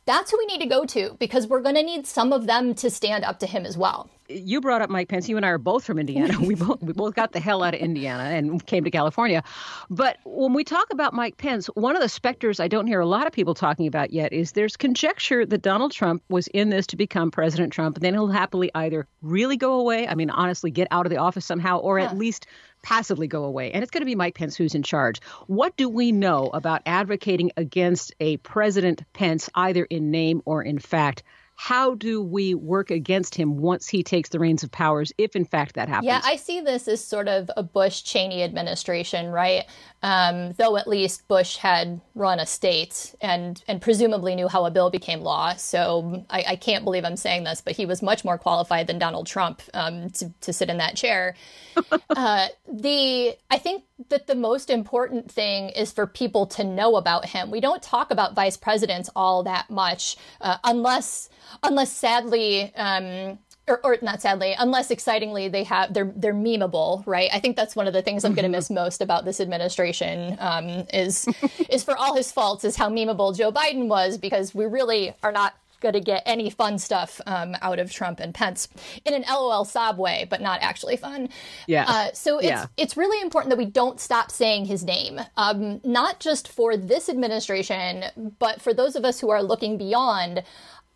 that's 0.07 0.31
who 0.31 0.39
we 0.39 0.47
need 0.47 0.63
to 0.63 0.67
go 0.67 0.87
to 0.87 1.17
because 1.21 1.47
we're 1.47 1.61
going 1.61 1.75
to 1.75 1.83
need 1.83 2.07
some 2.07 2.33
of 2.33 2.47
them 2.47 2.75
to 2.75 2.89
stand 2.89 3.25
up 3.25 3.39
to 3.41 3.47
him 3.47 3.67
as 3.67 3.77
well 3.77 4.09
you 4.31 4.61
brought 4.61 4.83
up 4.83 4.91
Mike 4.91 5.09
Pence. 5.09 5.29
You 5.29 5.37
and 5.37 5.45
I 5.45 5.51
are 5.51 5.59
both 5.59 5.85
from 5.85 5.99
Indiana. 5.99 6.39
we 6.47 6.55
both 6.55 6.81
we 6.83 6.93
both 6.93 7.15
got 7.15 7.33
the 7.33 7.41
hell 7.41 7.63
out 7.63 7.75
of 7.75 7.81
Indiana 7.81 8.25
and 8.25 8.65
came 8.67 8.85
to 8.85 8.91
California. 8.91 9.43
But 9.89 10.19
when 10.25 10.53
we 10.53 10.65
talk 10.65 10.87
about 10.93 11.13
Mike 11.13 11.37
Pence, 11.37 11.67
one 11.69 11.97
of 11.97 12.03
the 12.03 12.09
specters 12.09 12.61
I 12.61 12.69
don't 12.69 12.87
hear 12.87 13.01
a 13.01 13.07
lot 13.07 13.27
of 13.27 13.33
people 13.33 13.55
talking 13.55 13.87
about 13.87 14.13
yet 14.13 14.33
is 14.33 14.53
there's 14.53 14.77
conjecture 14.77 15.45
that 15.47 15.63
Donald 15.63 15.93
Trump 15.93 16.23
was 16.29 16.47
in 16.49 16.71
this 16.71 16.87
to 16.89 16.97
become 16.97 17.31
President 17.31 17.73
Trump, 17.73 17.97
and 17.97 18.05
then 18.05 18.15
he'll 18.15 18.29
happily 18.29 18.71
either 18.75 19.07
really 19.23 19.57
go 19.57 19.75
away, 19.81 20.07
I 20.07 20.15
mean 20.15 20.31
honestly 20.31 20.71
get 20.71 20.89
out 20.91 21.07
of 21.07 21.11
the 21.11 21.19
office 21.19 21.45
somehow, 21.45 21.79
or 21.79 21.99
at 21.99 22.17
least 22.17 22.47
passively 22.83 23.27
go 23.27 23.45
away. 23.45 23.73
And 23.73 23.83
it's 23.83 23.91
going 23.91 24.03
to 24.03 24.07
be 24.07 24.15
Mike 24.15 24.35
Pence 24.35 24.57
who's 24.57 24.75
in 24.75 24.83
charge. 24.83 25.21
What 25.47 25.77
do 25.77 25.89
we 25.89 26.13
know 26.13 26.51
about 26.53 26.83
advocating 26.87 27.53
against 27.57 28.15
a 28.21 28.37
President 28.39 29.03
Pence, 29.13 29.49
either 29.55 29.85
in 29.85 30.11
name 30.11 30.43
or 30.45 30.63
in 30.63 30.79
fact? 30.79 31.23
How 31.61 31.95
do 31.95 32.23
we 32.23 32.55
work 32.55 32.91
against 32.91 33.35
him 33.35 33.59
once 33.59 33.87
he 33.87 34.03
takes 34.03 34.31
the 34.31 34.39
reins 34.39 34.63
of 34.63 34.71
powers, 34.73 35.13
if 35.19 35.37
in 35.37 35.45
fact 35.45 35.75
that 35.75 35.91
happens? 35.91 36.07
Yeah, 36.07 36.23
I 36.25 36.37
see 36.37 36.63
this 36.63 36.89
as 36.89 37.05
sort 37.05 37.29
of 37.29 37.51
a 37.55 37.63
Bush 37.63 38.01
Cheney 38.01 38.43
administration, 38.43 39.27
right? 39.27 39.67
Um, 40.03 40.53
though 40.53 40.79
at 40.79 40.89
least 40.89 41.29
Bush 41.29 41.59
had 41.59 42.01
run 42.15 42.41
a 42.41 42.47
state 42.47 43.15
and 43.21 43.63
and 43.69 43.83
presumably 43.83 44.35
knew 44.35 44.49
how 44.49 44.65
a 44.65 44.71
bill 44.71 44.89
became 44.89 45.21
law. 45.21 45.53
So 45.53 46.25
I, 46.31 46.45
I 46.49 46.57
can't 46.57 46.83
believe 46.83 47.05
I'm 47.05 47.19
saying 47.19 47.45
this, 47.45 47.61
but 47.61 47.77
he 47.77 47.85
was 47.85 48.01
much 48.01 48.25
more 48.25 48.39
qualified 48.39 48.87
than 48.87 48.99
Donald 48.99 49.27
Trump 49.27 49.61
um, 49.75 50.09
to, 50.13 50.33
to 50.41 50.55
sit 50.55 50.71
in 50.71 50.79
that 50.79 50.97
chair. 50.97 51.35
uh, 52.17 52.49
the 52.73 53.37
I 53.51 53.59
think 53.59 53.85
that 54.09 54.27
the 54.27 54.35
most 54.35 54.71
important 54.71 55.31
thing 55.31 55.69
is 55.71 55.93
for 55.93 56.07
people 56.07 56.47
to 56.47 56.65
know 56.65 56.97
about 56.97 57.27
him. 57.27 57.51
We 57.51 57.61
don't 57.61 57.83
talk 57.83 58.11
about 58.11 58.35
vice 58.35 58.57
presidents 58.57 59.11
all 59.15 59.43
that 59.45 59.71
much, 59.71 60.17
uh, 60.41 60.57
unless 60.65 61.29
unless 61.63 61.93
sadly. 61.93 62.75
Um, 62.75 63.39
or, 63.69 63.79
or, 63.85 63.99
not 64.03 64.21
sadly, 64.21 64.57
unless 64.59 64.91
excitingly 64.91 65.47
they 65.47 65.63
have 65.63 65.95
they're 65.95 66.13
they're 66.17 66.35
memeable, 66.35 67.07
right? 67.07 67.31
I 67.33 67.39
think 67.39 67.55
that's 67.55 67.77
one 67.77 67.87
of 67.87 67.93
the 67.93 68.03
things 68.03 68.25
I'm 68.25 68.35
going 68.35 68.43
to 68.43 68.49
miss 68.49 68.69
most 68.69 69.01
about 69.01 69.25
this 69.25 69.41
administration 69.41 70.37
um, 70.41 70.87
is 70.93 71.29
is 71.69 71.85
for 71.85 71.97
all 71.97 72.17
his 72.17 72.33
faults 72.33 72.65
is 72.65 72.75
how 72.75 72.89
memeable 72.89 73.37
Joe 73.37 73.53
Biden 73.53 73.87
was 73.87 74.19
because 74.19 74.55
we 74.55 74.65
really 74.65 75.15
are 75.23 75.31
not 75.31 75.55
going 75.81 75.95
to 75.95 76.01
get 76.01 76.23
any 76.27 76.51
fun 76.51 76.79
stuff 76.79 77.21
um, 77.27 77.57
out 77.63 77.79
of 77.79 77.93
Trump 77.93 78.21
and 78.21 78.35
Pence 78.35 78.69
in 79.05 79.15
an 79.15 79.25
LOL 79.29 79.65
sob 79.65 79.99
way, 79.99 80.27
but 80.29 80.41
not 80.41 80.61
actually 80.63 80.97
fun. 80.97 81.29
Yeah. 81.67 81.85
Uh, 81.89 82.13
so 82.13 82.39
it's 82.39 82.47
yeah. 82.47 82.67
it's 82.77 82.97
really 82.97 83.21
important 83.23 83.51
that 83.51 83.59
we 83.59 83.67
don't 83.67 84.01
stop 84.01 84.31
saying 84.31 84.67
his 84.67 84.85
name, 84.85 85.21
um, 85.37 85.81
not 85.85 86.21
just 86.21 86.49
for 86.49 86.77
this 86.77 87.09
administration, 87.09 88.05
but 88.39 88.61
for 88.61 88.75
those 88.75 88.97
of 88.97 89.05
us 89.05 89.21
who 89.21 89.31
are 89.31 89.43
looking 89.43 89.79
beyond. 89.79 90.43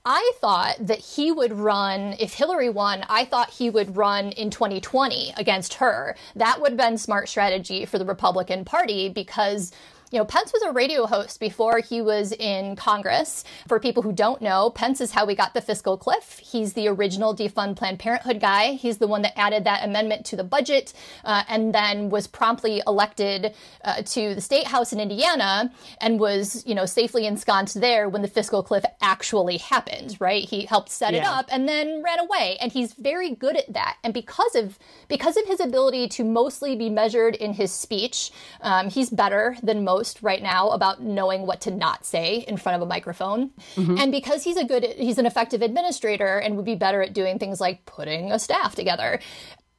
I 0.07 0.33
thought 0.39 0.77
that 0.81 0.99
he 0.99 1.33
would 1.33 1.55
run, 1.55 2.17
if 2.21 2.35
Hillary 2.35 2.69
won, 2.69 3.07
I 3.09 3.25
thought 3.25 3.49
he 3.49 3.71
would 3.71 3.97
run 3.97 4.33
in 4.33 4.51
2020 4.51 5.33
against 5.39 5.75
her. 5.75 6.15
That 6.37 6.61
would 6.61 6.73
have 6.73 6.77
been 6.77 6.99
smart 6.99 7.31
strategy 7.31 7.87
for 7.87 7.99
the 7.99 8.05
Republican 8.05 8.67
Party 8.67 9.09
because 9.09 9.73
you 10.15 10.21
know, 10.21 10.25
Pence 10.25 10.53
was 10.53 10.63
a 10.63 10.71
radio 10.71 11.07
host 11.07 11.41
before 11.41 11.81
he 11.81 12.01
was 12.01 12.31
in 12.31 12.77
Congress. 12.77 13.43
For 13.67 13.81
people 13.81 14.01
who 14.01 14.13
don't 14.13 14.41
know, 14.41 14.71
Pence 14.71 15.01
is 15.01 15.11
how 15.11 15.27
we 15.27 15.35
got 15.35 15.55
the 15.55 15.61
fiscal 15.61 15.99
cliff. 15.99 16.39
He's 16.39 16.75
the 16.75 16.87
original 16.87 17.35
defund 17.35 17.75
Planned 17.75 17.99
Parenthood 17.99 18.39
guy. 18.39 18.75
He's 18.75 18.99
the 18.99 19.09
one 19.09 19.23
that 19.23 19.37
added 19.37 19.65
that 19.65 19.85
amendment 19.85 20.25
to 20.27 20.37
the 20.37 20.45
budget 20.45 20.93
uh, 21.25 21.43
and 21.49 21.75
then 21.75 22.11
was 22.11 22.29
promptly 22.29 22.81
elected 22.87 23.57
uh, 23.83 24.03
to 24.03 24.37
the 24.37 24.41
state 24.41 24.69
house 24.69 24.93
in 24.93 25.01
Indiana 25.01 25.73
and 26.01 26.21
was, 26.21 26.65
you 26.65 26.77
know, 26.77 26.87
safely 26.87 27.27
ensconced 27.27 27.81
there 27.81 28.09
when 28.09 28.23
the 28.23 28.29
fiscal 28.29 28.63
cliff 28.63 28.85
actually 29.03 29.57
happened, 29.57 30.17
right? 30.21 30.49
He 30.49 30.65
helped 30.65 30.91
set 30.91 31.13
yeah. 31.13 31.23
it 31.23 31.27
up 31.27 31.47
and 31.51 31.69
then 31.69 32.05
ran 32.05 32.21
away. 32.21 32.57
And 32.61 32.71
he's 32.71 32.93
very 32.93 33.35
good 33.35 33.57
at 33.57 33.73
that. 33.73 33.97
And 34.05 34.15
because 34.15 34.55
of 34.55 34.79
because 35.09 35.37
of 35.37 35.45
his 35.47 35.59
ability 35.59 36.07
to 36.11 36.23
mostly 36.23 36.77
be 36.77 36.89
measured 36.89 37.35
in 37.35 37.55
his 37.55 37.73
speech, 37.73 38.31
um, 38.61 38.91
he's 38.91 39.11
better 39.11 39.57
than 39.61 39.83
most 39.83 40.04
host 40.05 40.23
right 40.23 40.43
now 40.43 40.69
about 40.69 41.03
knowing 41.03 41.47
what 41.47 41.63
to 41.63 41.71
not 41.71 42.05
say 42.05 42.45
in 42.47 42.59
front 42.59 42.77
of 42.77 42.83
a 42.83 42.87
microphone. 42.87 43.51
Mm-hmm. 43.77 43.97
And 43.99 44.13
because 44.13 44.45
he's 44.45 44.59
a 44.59 44.65
good, 44.65 44.85
he's 44.85 45.17
an 45.17 45.25
effective 45.25 45.63
administrator 45.63 46.39
and 46.39 46.57
would 46.57 46.67
be 46.67 46.75
better 46.75 47.01
at 47.01 47.15
doing 47.15 47.39
things 47.39 47.59
like 47.59 47.87
putting 47.87 48.31
a 48.31 48.39
staff 48.39 48.75
together. 48.75 49.19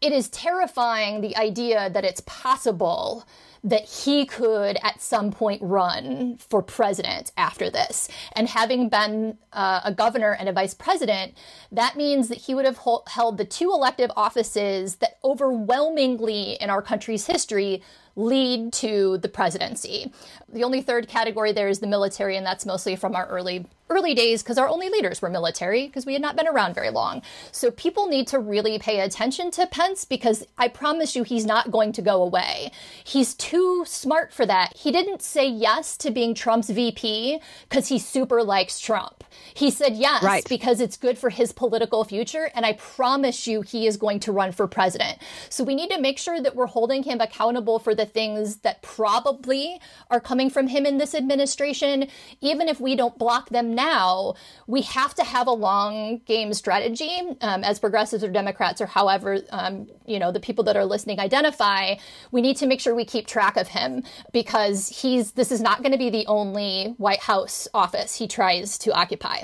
It 0.01 0.11
is 0.11 0.27
terrifying 0.29 1.21
the 1.21 1.37
idea 1.37 1.91
that 1.91 2.03
it's 2.03 2.21
possible 2.25 3.23
that 3.65 3.83
he 3.85 4.27
could 4.27 4.77
at 4.83 5.01
some 5.01 5.31
point 5.31 5.59
run 5.63 6.37
for 6.37 6.61
president 6.61 7.31
after 7.35 7.67
this. 7.67 8.07
And 8.33 8.47
having 8.47 8.89
been 8.89 9.39
uh, 9.51 9.81
a 9.83 9.91
governor 9.91 10.33
and 10.33 10.47
a 10.47 10.53
vice 10.53 10.75
president, 10.75 11.33
that 11.71 11.97
means 11.97 12.27
that 12.27 12.37
he 12.37 12.53
would 12.53 12.65
have 12.65 12.79
held 13.07 13.39
the 13.39 13.43
two 13.43 13.71
elective 13.71 14.11
offices 14.15 14.97
that 14.97 15.17
overwhelmingly 15.23 16.53
in 16.61 16.69
our 16.69 16.83
country's 16.83 17.25
history 17.25 17.81
lead 18.15 18.71
to 18.71 19.17
the 19.17 19.29
presidency. 19.29 20.13
The 20.47 20.63
only 20.63 20.81
third 20.81 21.07
category 21.07 21.51
there 21.51 21.67
is 21.67 21.79
the 21.79 21.87
military, 21.87 22.37
and 22.37 22.45
that's 22.45 22.67
mostly 22.67 22.95
from 22.95 23.15
our 23.15 23.25
early 23.27 23.65
early 23.89 24.13
days 24.13 24.41
because 24.41 24.57
our 24.57 24.69
only 24.69 24.89
leaders 24.89 25.21
were 25.21 25.29
military 25.29 25.87
because 25.87 26.05
we 26.05 26.13
had 26.13 26.21
not 26.21 26.37
been 26.37 26.47
around 26.47 26.73
very 26.73 26.89
long. 26.89 27.21
So 27.51 27.69
people 27.69 28.07
need 28.07 28.27
to 28.27 28.39
really 28.39 28.79
pay 28.79 29.01
attention 29.01 29.51
to 29.51 29.67
Pence 29.67 30.05
because 30.05 30.45
I 30.57 30.69
promise 30.69 31.15
you 31.15 31.23
he's 31.23 31.45
not 31.45 31.71
going 31.71 31.91
to 31.93 32.01
go 32.01 32.23
away. 32.23 32.71
He's 33.03 33.33
too 33.33 33.83
smart 33.85 34.31
for 34.31 34.45
that. 34.45 34.75
He 34.77 34.91
didn't 34.91 35.21
say 35.21 35.47
yes 35.47 35.97
to 35.97 36.11
being 36.11 36.33
Trump's 36.33 36.69
VP 36.69 37.41
because 37.69 37.89
he 37.89 37.99
super 37.99 38.41
likes 38.43 38.79
Trump. 38.79 39.25
He 39.53 39.69
said 39.69 39.95
yes 39.95 40.23
right. 40.23 40.47
because 40.47 40.79
it's 40.79 40.95
good 40.95 41.17
for 41.17 41.29
his 41.29 41.51
political 41.51 42.05
future 42.05 42.49
and 42.55 42.65
I 42.65 42.73
promise 42.73 43.47
you 43.47 43.61
he 43.61 43.87
is 43.87 43.97
going 43.97 44.21
to 44.21 44.31
run 44.31 44.53
for 44.53 44.67
president. 44.67 45.17
So 45.49 45.63
we 45.63 45.75
need 45.75 45.89
to 45.89 45.99
make 45.99 46.17
sure 46.17 46.41
that 46.41 46.55
we're 46.55 46.67
holding 46.67 47.03
him 47.03 47.19
accountable 47.19 47.79
for 47.79 47.93
the 47.93 48.05
the 48.05 48.11
things 48.11 48.57
that 48.57 48.81
probably 48.81 49.79
are 50.09 50.19
coming 50.19 50.49
from 50.49 50.67
him 50.67 50.85
in 50.85 50.97
this 50.97 51.15
administration, 51.15 52.07
even 52.41 52.69
if 52.69 52.79
we 52.79 52.95
don't 52.95 53.17
block 53.17 53.49
them 53.49 53.74
now, 53.75 54.35
we 54.67 54.81
have 54.83 55.13
to 55.15 55.23
have 55.23 55.47
a 55.47 55.51
long 55.51 56.19
game 56.25 56.53
strategy 56.53 57.21
um, 57.41 57.63
as 57.63 57.79
progressives 57.79 58.23
or 58.23 58.29
Democrats 58.29 58.81
or 58.81 58.85
however, 58.85 59.41
um, 59.51 59.87
you 60.05 60.19
know, 60.19 60.31
the 60.31 60.39
people 60.39 60.63
that 60.63 60.75
are 60.75 60.85
listening 60.85 61.19
identify. 61.19 61.95
We 62.31 62.41
need 62.41 62.57
to 62.57 62.65
make 62.65 62.79
sure 62.79 62.95
we 62.95 63.05
keep 63.05 63.27
track 63.27 63.57
of 63.57 63.67
him 63.67 64.03
because 64.33 64.89
he's, 64.89 65.33
this 65.33 65.51
is 65.51 65.61
not 65.61 65.81
going 65.81 65.91
to 65.91 65.97
be 65.97 66.09
the 66.09 66.25
only 66.27 66.95
White 66.97 67.21
House 67.21 67.67
office 67.73 68.15
he 68.15 68.27
tries 68.27 68.77
to 68.79 68.93
occupy. 68.93 69.43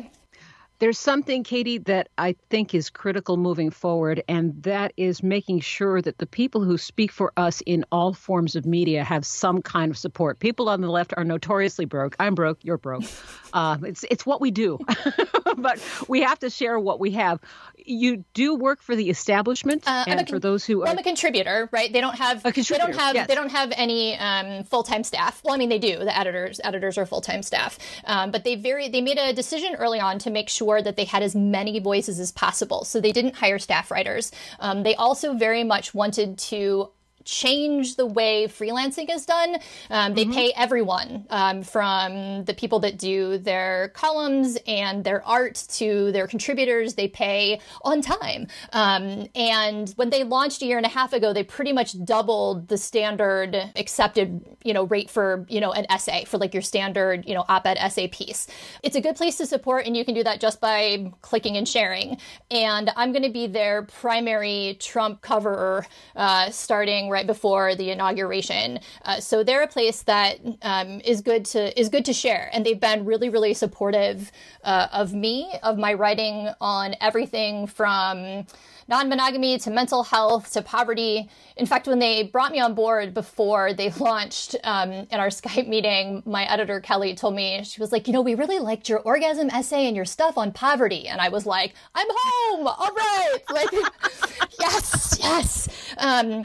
There's 0.81 0.97
something, 0.97 1.43
Katie, 1.43 1.77
that 1.77 2.09
I 2.17 2.35
think 2.49 2.73
is 2.73 2.89
critical 2.89 3.37
moving 3.37 3.69
forward, 3.69 4.23
and 4.27 4.63
that 4.63 4.93
is 4.97 5.21
making 5.21 5.59
sure 5.59 6.01
that 6.01 6.17
the 6.17 6.25
people 6.25 6.63
who 6.63 6.75
speak 6.79 7.11
for 7.11 7.31
us 7.37 7.61
in 7.67 7.85
all 7.91 8.13
forms 8.13 8.55
of 8.55 8.65
media 8.65 9.03
have 9.03 9.23
some 9.23 9.61
kind 9.61 9.91
of 9.91 9.97
support. 9.99 10.39
People 10.39 10.69
on 10.69 10.81
the 10.81 10.89
left 10.89 11.13
are 11.17 11.23
notoriously 11.23 11.85
broke. 11.85 12.15
I'm 12.19 12.33
broke. 12.33 12.57
You're 12.63 12.79
broke. 12.79 13.03
Uh, 13.53 13.77
it's 13.83 14.05
it's 14.09 14.25
what 14.25 14.39
we 14.39 14.49
do, 14.49 14.79
but 15.57 15.79
we 16.07 16.21
have 16.21 16.39
to 16.39 16.49
share 16.49 16.79
what 16.79 16.99
we 16.99 17.11
have. 17.11 17.39
You 17.77 18.23
do 18.33 18.55
work 18.55 18.81
for 18.81 18.95
the 18.95 19.09
establishment, 19.09 19.83
uh, 19.87 20.05
and 20.07 20.19
con- 20.19 20.25
for 20.27 20.39
those 20.39 20.63
who 20.65 20.83
are, 20.83 20.87
I'm 20.87 20.97
a 20.97 21.03
contributor, 21.03 21.67
right? 21.71 21.91
They 21.91 22.01
don't 22.01 22.17
have 22.17 22.45
a 22.45 22.51
they 22.51 22.77
don't 22.77 22.95
have 22.95 23.15
yes. 23.15 23.27
they 23.27 23.35
don't 23.35 23.51
have 23.51 23.73
any 23.75 24.17
um, 24.17 24.63
full 24.63 24.83
time 24.83 25.03
staff. 25.03 25.41
Well, 25.43 25.53
I 25.53 25.57
mean 25.57 25.69
they 25.69 25.79
do. 25.79 25.97
The 25.99 26.17
editors 26.17 26.61
editors 26.63 26.97
are 26.97 27.05
full 27.05 27.21
time 27.21 27.43
staff, 27.43 27.77
um, 28.05 28.31
but 28.31 28.43
they 28.43 28.55
very 28.55 28.87
they 28.87 29.01
made 29.01 29.17
a 29.17 29.33
decision 29.33 29.75
early 29.75 29.99
on 29.99 30.19
to 30.19 30.29
make 30.29 30.47
sure 30.47 30.61
sure 30.61 30.81
that 30.81 30.95
they 30.95 31.05
had 31.05 31.23
as 31.23 31.35
many 31.35 31.79
voices 31.79 32.19
as 32.19 32.31
possible. 32.31 32.83
So 32.85 33.01
they 33.01 33.11
didn't 33.11 33.35
hire 33.35 33.59
staff 33.59 33.89
writers. 33.89 34.31
Um, 34.59 34.83
they 34.83 34.95
also 34.95 35.33
very 35.33 35.63
much 35.63 35.93
wanted 35.93 36.37
to 36.37 36.89
change 37.25 37.95
the 37.95 38.05
way 38.05 38.47
freelancing 38.47 39.13
is 39.13 39.25
done. 39.25 39.57
Um, 39.89 40.13
they 40.13 40.23
mm-hmm. 40.23 40.33
pay 40.33 40.53
everyone 40.55 41.25
um, 41.29 41.63
from 41.63 42.43
the 42.45 42.53
people 42.53 42.79
that 42.79 42.97
do 42.97 43.37
their 43.37 43.89
columns 43.89 44.57
and 44.67 45.03
their 45.03 45.25
art 45.25 45.63
to 45.69 46.11
their 46.11 46.27
contributors. 46.27 46.95
They 46.95 47.07
pay 47.07 47.59
on 47.83 48.01
time. 48.01 48.47
Um, 48.73 49.27
and 49.35 49.89
when 49.95 50.09
they 50.09 50.23
launched 50.23 50.61
a 50.61 50.65
year 50.65 50.77
and 50.77 50.85
a 50.85 50.89
half 50.89 51.13
ago, 51.13 51.33
they 51.33 51.43
pretty 51.43 51.73
much 51.73 52.03
doubled 52.03 52.67
the 52.67 52.77
standard 52.77 53.55
accepted, 53.75 54.43
you 54.63 54.73
know, 54.73 54.83
rate 54.83 55.09
for, 55.09 55.45
you 55.49 55.59
know, 55.59 55.71
an 55.71 55.85
essay 55.89 56.25
for 56.25 56.37
like 56.37 56.53
your 56.53 56.63
standard, 56.63 57.27
you 57.27 57.33
know, 57.33 57.45
op-ed 57.47 57.77
essay 57.77 58.07
piece. 58.07 58.47
It's 58.83 58.95
a 58.95 59.01
good 59.01 59.15
place 59.15 59.37
to 59.37 59.45
support 59.45 59.85
and 59.85 59.95
you 59.95 60.05
can 60.05 60.15
do 60.15 60.23
that 60.23 60.39
just 60.39 60.59
by 60.61 61.11
clicking 61.21 61.57
and 61.57 61.67
sharing. 61.67 62.17
And 62.49 62.91
I'm 62.95 63.11
going 63.11 63.23
to 63.23 63.29
be 63.29 63.47
their 63.47 63.83
primary 63.83 64.77
Trump 64.79 65.21
coverer 65.21 65.85
uh, 66.15 66.49
starting 66.51 67.09
right 67.11 67.27
before 67.27 67.75
the 67.75 67.91
inauguration. 67.91 68.79
Uh, 69.03 69.19
so 69.19 69.43
they're 69.43 69.63
a 69.63 69.67
place 69.67 70.01
that 70.03 70.39
um, 70.61 71.01
is 71.01 71.21
good 71.21 71.45
to 71.45 71.79
is 71.79 71.89
good 71.89 72.05
to 72.05 72.13
share, 72.13 72.49
and 72.53 72.65
they've 72.65 72.79
been 72.79 73.05
really 73.05 73.29
really 73.29 73.53
supportive 73.53 74.31
uh, 74.63 74.87
of 74.91 75.13
me, 75.13 75.53
of 75.63 75.77
my 75.77 75.93
writing 75.93 76.49
on 76.59 76.95
everything 77.01 77.67
from 77.67 78.45
non 78.91 79.07
monogamy 79.07 79.57
to 79.57 79.71
mental 79.71 80.03
health 80.03 80.51
to 80.51 80.61
poverty. 80.61 81.29
In 81.55 81.65
fact, 81.65 81.87
when 81.87 81.99
they 81.99 82.23
brought 82.23 82.51
me 82.51 82.59
on 82.59 82.73
board 82.73 83.13
before 83.13 83.73
they 83.73 83.89
launched 83.99 84.55
um, 84.63 84.91
in 84.91 85.19
our 85.19 85.29
Skype 85.29 85.67
meeting, 85.67 86.21
my 86.25 86.43
editor 86.51 86.81
Kelly 86.81 87.15
told 87.15 87.35
me, 87.35 87.63
she 87.63 87.79
was 87.79 87.91
like, 87.91 88.07
you 88.07 88.13
know, 88.13 88.21
we 88.21 88.35
really 88.35 88.59
liked 88.59 88.89
your 88.89 88.99
orgasm 88.99 89.49
essay 89.49 89.87
and 89.87 89.95
your 89.95 90.05
stuff 90.05 90.37
on 90.37 90.51
poverty. 90.51 91.07
And 91.07 91.21
I 91.21 91.29
was 91.29 91.45
like, 91.45 91.73
I'm 91.95 92.07
home. 92.09 92.67
All 92.67 92.91
right. 92.95 93.37
Like, 93.51 93.69
yes, 94.59 95.17
yes. 95.19 95.93
Um, 95.97 96.43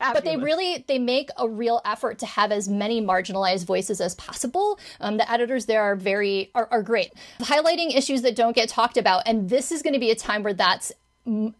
but 0.00 0.24
they 0.24 0.36
really 0.36 0.84
they 0.88 0.98
make 0.98 1.30
a 1.38 1.48
real 1.48 1.80
effort 1.84 2.18
to 2.18 2.26
have 2.26 2.52
as 2.52 2.68
many 2.68 3.00
marginalized 3.00 3.64
voices 3.64 4.00
as 4.00 4.14
possible. 4.16 4.78
Um, 5.00 5.16
the 5.16 5.30
editors 5.30 5.66
there 5.66 5.82
are 5.82 5.96
very 5.96 6.50
are, 6.54 6.68
are 6.70 6.82
great. 6.82 7.12
Highlighting 7.40 7.96
issues 7.96 8.22
that 8.22 8.36
don't 8.36 8.54
get 8.54 8.68
talked 8.68 8.96
about 8.96 9.22
and 9.26 9.48
this 9.48 9.72
is 9.72 9.82
going 9.82 9.94
to 9.94 10.00
be 10.00 10.10
a 10.10 10.16
time 10.16 10.42
where 10.42 10.54
that's 10.54 10.92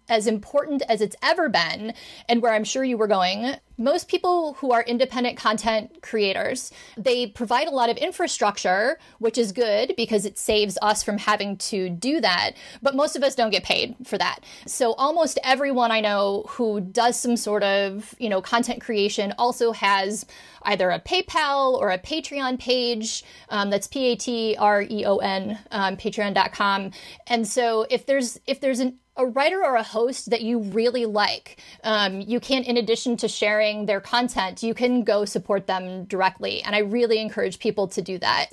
as 0.08 0.26
important 0.26 0.82
as 0.88 1.00
it's 1.00 1.16
ever 1.22 1.48
been 1.48 1.94
and 2.28 2.42
where 2.42 2.52
I'm 2.52 2.64
sure 2.64 2.84
you 2.84 2.98
were 2.98 3.06
going 3.06 3.56
most 3.76 4.08
people 4.08 4.54
who 4.54 4.70
are 4.70 4.82
independent 4.82 5.36
content 5.36 6.02
creators 6.02 6.70
they 6.96 7.26
provide 7.26 7.66
a 7.66 7.70
lot 7.70 7.88
of 7.88 7.96
infrastructure 7.96 8.98
which 9.18 9.38
is 9.38 9.52
good 9.52 9.94
because 9.96 10.24
it 10.26 10.38
saves 10.38 10.78
us 10.82 11.02
from 11.02 11.18
having 11.18 11.56
to 11.56 11.88
do 11.88 12.20
that 12.20 12.52
but 12.82 12.94
most 12.94 13.16
of 13.16 13.22
us 13.22 13.34
don't 13.34 13.50
get 13.50 13.64
paid 13.64 13.96
for 14.04 14.18
that. 14.18 14.40
So 14.66 14.92
almost 14.94 15.38
everyone 15.42 15.90
i 15.90 16.00
know 16.00 16.44
who 16.48 16.80
does 16.80 17.18
some 17.18 17.36
sort 17.36 17.62
of 17.62 18.14
you 18.18 18.28
know 18.28 18.42
content 18.42 18.82
creation 18.82 19.32
also 19.38 19.72
has 19.72 20.26
either 20.62 20.90
a 20.90 21.00
paypal 21.00 21.74
or 21.74 21.90
a 21.90 21.98
patreon 21.98 22.58
page 22.58 23.24
um, 23.48 23.70
that's 23.70 23.86
p-a-t-r-e-o-n 23.86 25.58
um, 25.70 25.96
patreon.com 25.96 26.90
and 27.26 27.48
so 27.48 27.86
if 27.90 28.06
there's 28.06 28.38
if 28.46 28.60
there's 28.60 28.80
an 28.80 28.98
a 29.16 29.26
writer 29.26 29.64
or 29.64 29.76
a 29.76 29.82
host 29.82 30.30
that 30.30 30.42
you 30.42 30.58
really 30.58 31.06
like, 31.06 31.58
um, 31.84 32.20
you 32.20 32.40
can, 32.40 32.64
in 32.64 32.76
addition 32.76 33.16
to 33.18 33.28
sharing 33.28 33.86
their 33.86 34.00
content, 34.00 34.62
you 34.62 34.74
can 34.74 35.04
go 35.04 35.24
support 35.24 35.66
them 35.66 36.04
directly. 36.04 36.62
And 36.62 36.74
I 36.74 36.80
really 36.80 37.20
encourage 37.20 37.58
people 37.58 37.86
to 37.88 38.02
do 38.02 38.18
that. 38.18 38.46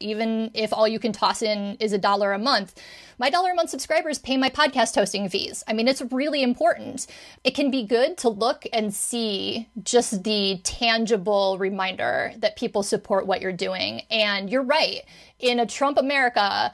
Even 0.00 0.50
if 0.54 0.72
all 0.72 0.88
you 0.88 0.98
can 0.98 1.12
toss 1.12 1.42
in 1.42 1.76
is 1.80 1.92
a 1.92 1.98
dollar 1.98 2.32
a 2.32 2.38
month, 2.38 2.80
my 3.18 3.30
dollar 3.30 3.50
a 3.50 3.54
month 3.54 3.70
subscribers 3.70 4.18
pay 4.18 4.36
my 4.36 4.48
podcast 4.48 4.94
hosting 4.94 5.28
fees. 5.28 5.64
I 5.66 5.72
mean, 5.72 5.88
it's 5.88 6.02
really 6.10 6.42
important. 6.42 7.06
It 7.44 7.54
can 7.54 7.70
be 7.70 7.84
good 7.84 8.16
to 8.18 8.28
look 8.28 8.64
and 8.72 8.94
see 8.94 9.68
just 9.82 10.22
the 10.24 10.60
tangible 10.62 11.58
reminder 11.58 12.32
that 12.38 12.56
people 12.56 12.82
support 12.82 13.26
what 13.26 13.40
you're 13.40 13.52
doing. 13.52 14.02
And 14.10 14.48
you're 14.48 14.62
right. 14.62 15.02
In 15.40 15.60
a 15.60 15.66
Trump 15.66 15.98
America, 15.98 16.72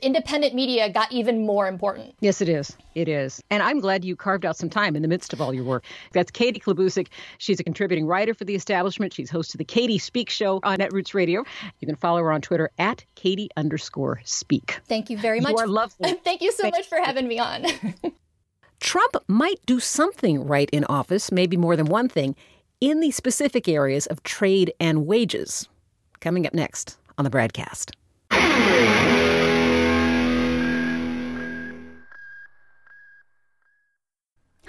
independent 0.00 0.54
media 0.54 0.88
got 0.88 1.12
even 1.12 1.44
more 1.44 1.68
important. 1.68 2.14
Yes, 2.20 2.40
it 2.40 2.48
is. 2.48 2.76
It 2.94 3.08
is. 3.08 3.42
And 3.50 3.62
I'm 3.62 3.78
glad 3.80 4.04
you 4.04 4.16
carved 4.16 4.46
out 4.46 4.56
some 4.56 4.70
time 4.70 4.96
in 4.96 5.02
the 5.02 5.08
midst 5.08 5.32
of 5.32 5.40
all 5.40 5.52
your 5.52 5.64
work. 5.64 5.84
That's 6.12 6.30
Katie 6.30 6.60
Klabusich. 6.60 7.08
She's 7.38 7.60
a 7.60 7.64
contributing 7.64 8.06
writer 8.06 8.32
for 8.32 8.44
The 8.44 8.54
Establishment. 8.54 9.12
She's 9.12 9.30
host 9.30 9.54
of 9.54 9.58
the 9.58 9.64
Katie 9.64 9.98
Speak 9.98 10.30
Show 10.30 10.60
on 10.62 10.78
Netroots 10.78 11.14
Radio. 11.14 11.44
You 11.78 11.86
can 11.86 11.96
follow 11.96 12.20
her 12.20 12.32
on 12.32 12.40
Twitter 12.40 12.70
at 12.78 13.04
Katie 13.14 13.50
underscore 13.56 14.20
speak. 14.24 14.80
Thank 14.88 15.10
you 15.10 15.18
very 15.18 15.40
much. 15.40 15.50
You 15.50 15.66
lovely. 15.72 16.12
Thank 16.24 16.42
you 16.42 16.52
so 16.52 16.62
Thank 16.62 16.76
much 16.76 16.86
for 16.86 16.98
having 16.98 17.28
me 17.28 17.38
on. 17.38 17.66
Trump 18.80 19.16
might 19.28 19.58
do 19.66 19.78
something 19.78 20.46
right 20.46 20.70
in 20.70 20.84
office, 20.84 21.30
maybe 21.30 21.56
more 21.56 21.76
than 21.76 21.86
one 21.86 22.08
thing, 22.08 22.34
in 22.80 23.00
the 23.00 23.10
specific 23.10 23.68
areas 23.68 24.06
of 24.06 24.22
trade 24.22 24.72
and 24.80 25.06
wages. 25.06 25.68
Coming 26.20 26.46
up 26.46 26.54
next 26.54 26.96
on 27.18 27.24
the 27.24 27.30
BradCast. 27.30 27.92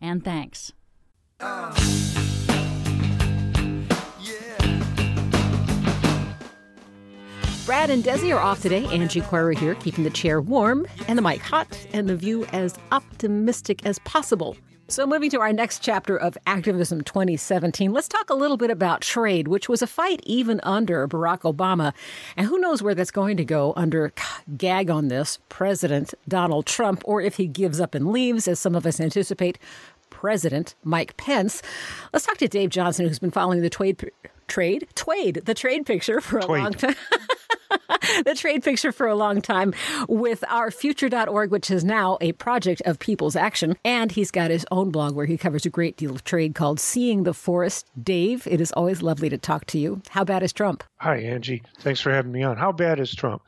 and 0.00 0.24
thanks. 0.24 0.72
Brad 7.66 7.90
and 7.90 8.04
Desi 8.04 8.32
are 8.32 8.38
off 8.38 8.62
today. 8.62 8.86
Angie 8.86 9.20
Coiro 9.20 9.56
here, 9.58 9.74
keeping 9.74 10.04
the 10.04 10.10
chair 10.10 10.40
warm 10.40 10.86
and 11.08 11.18
the 11.18 11.22
mic 11.22 11.40
hot 11.40 11.86
and 11.92 12.08
the 12.08 12.16
view 12.16 12.46
as 12.52 12.76
optimistic 12.92 13.84
as 13.84 13.98
possible. 14.00 14.56
So, 14.88 15.04
moving 15.04 15.30
to 15.30 15.40
our 15.40 15.52
next 15.52 15.82
chapter 15.82 16.16
of 16.16 16.38
Activism 16.46 17.00
2017, 17.00 17.92
let's 17.92 18.06
talk 18.06 18.30
a 18.30 18.34
little 18.34 18.56
bit 18.56 18.70
about 18.70 19.00
trade, 19.00 19.48
which 19.48 19.68
was 19.68 19.82
a 19.82 19.86
fight 19.86 20.20
even 20.22 20.60
under 20.62 21.08
Barack 21.08 21.40
Obama. 21.40 21.92
And 22.36 22.46
who 22.46 22.56
knows 22.60 22.84
where 22.84 22.94
that's 22.94 23.10
going 23.10 23.36
to 23.38 23.44
go 23.44 23.72
under 23.74 24.12
gag 24.56 24.88
on 24.88 25.08
this 25.08 25.40
President 25.48 26.14
Donald 26.28 26.66
Trump, 26.66 27.02
or 27.04 27.20
if 27.20 27.34
he 27.36 27.48
gives 27.48 27.80
up 27.80 27.96
and 27.96 28.12
leaves, 28.12 28.46
as 28.46 28.60
some 28.60 28.76
of 28.76 28.86
us 28.86 29.00
anticipate, 29.00 29.58
President 30.08 30.76
Mike 30.84 31.16
Pence. 31.16 31.62
Let's 32.12 32.24
talk 32.24 32.36
to 32.38 32.46
Dave 32.46 32.70
Johnson, 32.70 33.08
who's 33.08 33.18
been 33.18 33.32
following 33.32 33.62
the 33.62 33.70
trade, 33.70 34.12
trade, 34.46 34.86
trade, 34.94 35.42
the 35.46 35.54
trade 35.54 35.84
picture 35.84 36.20
for 36.20 36.38
a 36.38 36.42
Twade. 36.42 36.62
long 36.62 36.72
time. 36.74 36.94
the 38.24 38.34
trade 38.34 38.62
picture 38.62 38.92
for 38.92 39.06
a 39.06 39.14
long 39.14 39.40
time 39.40 39.74
with 40.08 40.44
our 40.48 40.70
future.org, 40.70 41.50
which 41.50 41.70
is 41.70 41.84
now 41.84 42.18
a 42.20 42.32
project 42.32 42.82
of 42.84 42.98
People's 42.98 43.36
Action. 43.36 43.76
And 43.84 44.12
he's 44.12 44.30
got 44.30 44.50
his 44.50 44.66
own 44.70 44.90
blog 44.90 45.14
where 45.14 45.26
he 45.26 45.36
covers 45.36 45.66
a 45.66 45.70
great 45.70 45.96
deal 45.96 46.12
of 46.12 46.24
trade 46.24 46.54
called 46.54 46.80
Seeing 46.80 47.22
the 47.24 47.34
Forest. 47.34 47.86
Dave, 48.02 48.46
it 48.46 48.60
is 48.60 48.72
always 48.72 49.02
lovely 49.02 49.28
to 49.28 49.38
talk 49.38 49.66
to 49.66 49.78
you. 49.78 50.02
How 50.10 50.24
bad 50.24 50.42
is 50.42 50.52
Trump? 50.52 50.84
Hi, 50.96 51.16
Angie. 51.16 51.62
Thanks 51.80 52.00
for 52.00 52.12
having 52.12 52.32
me 52.32 52.42
on. 52.42 52.56
How 52.56 52.72
bad 52.72 53.00
is 53.00 53.14
Trump? 53.14 53.42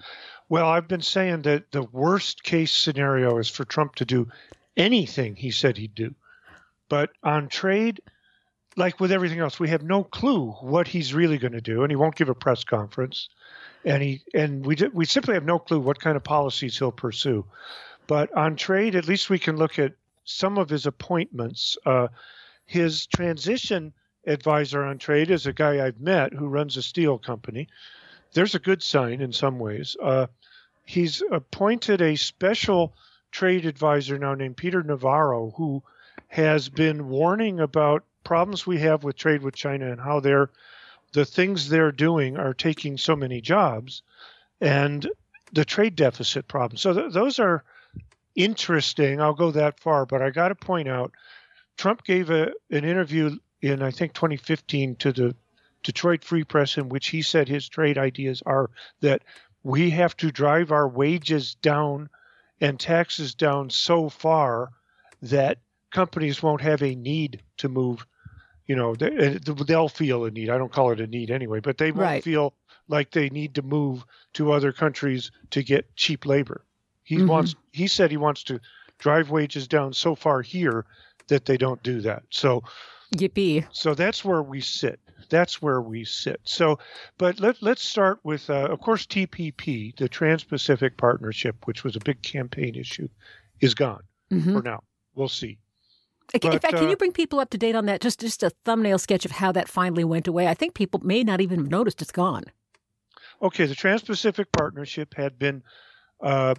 Well, 0.49 0.67
I've 0.67 0.89
been 0.89 1.03
saying 1.03 1.43
that 1.43 1.71
the 1.73 1.83
worst 1.83 2.43
case 2.43 2.73
scenario 2.73 3.39
is 3.39 3.51
for 3.51 3.65
Trump 3.65 3.97
to 3.97 4.05
do 4.05 4.29
anything 4.77 5.37
he 5.37 5.51
said 5.51 5.77
he'd 5.77 5.95
do. 5.95 6.15
But 6.89 7.11
on 7.23 7.49
trade, 7.49 8.01
like 8.79 9.01
with 9.01 9.13
everything 9.13 9.41
else, 9.41 9.61
we 9.61 9.69
have 9.69 9.83
no 9.83 10.05
clue 10.05 10.53
what 10.61 10.89
he's 10.89 11.13
really 11.13 11.37
going 11.37 11.53
to 11.53 11.61
do, 11.61 11.83
and 11.83 11.91
he 11.91 11.97
won't 11.97 12.17
give 12.17 12.29
a 12.29 12.35
press 12.35 12.65
conference 12.65 13.29
and 13.85 14.03
he 14.03 14.23
and 14.35 14.65
we 14.65 14.77
we 14.93 15.05
simply 15.05 15.35
have 15.35 15.45
no 15.45 15.59
clue 15.59 15.81
what 15.81 16.01
kind 16.01 16.17
of 16.17 16.25
policies 16.25 16.79
he'll 16.79 16.93
pursue. 16.93 17.45
But 18.07 18.33
on 18.37 18.57
trade, 18.57 18.95
at 18.95 19.09
least 19.09 19.31
we 19.31 19.39
can 19.39 19.57
look 19.57 19.79
at 19.79 19.93
some 20.25 20.59
of 20.59 20.69
his 20.69 20.87
appointments. 20.87 21.77
Uh, 21.85 22.09
his 22.67 23.07
transition 23.07 23.93
advisor 24.27 24.83
on 24.83 24.99
trade 24.99 25.31
is 25.31 25.47
a 25.47 25.53
guy 25.53 25.85
I've 25.85 26.01
met 26.01 26.33
who 26.33 26.49
runs 26.49 26.77
a 26.77 26.83
steel 26.83 27.19
company. 27.19 27.69
There's 28.33 28.55
a 28.55 28.59
good 28.61 28.83
sign 28.83 29.21
in 29.21 29.33
some 29.33 29.59
ways. 29.59 29.97
Uh, 30.03 30.27
he's 30.85 31.23
appointed 31.31 32.03
a 32.03 32.17
special 32.17 32.95
trade 33.31 33.65
advisor 33.65 34.19
now 34.19 34.35
named 34.35 34.57
Peter 34.57 34.83
Navarro, 34.83 35.53
who 35.57 35.83
has 36.29 36.69
been 36.69 37.09
warning 37.09 37.61
about 37.61 38.05
problems 38.29 38.67
we 38.67 38.79
have 38.79 39.05
with 39.05 39.17
trade 39.17 39.41
with 39.41 39.55
China 39.55 39.91
and 39.91 39.99
how 39.99 40.21
they're 40.21 40.51
the 41.15 41.25
things 41.25 41.67
they're 41.67 41.91
doing 41.91 42.37
are 42.37 42.53
taking 42.53 42.99
so 42.99 43.17
many 43.17 43.41
jobs 43.41 44.03
and 44.61 45.09
the 45.55 45.65
trade 45.65 45.97
deficit 45.97 46.47
problem. 46.47 46.77
So 46.77 46.93
th- 46.93 47.15
those 47.15 47.39
are 47.39 47.65
interesting. 48.35 49.19
I'll 49.19 49.33
go 49.33 49.51
that 49.53 49.81
far, 49.81 50.05
but 50.05 50.21
I 50.21 50.29
got 50.29 50.49
to 50.49 50.55
point 50.55 50.89
out 50.89 51.13
Trump 51.79 52.05
gave 52.05 52.29
a, 52.29 52.53
an 52.71 52.85
interview 52.85 53.39
in, 53.63 53.83
I 53.83 53.91
think, 53.91 54.13
2015 54.13 54.97
to 54.97 55.11
the 55.11 55.35
Detroit 55.83 56.23
Free 56.23 56.45
Press 56.45 56.77
in 56.77 56.91
which 56.91 57.09
he 57.09 57.23
said 57.23 57.49
his 57.49 57.67
trade 57.67 57.97
ideas 57.97 58.43
are 58.45 58.69
that 59.01 59.23
we 59.63 59.89
have 59.89 60.15
to 60.19 60.31
drive 60.31 60.71
our 60.71 60.87
wages 60.87 61.55
down 61.55 62.11
and 62.61 62.79
taxes 62.79 63.35
down 63.35 63.71
so 63.71 64.11
far 64.11 64.69
that 65.23 65.61
companies 65.91 66.43
won't 66.43 66.61
have 66.61 66.83
a 66.83 66.95
need 66.95 67.41
to 67.57 67.71
move 67.71 68.05
you 68.69 68.77
know, 68.77 68.95
they, 68.95 69.39
will 69.47 69.89
feel 69.89 70.25
a 70.27 70.31
need. 70.31 70.51
I 70.51 70.59
don't 70.59 70.71
call 70.71 70.93
it 70.93 71.01
a 71.01 71.07
need 71.07 71.31
anyway, 71.31 71.59
but 71.61 71.79
they 71.79 71.91
won't 71.91 72.03
right. 72.03 72.25
feel 72.25 72.55
like 72.87 73.11
they 73.11 73.31
need 73.31 73.55
to 73.57 73.63
move 73.63 74.05
to 74.35 74.53
other 74.53 74.73
countries 74.73 75.33
to 75.51 75.63
get 75.63 75.97
cheap 75.97 76.27
labor. 76.27 76.65
He 77.03 77.17
mm-hmm. 77.17 77.27
wants. 77.27 77.57
He 77.73 77.89
said 77.89 78.11
he 78.11 78.19
wants 78.19 78.45
to 78.45 78.61
drive 78.99 79.31
wages 79.31 79.67
down 79.67 79.95
so 79.95 80.15
far 80.15 80.43
here 80.43 80.85
that 81.29 81.47
they 81.47 81.57
don't 81.57 81.83
do 81.83 82.03
that. 82.03 82.23
So 82.31 82.63
Yippee. 83.17 83.67
So 83.73 83.95
that's 83.95 84.25
where 84.25 84.43
we 84.43 84.61
sit. 84.61 85.01
That's 85.31 85.63
where 85.63 85.81
we 85.81 86.05
sit. 86.05 86.41
So, 86.45 86.79
but 87.17 87.41
let, 87.41 87.63
let's 87.63 87.83
start 87.83 88.19
with, 88.23 88.49
uh, 88.51 88.69
of 88.71 88.81
course, 88.81 89.07
TPP, 89.07 89.97
the 89.97 90.09
Trans 90.09 90.45
Pacific 90.45 90.97
Partnership, 90.97 91.67
which 91.67 91.85
was 91.85 91.97
a 91.97 92.01
big 92.01 92.23
campaign 92.23 92.75
issue, 92.75 93.09
is 93.61 93.75
gone 93.75 94.03
Mhm. 94.31 94.53
for 94.53 94.63
now. 94.63 94.83
We'll 95.15 95.29
see. 95.29 95.59
In 96.35 96.41
But, 96.41 96.61
fact, 96.63 96.75
can 96.75 96.87
uh, 96.87 96.91
you 96.91 96.97
bring 96.97 97.13
people 97.13 97.41
up 97.41 97.51
to 97.51 97.59
date 97.59 97.75
on 97.75 97.87
that? 97.87 98.01
Just 98.01 98.21
just 98.21 98.43
a 98.43 98.51
thumbnail 98.65 98.99
sketch 98.99 99.25
of 99.25 99.31
how 99.31 99.51
that 99.53 99.69
finally 99.69 100.05
went 100.05 100.29
away. 100.29 100.47
I 100.47 100.55
think 100.55 100.75
people 100.75 101.01
may 101.03 101.25
not 101.25 101.41
even 101.41 101.59
have 101.61 101.71
noticed 101.71 102.03
it's 102.03 102.13
gone. 102.13 102.45
Okay, 103.41 103.67
the 103.67 103.75
Trans 103.75 104.03
Pacific 104.03 104.51
Partnership 104.53 105.15
had 105.15 105.39
been 105.39 105.63
uh, 106.21 106.55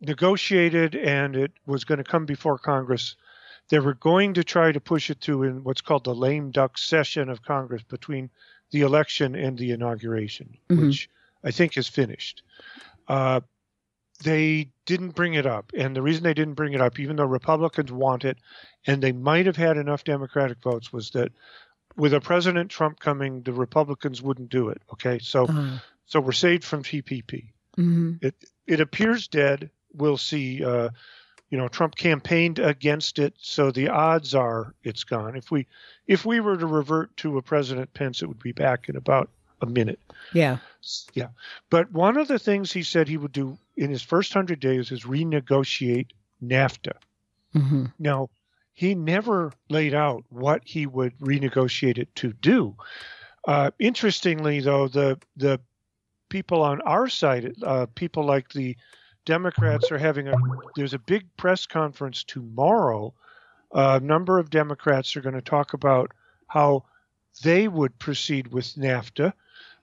negotiated 0.00 0.94
and 0.96 1.36
it 1.36 1.52
was 1.66 1.84
going 1.84 1.98
to 1.98 2.04
come 2.04 2.26
before 2.26 2.58
Congress. 2.58 3.14
They 3.68 3.78
were 3.78 3.94
going 3.94 4.34
to 4.34 4.44
try 4.44 4.72
to 4.72 4.80
push 4.80 5.10
it 5.10 5.20
through 5.20 5.42
in 5.44 5.64
what's 5.64 5.80
called 5.80 6.04
the 6.04 6.14
lame 6.14 6.50
duck 6.50 6.78
session 6.78 7.28
of 7.28 7.42
Congress 7.42 7.82
between 7.82 8.30
the 8.70 8.80
election 8.80 9.34
and 9.34 9.58
the 9.58 9.70
inauguration, 9.72 10.56
Mhm. 10.68 10.86
which 10.88 11.08
I 11.44 11.50
think 11.50 11.76
is 11.76 11.86
finished. 11.88 12.42
Uh, 13.08 13.40
they 14.22 14.70
didn't 14.86 15.14
bring 15.14 15.34
it 15.34 15.46
up. 15.46 15.72
And 15.76 15.94
the 15.94 16.02
reason 16.02 16.22
they 16.22 16.34
didn't 16.34 16.54
bring 16.54 16.72
it 16.72 16.80
up, 16.80 16.98
even 16.98 17.16
though 17.16 17.24
Republicans 17.24 17.92
want 17.92 18.24
it, 18.24 18.38
and 18.86 19.02
they 19.02 19.12
might 19.12 19.46
have 19.46 19.56
had 19.56 19.76
enough 19.76 20.04
Democratic 20.04 20.58
votes, 20.62 20.92
was 20.92 21.10
that 21.10 21.32
with 21.96 22.14
a 22.14 22.20
President 22.20 22.70
Trump 22.70 23.00
coming, 23.00 23.42
the 23.42 23.52
Republicans 23.52 24.22
wouldn't 24.22 24.50
do 24.50 24.68
it. 24.68 24.80
Okay. 24.92 25.18
So, 25.18 25.46
Uh, 25.46 25.78
so 26.06 26.20
we're 26.20 26.32
saved 26.32 26.64
from 26.64 26.82
TPP. 26.82 27.52
mhm. 27.76 28.22
It 28.22 28.34
it 28.66 28.80
appears 28.80 29.28
dead. 29.28 29.70
We'll 29.92 30.16
see. 30.18 30.64
Uh, 30.64 30.90
you 31.50 31.58
know, 31.58 31.68
Trump 31.68 31.94
campaigned 31.94 32.58
against 32.58 33.18
it, 33.20 33.34
so 33.38 33.70
the 33.70 33.88
odds 33.88 34.34
are 34.34 34.74
it's 34.82 35.04
gone. 35.04 35.36
If 35.36 35.50
we 35.50 35.66
if 36.06 36.24
we 36.24 36.40
were 36.40 36.56
to 36.56 36.66
revert 36.66 37.16
to 37.18 37.38
a 37.38 37.42
President 37.42 37.92
Pence, 37.94 38.22
it 38.22 38.26
would 38.26 38.38
be 38.42 38.52
back 38.52 38.88
in 38.88 38.96
about 38.96 39.30
a 39.60 39.66
minute. 39.66 40.00
Yeah. 40.32 40.58
Yeah. 41.14 41.28
But 41.70 41.90
one 41.92 42.16
of 42.16 42.28
the 42.28 42.38
things 42.38 42.72
he 42.72 42.82
said 42.82 43.08
he 43.08 43.16
would 43.16 43.32
do 43.32 43.58
in 43.76 43.90
his 43.90 44.02
first 44.02 44.32
hundred 44.32 44.60
days 44.60 44.90
is 44.90 45.04
renegotiate 45.04 46.10
NAFTA. 46.42 46.92
hmm 47.52 47.86
Now, 47.98 48.28
he 48.74 48.94
never 48.94 49.52
laid 49.70 49.94
out 49.94 50.24
what 50.28 50.62
he 50.64 50.86
would 50.86 51.18
renegotiate 51.18 51.98
it 51.98 52.14
to 52.16 52.32
do. 52.34 52.76
Uh, 53.46 53.70
interestingly, 53.78 54.60
though, 54.60 54.88
the 54.88 55.18
the 55.36 55.60
people 56.28 56.62
on 56.62 56.80
our 56.82 57.08
side, 57.08 57.54
uh, 57.62 57.86
people 57.94 58.24
like 58.24 58.50
the 58.50 58.76
Democrats, 59.24 59.90
are 59.90 59.98
having 59.98 60.28
a 60.28 60.34
there's 60.74 60.94
a 60.94 60.98
big 60.98 61.24
press 61.36 61.64
conference 61.66 62.24
tomorrow. 62.24 63.14
A 63.72 64.00
number 64.00 64.38
of 64.38 64.50
Democrats 64.50 65.16
are 65.16 65.20
going 65.22 65.34
to 65.34 65.42
talk 65.42 65.72
about 65.72 66.12
how 66.48 66.84
they 67.42 67.68
would 67.68 67.98
proceed 67.98 68.48
with 68.48 68.74
NAFTA. 68.76 69.32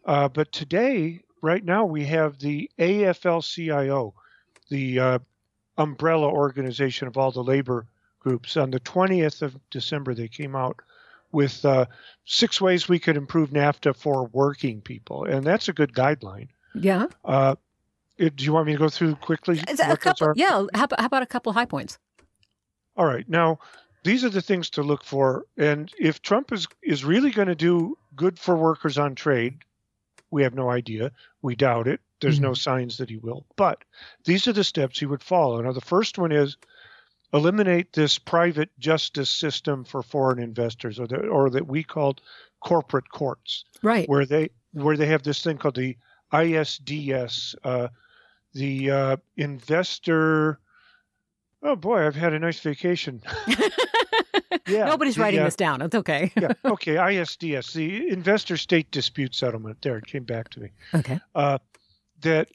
Uh, 0.05 0.27
but 0.27 0.51
today, 0.51 1.21
right 1.41 1.63
now, 1.63 1.85
we 1.85 2.05
have 2.05 2.39
the 2.39 2.69
AFL-CIO, 2.79 4.13
the 4.69 4.99
uh, 4.99 5.19
umbrella 5.77 6.27
organization 6.27 7.07
of 7.07 7.17
all 7.17 7.31
the 7.31 7.43
labor 7.43 7.87
groups. 8.19 8.57
On 8.57 8.71
the 8.71 8.79
20th 8.79 9.41
of 9.41 9.57
December, 9.69 10.13
they 10.13 10.27
came 10.27 10.55
out 10.55 10.79
with 11.31 11.63
uh, 11.65 11.85
six 12.25 12.61
ways 12.61 12.87
we 12.87 12.99
could 12.99 13.17
improve 13.17 13.49
NAFTA 13.49 13.95
for 13.95 14.25
working 14.27 14.81
people, 14.81 15.25
and 15.25 15.43
that's 15.43 15.67
a 15.67 15.73
good 15.73 15.93
guideline. 15.93 16.49
Yeah. 16.75 17.07
Uh, 17.25 17.55
it- 18.17 18.35
do 18.35 18.45
you 18.45 18.53
want 18.53 18.67
me 18.67 18.73
to 18.73 18.79
go 18.79 18.89
through 18.89 19.15
quickly? 19.15 19.57
Couple, 19.99 20.27
are? 20.27 20.33
yeah. 20.35 20.65
How 20.73 20.83
about, 20.83 20.99
how 20.99 21.05
about 21.07 21.23
a 21.23 21.27
couple 21.27 21.51
high 21.53 21.65
points? 21.65 21.97
All 22.95 23.05
right. 23.05 23.27
Now, 23.27 23.59
these 24.03 24.23
are 24.23 24.29
the 24.29 24.41
things 24.41 24.69
to 24.71 24.83
look 24.83 25.03
for. 25.03 25.45
And 25.57 25.91
if 25.97 26.21
Trump 26.21 26.51
is, 26.51 26.67
is 26.83 27.03
really 27.03 27.31
going 27.31 27.47
to 27.47 27.55
do 27.55 27.97
good 28.15 28.37
for 28.37 28.55
workers 28.55 28.97
on 28.97 29.15
trade, 29.15 29.57
we 30.33 30.43
have 30.43 30.55
no 30.55 30.69
idea. 30.69 31.11
We 31.41 31.55
doubt 31.55 31.87
it. 31.87 32.01
There's 32.19 32.39
no 32.39 32.53
signs 32.53 32.97
that 32.97 33.09
he 33.09 33.17
will. 33.17 33.45
But 33.55 33.83
these 34.25 34.47
are 34.47 34.53
the 34.53 34.63
steps 34.63 34.97
he 34.97 35.05
would 35.05 35.21
follow. 35.21 35.61
Now, 35.61 35.73
the 35.73 35.81
first 35.81 36.17
one 36.17 36.31
is 36.31 36.57
eliminate 37.33 37.93
this 37.93 38.17
private 38.17 38.69
justice 38.79 39.29
system 39.29 39.83
for 39.83 40.01
foreign 40.01 40.39
investors, 40.39 40.99
or, 40.99 41.07
the, 41.07 41.17
or 41.27 41.49
that 41.49 41.67
we 41.67 41.83
called 41.83 42.21
corporate 42.61 43.09
courts 43.09 43.65
Right. 43.81 44.07
where 44.07 44.25
they 44.25 44.49
where 44.71 44.97
they 44.97 45.07
have 45.07 45.21
this 45.23 45.43
thing 45.43 45.57
called 45.57 45.75
the 45.75 45.97
ISDS, 46.31 47.55
uh, 47.63 47.89
the 48.53 48.89
uh, 48.91 49.17
investor. 49.37 50.59
Oh 51.63 51.75
boy, 51.75 52.05
I've 52.05 52.15
had 52.15 52.33
a 52.33 52.39
nice 52.39 52.59
vacation. 52.59 53.21
yeah, 54.67 54.85
Nobody's 54.85 55.17
writing 55.17 55.39
uh, 55.39 55.45
this 55.45 55.55
down. 55.55 55.81
It's 55.81 55.95
okay. 55.95 56.31
yeah, 56.39 56.51
okay, 56.65 56.95
ISDS, 56.95 57.73
the 57.73 58.09
investor 58.09 58.57
state 58.57 58.91
dispute 58.91 59.33
settlement. 59.33 59.81
There, 59.81 59.97
it 59.97 60.05
came 60.05 60.23
back 60.23 60.49
to 60.49 60.59
me. 60.59 60.69
Okay. 60.93 61.19
Uh, 61.33 61.59
that 62.21 62.49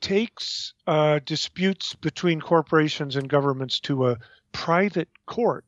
takes 0.00 0.72
uh, 0.86 1.20
disputes 1.24 1.94
between 1.94 2.40
corporations 2.40 3.16
and 3.16 3.28
governments 3.28 3.80
to 3.80 4.08
a 4.08 4.18
private 4.52 5.08
court 5.26 5.64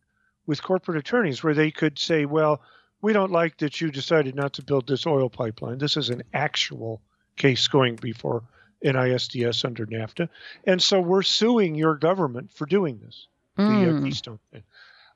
with 0.47 0.62
corporate 0.62 0.97
attorneys 0.97 1.42
where 1.42 1.55
they 1.55 1.70
could 1.70 1.99
say, 1.99 2.24
well, 2.24 2.62
we 3.03 3.12
don't 3.12 3.32
like 3.32 3.59
that 3.59 3.80
you 3.80 3.90
decided 3.90 4.34
not 4.34 4.55
to 4.55 4.62
build 4.62 4.86
this 4.86 5.07
oil 5.07 5.28
pipeline. 5.28 5.78
This 5.78 5.97
is 5.97 6.09
an 6.09 6.22
actual 6.32 7.03
case 7.36 7.68
going 7.68 7.97
before 7.97 8.42
an 8.83 8.95
ISDS 8.95 9.64
under 9.64 9.87
NAFTA. 9.87 10.29
And 10.64 10.81
so 10.83 11.01
we're 11.01 11.22
suing 11.22 11.74
your 11.74 11.97
government 11.97 12.53
for 12.53 12.66
doing 12.66 12.99
this, 13.03 13.27
the 13.57 13.62
uh, 13.64 13.66
Mm. 13.93 14.05
Keystone 14.05 14.39
thing. 14.53 14.62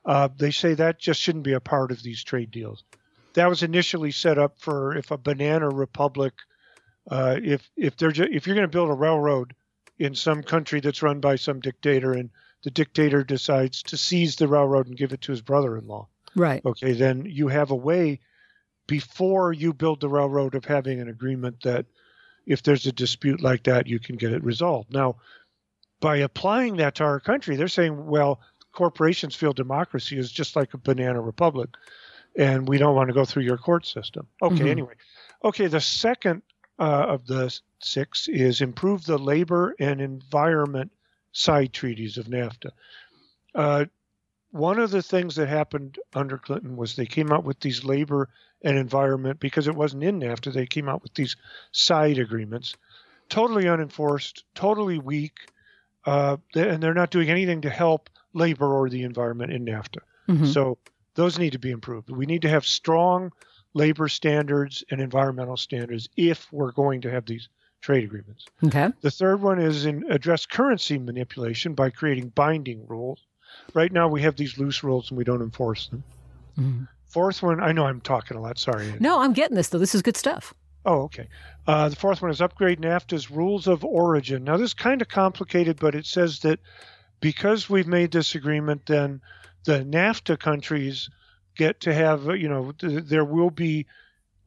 Uh, 0.03 0.29
they 0.35 0.51
say 0.51 0.73
that 0.73 0.97
just 0.99 1.21
shouldn't 1.21 1.43
be 1.43 1.53
a 1.53 1.59
part 1.59 1.91
of 1.91 2.01
these 2.01 2.23
trade 2.23 2.49
deals. 2.51 2.83
That 3.33 3.47
was 3.47 3.61
initially 3.63 4.11
set 4.11 4.37
up 4.37 4.59
for 4.59 4.95
if 4.97 5.11
a 5.11 5.17
banana 5.17 5.69
republic, 5.69 6.33
uh, 7.09 7.37
if 7.41 7.69
if 7.77 7.95
they're 7.97 8.11
ju- 8.11 8.27
if 8.31 8.45
you're 8.47 8.55
going 8.55 8.67
to 8.67 8.71
build 8.71 8.89
a 8.89 8.93
railroad 8.93 9.53
in 9.99 10.15
some 10.15 10.41
country 10.43 10.79
that's 10.79 11.03
run 11.03 11.19
by 11.19 11.35
some 11.35 11.59
dictator 11.59 12.13
and 12.13 12.29
the 12.63 12.71
dictator 12.71 13.23
decides 13.23 13.83
to 13.83 13.95
seize 13.97 14.35
the 14.35 14.47
railroad 14.47 14.87
and 14.87 14.97
give 14.97 15.13
it 15.13 15.21
to 15.21 15.31
his 15.31 15.41
brother-in-law, 15.41 16.07
Right. 16.35 16.65
okay, 16.65 16.93
then 16.93 17.25
you 17.25 17.47
have 17.47 17.69
a 17.71 17.75
way 17.75 18.19
before 18.87 19.53
you 19.53 19.73
build 19.73 19.99
the 20.01 20.09
railroad 20.09 20.55
of 20.55 20.65
having 20.65 20.99
an 20.99 21.07
agreement 21.09 21.61
that 21.63 21.85
if 22.45 22.63
there's 22.63 22.85
a 22.87 22.91
dispute 22.91 23.41
like 23.41 23.63
that, 23.63 23.87
you 23.87 23.99
can 23.99 24.15
get 24.17 24.33
it 24.33 24.43
resolved. 24.43 24.91
Now, 24.93 25.17
by 25.99 26.17
applying 26.17 26.77
that 26.77 26.95
to 26.95 27.03
our 27.03 27.19
country, 27.19 27.55
they're 27.55 27.67
saying, 27.67 28.07
well, 28.07 28.41
corporations 28.71 29.35
feel 29.35 29.53
democracy 29.53 30.17
is 30.17 30.31
just 30.31 30.55
like 30.55 30.73
a 30.73 30.77
banana 30.77 31.21
republic, 31.21 31.69
and 32.35 32.67
we 32.67 32.77
don't 32.77 32.95
want 32.95 33.09
to 33.09 33.13
go 33.13 33.25
through 33.25 33.43
your 33.43 33.57
court 33.57 33.85
system. 33.85 34.27
Okay, 34.41 34.55
Mhm. 34.65 34.69
anyway. 34.69 34.93
Okay, 35.43 35.67
the 35.67 35.81
second 35.81 36.41
uh, 36.79 37.05
of 37.09 37.27
the 37.27 37.55
six 37.79 38.27
is 38.27 38.61
improve 38.61 39.05
the 39.05 39.17
labor 39.19 39.75
and 39.79 40.01
environment 40.01 40.91
side 41.31 41.71
treaties 41.71 42.17
of 42.17 42.25
NAFTA. 42.25 42.71
Uh, 43.53 43.85
one 44.51 44.79
of 44.79 44.91
the 44.91 45.01
things 45.01 45.35
that 45.35 45.47
happened 45.47 45.97
under 46.13 46.37
Clinton 46.37 46.75
was 46.75 46.95
they 46.95 47.05
came 47.05 47.31
out 47.31 47.43
with 47.43 47.59
these 47.59 47.83
labor 47.83 48.29
and 48.61 48.77
environment 48.77 49.39
because 49.39 49.67
it 49.67 49.75
wasn't 49.75 50.03
in 50.03 50.19
NAFTA. 50.19 50.53
They 50.53 50.65
came 50.65 50.87
out 50.87 51.01
with 51.01 51.13
these 51.13 51.35
side 51.71 52.19
agreements, 52.19 52.75
totally 53.29 53.67
unenforced, 53.67 54.43
totally 54.53 54.99
weak, 54.99 55.39
uh, 56.05 56.37
and 56.55 56.83
they're 56.83 56.93
not 56.93 57.11
doing 57.11 57.29
anything 57.29 57.61
to 57.61 57.69
help 57.69 58.09
labor 58.33 58.73
or 58.73 58.89
the 58.89 59.03
environment 59.03 59.51
in 59.51 59.65
NAFTA. 59.65 59.99
Mhm. 60.27 60.47
So 60.53 60.77
those 61.15 61.39
need 61.39 61.53
to 61.53 61.59
be 61.59 61.71
improved. 61.71 62.09
We 62.09 62.25
need 62.25 62.43
to 62.43 62.49
have 62.49 62.65
strong 62.65 63.31
labor 63.73 64.07
standards 64.07 64.83
and 64.91 64.99
environmental 65.01 65.57
standards 65.57 66.09
if 66.17 66.51
we're 66.51 66.71
going 66.71 67.01
to 67.01 67.11
have 67.11 67.25
these 67.25 67.49
trade 67.81 68.03
agreements. 68.03 68.45
Okay. 68.63 68.89
The 69.01 69.11
third 69.11 69.41
one 69.41 69.59
is 69.59 69.85
in 69.85 70.09
address 70.11 70.45
currency 70.45 70.99
manipulation 70.99 71.73
by 71.73 71.89
creating 71.89 72.29
binding 72.29 72.85
rules. 72.87 73.25
Right 73.73 73.91
now 73.91 74.07
we 74.07 74.21
have 74.21 74.35
these 74.35 74.57
loose 74.57 74.83
rules 74.83 75.09
and 75.09 75.17
we 75.17 75.23
don't 75.23 75.41
enforce 75.41 75.87
them. 75.87 76.03
Mhm. 76.57 76.87
Fourth 77.07 77.41
one, 77.43 77.59
I 77.61 77.71
know 77.71 77.85
I'm 77.85 78.01
talking 78.01 78.37
a 78.37 78.41
lot. 78.41 78.57
Sorry. 78.57 78.93
No, 78.99 79.21
I'm 79.21 79.33
getting 79.33 79.55
this 79.55 79.69
though. 79.69 79.77
This 79.79 79.95
is 79.95 80.01
good 80.01 80.17
stuff. 80.17 80.53
Oh, 80.85 81.01
okay. 81.03 81.27
Uh, 81.67 81.89
the 81.89 81.95
fourth 81.95 82.21
one 82.21 82.31
is 82.31 82.41
upgrade 82.41 82.79
NAFTA's 82.81 83.29
rules 83.29 83.67
of 83.67 83.83
origin. 83.85 84.43
Now, 84.43 84.57
this 84.57 84.69
is 84.69 84.73
kind 84.73 85.01
of 85.01 85.09
complicated, 85.09 85.79
but 85.79 85.93
it 85.93 86.05
says 86.07 86.39
that 86.39 86.59
because 87.19 87.69
we've 87.69 87.87
made 87.87 88.11
this 88.11 88.33
agreement, 88.33 88.87
then 88.87 89.21
the 89.65 89.83
NAFTA 89.83 90.39
countries 90.39 91.09
get 91.55 91.81
to 91.81 91.93
have, 91.93 92.25
you 92.35 92.49
know, 92.49 92.71
th- 92.71 93.03
there 93.03 93.25
will 93.25 93.51
be 93.51 93.85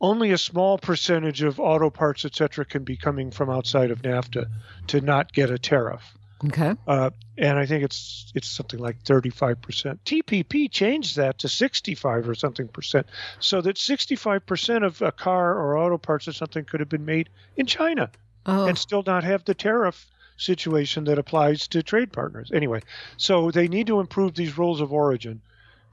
only 0.01 0.33
a 0.33 0.39
small 0.39 0.77
percentage 0.77 1.43
of 1.43 1.61
auto 1.61 1.89
parts, 1.89 2.25
et 2.25 2.35
cetera, 2.35 2.65
can 2.65 2.83
be 2.83 2.97
coming 2.97 3.31
from 3.31 3.49
outside 3.49 3.93
of 3.93 4.03
NAFTA 4.03 4.47
to 4.89 5.01
not 5.01 5.33
get 5.33 5.51
a 5.51 5.59
tariff. 5.59 6.03
Okay. 6.47 6.75
Uh, 6.87 7.11
and 7.39 7.59
I 7.59 7.67
think 7.67 7.85
it's 7.85 8.33
it's 8.35 8.49
something 8.49 8.79
like 8.81 9.03
35%. 9.05 9.99
TPP 10.05 10.71
changed 10.71 11.17
that 11.17 11.39
to 11.39 11.49
65 11.49 12.29
or 12.29 12.35
something 12.35 12.69
percent, 12.69 13.07
so 13.39 13.61
that 13.63 13.77
65% 13.77 14.85
of 14.85 15.01
a 15.03 15.13
car 15.13 15.55
or 15.55 15.79
auto 15.79 15.99
parts 15.99 16.29
or 16.29 16.33
something 16.33 16.65
could 16.65 16.81
have 16.81 16.89
been 16.89 17.05
made 17.05 17.29
in 17.57 17.67
China 17.67 18.11
Oh. 18.47 18.67
and 18.67 18.77
still 18.77 19.03
not 19.07 19.25
have 19.25 19.45
the 19.47 19.55
tariff 19.55 20.07
situation 20.37 21.05
that 21.05 21.19
applies 21.19 21.67
to 21.69 21.83
trade 21.83 22.13
partners. 22.13 22.51
Anyway, 22.53 22.83
so 23.17 23.51
they 23.51 23.69
need 23.69 23.87
to 23.87 24.01
improve 24.01 24.35
these 24.35 24.59
rules 24.59 24.83
of 24.83 24.93
origin 24.93 25.41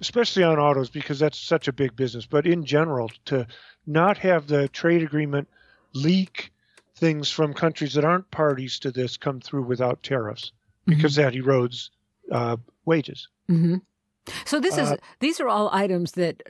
especially 0.01 0.43
on 0.43 0.57
autos 0.57 0.89
because 0.89 1.19
that's 1.19 1.37
such 1.37 1.67
a 1.67 1.73
big 1.73 1.95
business. 1.95 2.25
But 2.25 2.45
in 2.47 2.65
general, 2.65 3.09
to 3.25 3.47
not 3.85 4.17
have 4.17 4.47
the 4.47 4.67
trade 4.67 5.03
agreement 5.03 5.47
leak 5.93 6.50
things 7.01 7.29
from 7.29 7.53
countries 7.53 7.93
that 7.95 8.05
aren't 8.05 8.29
parties 8.31 8.79
to 8.79 8.91
this 8.91 9.17
come 9.17 9.41
through 9.41 9.63
without 9.63 10.01
tariffs 10.03 10.51
because 10.85 11.15
that 11.15 11.33
erodes 11.33 11.89
uh, 12.31 12.55
wages. 12.85 13.27
Mm-hmm. 13.49 13.77
So 14.45 14.59
this 14.59 14.77
is 14.77 14.91
Uh, 14.91 14.97
these 15.19 15.39
are 15.41 15.47
all 15.49 15.69
items 15.73 16.11
that, 16.11 16.43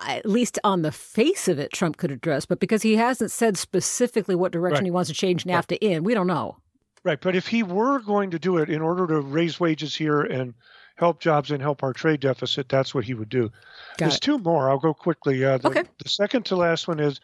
at 0.00 0.24
least 0.24 0.60
on 0.62 0.82
the 0.82 0.92
face 0.92 1.48
of 1.48 1.58
it, 1.58 1.72
Trump 1.72 1.96
could 1.96 2.12
address. 2.12 2.46
But 2.46 2.60
because 2.60 2.82
he 2.82 2.94
hasn't 2.96 3.32
said 3.32 3.58
specifically 3.58 4.36
what 4.36 4.52
direction 4.52 4.84
Right. 4.84 4.86
he 4.86 4.90
wants 4.92 5.10
to 5.10 5.14
change 5.16 5.44
NAFTA 5.44 5.78
in, 5.80 6.04
we 6.04 6.14
don't 6.14 6.28
know. 6.28 6.56
Right, 7.02 7.20
but 7.20 7.34
if 7.36 7.48
he 7.48 7.62
were 7.64 7.98
going 7.98 8.30
to 8.30 8.38
do 8.38 8.58
it 8.58 8.70
in 8.70 8.80
order 8.80 9.06
to 9.08 9.20
raise 9.20 9.58
wages 9.60 9.94
here 9.94 10.20
and 10.22 10.54
help 10.94 11.20
jobs 11.20 11.50
and 11.50 11.60
help 11.60 11.82
our 11.82 11.92
trade 11.92 12.20
deficit, 12.20 12.68
that's 12.68 12.94
what 12.94 13.04
he 13.04 13.14
would 13.14 13.28
do. 13.28 13.48
Got 13.48 13.98
there's 13.98 14.16
it. 14.16 14.20
two 14.22 14.38
more. 14.38 14.70
I'll 14.70 14.78
go 14.78 14.94
quickly. 14.94 15.44
Uh, 15.44 15.58
the, 15.58 15.68
Okay. 15.68 15.84
the 16.02 16.08
second 16.08 16.44
to 16.46 16.56
last 16.56 16.86
one 16.88 17.00
is 17.00 17.20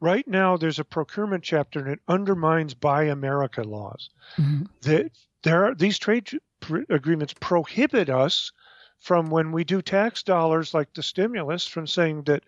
right 0.00 0.26
now 0.26 0.56
there's 0.56 0.78
a 0.78 0.84
procurement 0.84 1.44
chapter 1.44 1.78
and 1.80 1.88
it 1.88 2.00
undermines 2.08 2.74
Buy 2.74 3.04
America 3.04 3.62
laws. 3.62 4.10
Mhm. 4.36 4.68
That 4.82 5.10
there 5.42 5.66
are, 5.66 5.74
these 5.74 5.98
trade 5.98 6.30
pr- 6.60 6.82
agreements 6.88 7.34
prohibit 7.40 8.08
us 8.08 8.52
from 8.98 9.30
when 9.30 9.52
we 9.52 9.64
do 9.64 9.82
tax 9.82 10.22
dollars 10.22 10.72
like 10.72 10.92
the 10.94 11.02
stimulus 11.02 11.66
from 11.66 11.86
saying 11.86 12.22
that 12.24 12.42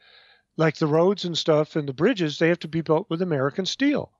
like 0.57 0.77
the 0.77 0.87
roads 0.87 1.25
and 1.25 1.37
stuff 1.37 1.77
and 1.77 1.87
the 1.87 1.93
bridges 1.93 2.39
they 2.39 2.49
have 2.49 2.59
to 2.61 2.69
be 2.69 2.81
built 2.81 3.09
with 3.11 3.21
American 3.21 3.67
steel. 3.67 4.11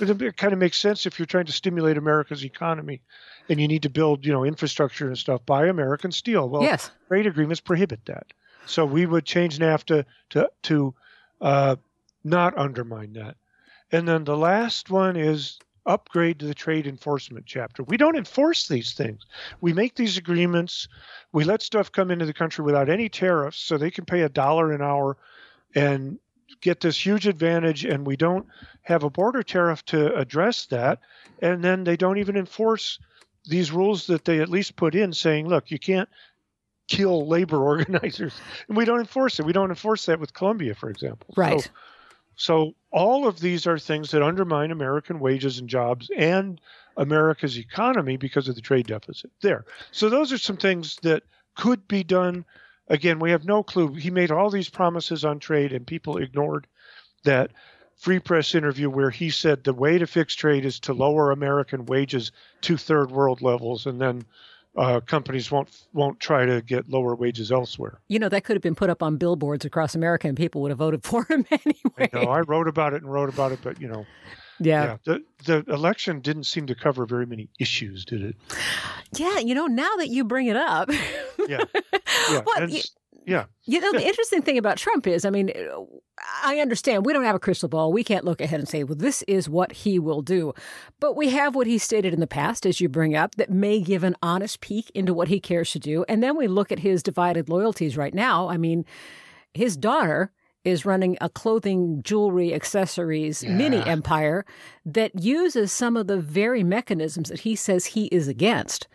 It, 0.00 0.22
it 0.22 0.36
kind 0.36 0.52
of 0.52 0.58
makes 0.58 0.80
sense 0.80 1.04
if 1.04 1.18
you're 1.18 1.26
trying 1.26 1.44
to 1.46 1.52
stimulate 1.52 1.98
America's 1.98 2.44
economy 2.44 3.02
and 3.48 3.60
you 3.60 3.68
need 3.68 3.82
to 3.82 3.90
build, 3.90 4.24
you 4.24 4.32
know, 4.32 4.44
infrastructure 4.44 5.06
and 5.06 5.18
stuff 5.18 5.44
by 5.44 5.66
American 5.66 6.10
steel. 6.10 6.48
Well, 6.48 6.62
yes. 6.62 6.90
trade 7.08 7.26
agreements 7.26 7.60
prohibit 7.60 8.00
that. 8.06 8.32
So 8.66 8.86
we 8.86 9.04
would 9.04 9.26
change 9.26 9.58
NAFTA 9.58 10.06
to 10.30 10.50
to 10.62 10.94
uh, 11.40 11.76
not 12.24 12.56
undermine 12.56 13.12
that. 13.12 13.36
And 13.92 14.08
then 14.08 14.24
the 14.24 14.36
last 14.36 14.90
one 14.90 15.16
is 15.16 15.58
upgrade 15.86 16.38
to 16.40 16.46
the 16.46 16.54
trade 16.54 16.86
enforcement 16.86 17.44
chapter. 17.46 17.82
We 17.82 17.96
don't 17.96 18.16
enforce 18.16 18.66
these 18.66 18.94
things. 18.94 19.24
We 19.60 19.72
make 19.72 19.94
these 19.94 20.16
agreements. 20.16 20.88
We 21.32 21.44
let 21.44 21.62
stuff 21.62 21.92
come 21.92 22.10
into 22.10 22.24
the 22.24 22.32
country 22.32 22.64
without 22.64 22.88
any 22.88 23.08
tariffs, 23.08 23.58
so 23.58 23.76
they 23.76 23.90
can 23.90 24.04
pay 24.04 24.22
a 24.22 24.28
dollar 24.28 24.72
an 24.72 24.80
hour 24.80 25.18
and 25.74 26.18
get 26.60 26.80
this 26.80 27.04
huge 27.04 27.26
advantage. 27.26 27.84
And 27.84 28.06
we 28.06 28.16
don't 28.16 28.46
have 28.82 29.04
a 29.04 29.10
border 29.10 29.42
tariff 29.42 29.84
to 29.86 30.14
address 30.16 30.66
that. 30.66 31.00
And 31.42 31.62
then 31.62 31.84
they 31.84 31.96
don't 31.96 32.18
even 32.18 32.36
enforce 32.36 32.98
these 33.46 33.70
rules 33.70 34.06
that 34.06 34.24
they 34.24 34.40
at 34.40 34.48
least 34.48 34.76
put 34.76 34.94
in, 34.94 35.12
saying, 35.12 35.48
look, 35.48 35.70
you 35.70 35.78
can't 35.78 36.08
kill 36.88 37.26
labor 37.26 37.62
organizers, 37.62 38.34
and 38.68 38.76
we 38.76 38.84
don't 38.86 39.00
enforce 39.00 39.38
it. 39.38 39.46
We 39.46 39.52
don't 39.52 39.70
enforce 39.70 40.06
that 40.06 40.18
with 40.20 40.32
Colombia, 40.32 40.74
for 40.74 40.88
example. 40.88 41.34
Right. 41.36 41.60
So, 41.60 41.70
so 42.36 42.74
all 42.90 43.26
of 43.26 43.40
these 43.40 43.66
are 43.66 43.78
things 43.78 44.10
that 44.10 44.22
undermine 44.22 44.70
American 44.70 45.20
wages 45.20 45.58
and 45.58 45.68
jobs 45.68 46.10
and 46.16 46.60
America's 46.96 47.58
economy 47.58 48.16
because 48.16 48.48
of 48.48 48.54
the 48.54 48.60
trade 48.60 48.86
deficit. 48.86 49.30
There. 49.40 49.64
So 49.90 50.08
those 50.08 50.32
are 50.32 50.38
some 50.38 50.56
things 50.56 50.96
that 51.02 51.22
could 51.56 51.86
be 51.88 52.04
done. 52.04 52.44
Again, 52.88 53.18
we 53.18 53.30
have 53.30 53.44
no 53.44 53.62
clue. 53.62 53.94
He 53.94 54.10
made 54.10 54.30
all 54.30 54.50
these 54.50 54.68
promises 54.68 55.24
on 55.24 55.38
trade, 55.38 55.72
and 55.72 55.86
people 55.86 56.18
ignored 56.18 56.66
that 57.24 57.52
free 57.96 58.18
press 58.18 58.54
interview 58.54 58.90
where 58.90 59.10
he 59.10 59.30
said 59.30 59.64
the 59.64 59.72
way 59.72 59.98
to 59.98 60.06
fix 60.06 60.34
trade 60.34 60.64
is 60.64 60.80
to 60.80 60.92
lower 60.92 61.30
American 61.30 61.86
wages 61.86 62.32
to 62.62 62.76
third 62.76 63.10
world 63.10 63.40
levels, 63.40 63.86
and 63.86 64.00
then 64.00 64.24
uh, 64.76 65.00
companies 65.00 65.50
won't 65.50 65.68
won't 65.92 66.18
try 66.20 66.44
to 66.44 66.62
get 66.62 66.88
lower 66.88 67.14
wages 67.14 67.52
elsewhere. 67.52 68.00
You 68.08 68.18
know, 68.18 68.28
that 68.28 68.44
could 68.44 68.56
have 68.56 68.62
been 68.62 68.74
put 68.74 68.90
up 68.90 69.02
on 69.02 69.16
billboards 69.16 69.64
across 69.64 69.94
America 69.94 70.28
and 70.28 70.36
people 70.36 70.60
would 70.62 70.70
have 70.70 70.78
voted 70.78 71.04
for 71.04 71.24
him 71.24 71.46
anyway. 71.50 71.74
I 71.98 72.10
know 72.12 72.30
I 72.30 72.40
wrote 72.40 72.68
about 72.68 72.94
it 72.94 73.02
and 73.02 73.12
wrote 73.12 73.28
about 73.28 73.52
it, 73.52 73.60
but 73.62 73.80
you 73.80 73.88
know, 73.88 74.06
yeah. 74.60 74.84
yeah, 74.84 74.96
the 75.04 75.24
the 75.44 75.72
election 75.72 76.20
didn't 76.20 76.44
seem 76.44 76.66
to 76.66 76.74
cover 76.74 77.06
very 77.06 77.26
many 77.26 77.48
issues, 77.58 78.04
did 78.04 78.22
it? 78.22 78.36
Yeah, 79.16 79.38
you 79.38 79.54
know, 79.54 79.66
now 79.66 79.94
that 79.96 80.08
you 80.08 80.24
bring 80.24 80.46
it 80.46 80.56
up, 80.56 80.90
Yeah, 80.90 81.64
yeah, 82.30 82.42
Well, 82.46 82.62
and 82.62 82.72
yeah. 83.26 83.44
you 83.64 83.80
know, 83.80 83.92
the 83.92 84.06
interesting 84.06 84.42
thing 84.42 84.58
about 84.58 84.76
Trump 84.76 85.06
is, 85.06 85.24
I 85.24 85.30
mean, 85.30 85.50
I 86.42 86.58
understand 86.58 87.06
we 87.06 87.12
don't 87.12 87.24
have 87.24 87.36
a 87.36 87.40
crystal 87.40 87.68
ball. 87.68 87.92
We 87.92 88.04
can't 88.04 88.24
look 88.24 88.40
ahead 88.40 88.60
and 88.60 88.68
say, 88.68 88.84
well, 88.84 88.96
this 88.96 89.22
is 89.22 89.48
what 89.48 89.72
he 89.72 89.98
will 89.98 90.22
do. 90.22 90.52
But 91.00 91.16
we 91.16 91.30
have 91.30 91.54
what 91.54 91.66
he 91.66 91.78
stated 91.78 92.12
in 92.12 92.20
the 92.20 92.26
past, 92.26 92.66
as 92.66 92.80
you 92.80 92.88
bring 92.88 93.14
up, 93.14 93.34
that 93.36 93.50
may 93.50 93.80
give 93.80 94.04
an 94.04 94.16
honest 94.22 94.60
peek 94.60 94.90
into 94.90 95.14
what 95.14 95.28
he 95.28 95.40
cares 95.40 95.70
to 95.72 95.78
do. 95.78 96.04
And 96.08 96.22
then 96.22 96.36
we 96.36 96.46
look 96.46 96.70
at 96.70 96.80
his 96.80 97.02
divided 97.02 97.48
loyalties 97.48 97.96
right 97.96 98.14
now. 98.14 98.48
I 98.48 98.56
mean, 98.56 98.84
his 99.52 99.76
daughter 99.76 100.32
is 100.64 100.86
running 100.86 101.16
a 101.20 101.28
clothing, 101.28 102.02
jewelry, 102.02 102.54
accessories 102.54 103.44
mini 103.44 103.82
empire 103.82 104.46
that 104.84 105.22
uses 105.22 105.70
some 105.70 105.96
of 105.96 106.06
the 106.06 106.18
very 106.18 106.64
mechanisms 106.64 107.28
that 107.28 107.40
he 107.40 107.54
says 107.54 107.86
he 107.86 108.06
is 108.06 108.28
against. 108.28 108.88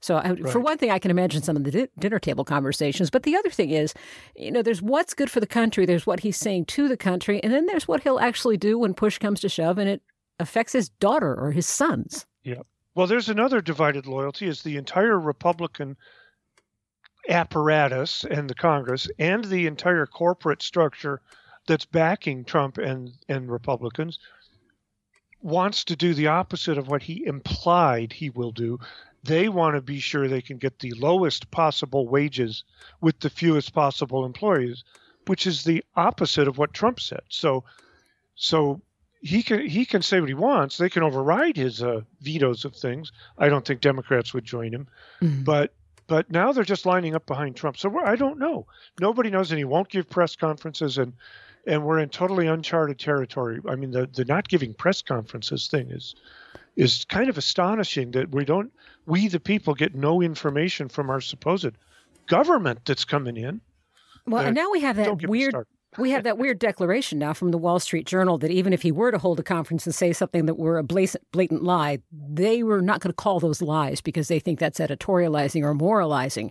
So, 0.00 0.16
I, 0.16 0.34
for 0.36 0.60
one 0.60 0.78
thing, 0.78 0.90
I 0.90 0.98
can 0.98 1.10
imagine 1.10 1.42
some 1.42 1.56
of 1.56 1.64
the 1.64 1.70
di- 1.70 1.88
dinner 1.98 2.18
table 2.18 2.44
conversations. 2.44 3.10
But 3.10 3.22
the 3.22 3.36
other 3.36 3.50
thing 3.50 3.70
is, 3.70 3.94
you 4.36 4.50
know, 4.50 4.62
there's 4.62 4.82
what's 4.82 5.14
good 5.14 5.30
for 5.30 5.40
the 5.40 5.46
country, 5.46 5.86
there's 5.86 6.06
what 6.06 6.20
he's 6.20 6.36
saying 6.36 6.66
to 6.66 6.88
the 6.88 6.96
country, 6.96 7.42
and 7.42 7.52
then 7.52 7.66
there's 7.66 7.88
what 7.88 8.02
he'll 8.02 8.18
actually 8.18 8.56
do 8.56 8.78
when 8.78 8.94
push 8.94 9.18
comes 9.18 9.40
to 9.40 9.48
shove 9.48 9.78
and 9.78 9.88
it 9.88 10.02
affects 10.38 10.72
his 10.72 10.88
daughter 10.88 11.34
or 11.34 11.52
his 11.52 11.66
sons. 11.66 12.26
Yeah. 12.42 12.62
Well, 12.94 13.06
there's 13.06 13.28
another 13.28 13.60
divided 13.60 14.06
loyalty 14.06 14.46
is 14.46 14.62
the 14.62 14.76
entire 14.76 15.18
Republican 15.18 15.96
apparatus 17.28 18.24
and 18.24 18.48
the 18.48 18.54
Congress 18.54 19.08
and 19.18 19.44
the 19.44 19.66
entire 19.66 20.06
corporate 20.06 20.62
structure 20.62 21.20
that's 21.66 21.84
backing 21.84 22.44
Trump 22.44 22.78
and, 22.78 23.12
and 23.28 23.50
Republicans 23.50 24.18
wants 25.42 25.84
to 25.84 25.96
do 25.96 26.14
the 26.14 26.28
opposite 26.28 26.78
of 26.78 26.88
what 26.88 27.02
he 27.02 27.24
implied 27.26 28.12
he 28.12 28.30
will 28.30 28.52
do. 28.52 28.78
They 29.24 29.48
want 29.48 29.74
to 29.76 29.80
be 29.80 29.98
sure 29.98 30.28
they 30.28 30.42
can 30.42 30.58
get 30.58 30.78
the 30.78 30.92
lowest 30.92 31.50
possible 31.50 32.06
wages 32.08 32.64
with 33.00 33.18
the 33.20 33.30
fewest 33.30 33.72
possible 33.72 34.24
employees, 34.24 34.84
which 35.26 35.46
is 35.46 35.64
the 35.64 35.84
opposite 35.96 36.48
of 36.48 36.58
what 36.58 36.72
Trump 36.72 37.00
said. 37.00 37.22
So 37.28 37.64
so 38.36 38.80
he 39.20 39.42
can 39.42 39.66
he 39.66 39.84
can 39.84 40.02
say 40.02 40.20
what 40.20 40.28
he 40.28 40.34
wants. 40.34 40.76
They 40.76 40.90
can 40.90 41.02
override 41.02 41.56
his 41.56 41.82
uh, 41.82 42.02
vetoes 42.20 42.64
of 42.64 42.76
things. 42.76 43.12
I 43.38 43.48
don't 43.48 43.66
think 43.66 43.80
Democrats 43.80 44.32
would 44.34 44.44
join 44.44 44.72
him, 44.72 44.86
but 45.44 45.72
but 46.06 46.30
now 46.30 46.52
they're 46.52 46.64
just 46.64 46.86
lining 46.86 47.14
up 47.14 47.26
behind 47.26 47.56
Trump. 47.56 47.76
So 47.76 47.88
we're, 47.88 48.04
I 48.04 48.14
don't 48.16 48.38
know. 48.38 48.66
Nobody 49.00 49.30
knows, 49.30 49.50
and 49.50 49.58
he 49.58 49.64
won't 49.64 49.88
give 49.88 50.08
press 50.08 50.36
conferences, 50.36 50.98
and 50.98 51.12
and 51.66 51.84
we're 51.84 51.98
in 51.98 52.10
totally 52.10 52.46
uncharted 52.46 52.98
territory. 52.98 53.60
I 53.68 53.74
mean, 53.74 53.90
the 53.90 54.06
the 54.06 54.24
not 54.24 54.48
giving 54.48 54.74
press 54.74 55.02
conferences 55.02 55.66
thing 55.66 55.90
is 55.90 56.14
is 56.76 57.04
kind 57.06 57.28
of 57.28 57.38
astonishing 57.38 58.10
that 58.12 58.30
we 58.30 58.44
don't 58.44 58.72
we 59.06 59.28
the 59.28 59.40
people 59.40 59.74
get 59.74 59.94
no 59.94 60.20
information 60.20 60.88
from 60.88 61.10
our 61.10 61.20
supposed 61.20 61.72
government 62.26 62.80
that's 62.84 63.04
coming 63.04 63.36
in. 63.36 63.60
Well, 64.26 64.42
Uh, 64.44 64.46
and 64.48 64.54
now 64.54 64.70
we 64.70 64.80
have 64.80 64.96
that 64.96 65.28
weird. 65.28 65.54
we 65.98 66.10
have 66.10 66.24
that 66.24 66.36
weird 66.38 66.58
declaration 66.58 67.18
now 67.18 67.32
from 67.32 67.52
the 67.52 67.58
Wall 67.58 67.78
Street 67.78 68.06
Journal 68.06 68.36
that 68.38 68.50
even 68.50 68.72
if 68.72 68.82
he 68.82 68.92
were 68.92 69.10
to 69.12 69.18
hold 69.18 69.38
a 69.40 69.42
conference 69.44 69.86
and 69.86 69.94
say 69.94 70.12
something 70.12 70.46
that 70.46 70.58
were 70.58 70.76
a 70.78 70.82
blatant, 70.82 71.24
blatant 71.32 71.62
lie, 71.62 72.00
they 72.12 72.62
were 72.62 72.82
not 72.82 73.00
going 73.00 73.10
to 73.12 73.14
call 73.16 73.40
those 73.40 73.62
lies 73.62 74.00
because 74.00 74.28
they 74.28 74.40
think 74.40 74.58
that's 74.58 74.80
editorializing 74.80 75.62
or 75.62 75.72
moralizing. 75.74 76.50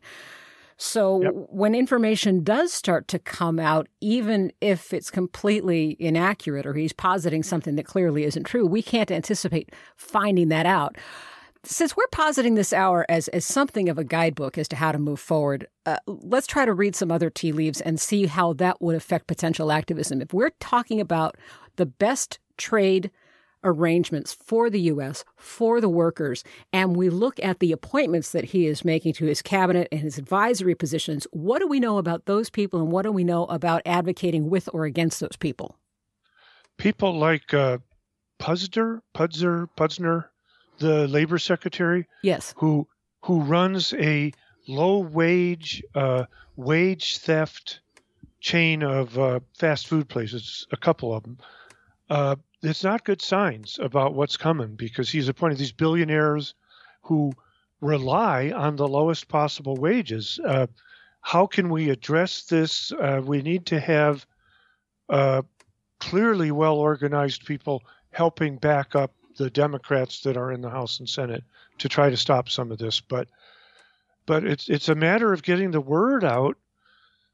So 0.77 1.21
Yep. 1.21 1.33
when 1.49 1.73
information 1.75 2.43
does 2.43 2.73
start 2.73 3.07
to 3.09 3.19
come 3.19 3.59
out, 3.59 3.87
even 4.01 4.51
if 4.59 4.93
it's 4.93 5.09
completely 5.09 5.95
inaccurate 5.99 6.65
or 6.65 6.73
he's 6.73 6.93
positing 6.93 7.43
something 7.43 7.75
that 7.75 7.85
clearly 7.85 8.23
isn't 8.25 8.43
true, 8.43 8.65
we 8.65 8.81
can't 8.81 9.11
anticipate 9.11 9.71
finding 9.95 10.49
that 10.49 10.65
out. 10.65 10.97
Since 11.63 11.97
we're 11.97 12.07
positing 12.11 12.55
this 12.55 12.73
hour 12.73 13.05
as, 13.09 13.27
as 13.29 13.43
something 13.45 13.89
of 13.89 13.97
a 13.97 14.03
guidebook 14.03 14.57
as 14.57 14.67
to 14.67 14.75
how 14.75 14.91
to 14.91 14.99
move 14.99 15.19
forward, 15.19 15.65
uh, 15.85 15.97
let's 16.05 16.45
try 16.45 16.65
to 16.65 16.73
read 16.73 16.95
some 16.95 17.11
other 17.11 17.29
tea 17.29 17.51
leaves 17.53 17.81
and 17.81 17.99
see 17.99 18.27
how 18.27 18.53
that 18.53 18.81
would 18.81 18.95
affect 18.95 19.27
potential 19.27 19.71
activism. 19.71 20.21
If 20.21 20.33
we're 20.33 20.51
talking 20.59 20.99
about 21.01 21.37
the 21.77 21.85
best 21.87 22.37
trade 22.57 23.09
arrangements 23.65 24.33
for 24.33 24.69
the 24.69 24.79
U.S., 24.81 25.25
for 25.35 25.81
the 25.81 25.89
workers, 25.89 26.43
and 26.71 26.95
we 26.95 27.09
look 27.09 27.37
at 27.43 27.59
the 27.59 27.71
appointments 27.73 28.31
that 28.31 28.45
he 28.45 28.67
is 28.67 28.85
making 28.85 29.13
to 29.13 29.25
his 29.25 29.41
cabinet 29.41 29.87
and 29.91 30.01
his 30.01 30.17
advisory 30.17 30.75
positions, 30.75 31.27
what 31.31 31.59
do 31.59 31.67
we 31.67 31.79
know 31.81 31.97
about 31.97 32.25
those 32.25 32.49
people 32.49 32.79
and 32.79 32.91
what 32.91 33.01
do 33.03 33.11
we 33.11 33.23
know 33.23 33.45
about 33.45 33.81
advocating 33.85 34.49
with 34.49 34.69
or 34.73 34.85
against 34.85 35.19
those 35.19 35.35
people? 35.37 35.75
people 36.77 37.17
like 37.17 37.53
uh, 37.53 37.77
Puzder, 38.39 38.99
Pudzer, 39.15 39.67
Pudzner, 39.77 40.25
the 40.79 41.07
labor 41.07 41.37
secretary, 41.39 42.05
Yes. 42.21 42.53
who 42.57 42.87
who 43.23 43.41
runs 43.41 43.93
a 43.93 44.31
low 44.67 44.99
wage 44.99 45.81
uh, 45.95 46.25
wage 46.57 47.17
theft 47.19 47.79
chain 48.41 48.83
of 48.83 49.17
uh, 49.17 49.39
fast 49.57 49.87
food 49.87 50.07
places, 50.09 50.67
a 50.71 50.77
couple 50.77 51.13
of 51.15 51.23
them. 51.23 51.37
Uh, 52.09 52.35
it's 52.69 52.83
not 52.83 53.03
good 53.03 53.21
signs 53.21 53.79
about 53.81 54.13
what's 54.13 54.37
coming 54.37 54.75
because 54.75 55.09
he's 55.09 55.27
appointed 55.27 55.57
these 55.57 55.71
billionaires 55.71 56.53
who 57.01 57.33
rely 57.81 58.51
on 58.51 58.75
the 58.75 58.87
lowest 58.87 59.27
possible 59.27 59.75
wages. 59.75 60.39
Uh, 60.43 60.67
how 61.21 61.45
can 61.45 61.69
we 61.69 61.89
address 61.89 62.43
this? 62.43 62.91
Uh, 62.91 63.21
we 63.23 63.41
need 63.41 63.65
to 63.67 63.79
have 63.79 64.25
uh, 65.09 65.41
clearly 65.99 66.51
well 66.51 66.75
organized 66.75 67.45
people 67.45 67.83
helping 68.11 68.57
back 68.57 68.95
up 68.95 69.11
the 69.37 69.49
Democrats 69.49 70.21
that 70.21 70.37
are 70.37 70.51
in 70.51 70.61
the 70.61 70.69
House 70.69 70.99
and 70.99 71.09
Senate 71.09 71.43
to 71.79 71.89
try 71.89 72.09
to 72.09 72.17
stop 72.17 72.49
some 72.49 72.71
of 72.71 72.77
this. 72.77 73.01
But 73.01 73.27
but 74.25 74.45
it's 74.45 74.69
it's 74.69 74.89
a 74.89 74.95
matter 74.95 75.33
of 75.33 75.43
getting 75.43 75.71
the 75.71 75.81
word 75.81 76.23
out 76.23 76.57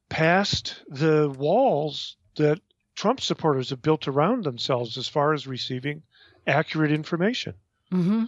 past 0.10 0.82
the 0.90 1.30
walls 1.38 2.18
that 2.36 2.60
Trump 2.96 3.22
supporters 3.22 3.70
have 3.70 3.82
built 3.82 4.08
around 4.08 4.44
themselves 4.44 4.98
as 4.98 5.08
far 5.08 5.34
as 5.34 5.48
receiving 5.48 6.04
accurate 6.48 6.92
information. 6.92 7.54
Mm-hmm. 7.92 8.26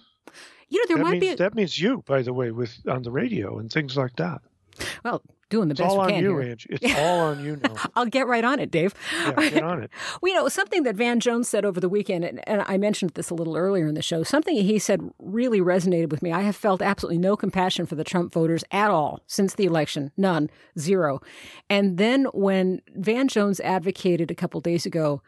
You 0.70 0.80
know, 0.80 0.86
there 0.88 0.98
that 0.98 1.04
might 1.04 1.12
means, 1.12 1.22
be. 1.22 1.30
A, 1.30 1.36
that 1.36 1.56
means 1.56 1.80
you, 1.80 2.04
by 2.06 2.22
the 2.22 2.34
way, 2.34 2.52
with 2.52 2.76
on 2.88 3.04
the 3.04 3.12
radio 3.12 3.60
and 3.60 3.72
things 3.72 3.96
like 3.96 4.16
that. 4.16 4.42
well, 5.04 5.22
doing 5.50 5.68
the 5.68 5.74
It's 5.74 5.82
best 5.82 5.92
all 5.92 5.98
we 5.98 6.04
on 6.04 6.10
can 6.10 6.24
you, 6.24 6.38
here. 6.40 6.50
Angie. 6.52 6.70
It's 6.72 6.96
all 6.98 7.20
on 7.20 7.44
you 7.44 7.58
now. 7.58 7.76
I'll 7.96 8.06
get 8.06 8.28
right 8.28 8.44
on 8.44 8.60
it, 8.60 8.72
Dave. 8.72 8.94
Yeah, 9.24 9.50
get 9.50 9.64
on 9.64 9.84
it. 9.84 9.92
Well, 10.22 10.32
you 10.32 10.38
know, 10.38 10.48
something 10.50 10.84
that 10.84 10.96
Van 10.96 11.20
Jones 11.20 11.48
said 11.48 11.66
over 11.66 11.80
the 11.80 11.90
weekend, 11.90 12.24
and, 12.26 12.48
and 12.48 12.64
I 12.68 12.78
mentioned 12.78 13.12
this 13.12 13.30
a 13.30 13.34
little 13.36 13.56
earlier 13.56 13.88
in 13.88 13.94
the 13.96 14.02
show, 14.02 14.24
something 14.24 14.56
he 14.56 14.80
said 14.80 15.02
really 15.20 15.60
resonated 15.62 16.10
with 16.10 16.22
me. 16.22 16.32
I 16.32 16.42
have 16.42 16.56
felt 16.56 16.82
absolutely 16.82 17.20
no 17.20 17.36
compassion 17.36 17.86
for 17.86 17.96
the 17.96 18.04
Trump 18.04 18.34
voters 18.34 18.64
at 18.72 18.90
all 18.90 19.22
since 19.28 19.56
the 19.56 19.66
election. 19.66 20.12
None. 20.18 20.50
Zero. 20.80 21.20
And 21.70 21.98
then 21.98 22.26
when 22.34 22.82
Van 22.96 23.28
Jones 23.28 23.60
advocated 23.60 24.32
a 24.32 24.36
couple 24.36 24.60
days 24.62 24.86
ago 24.86 25.22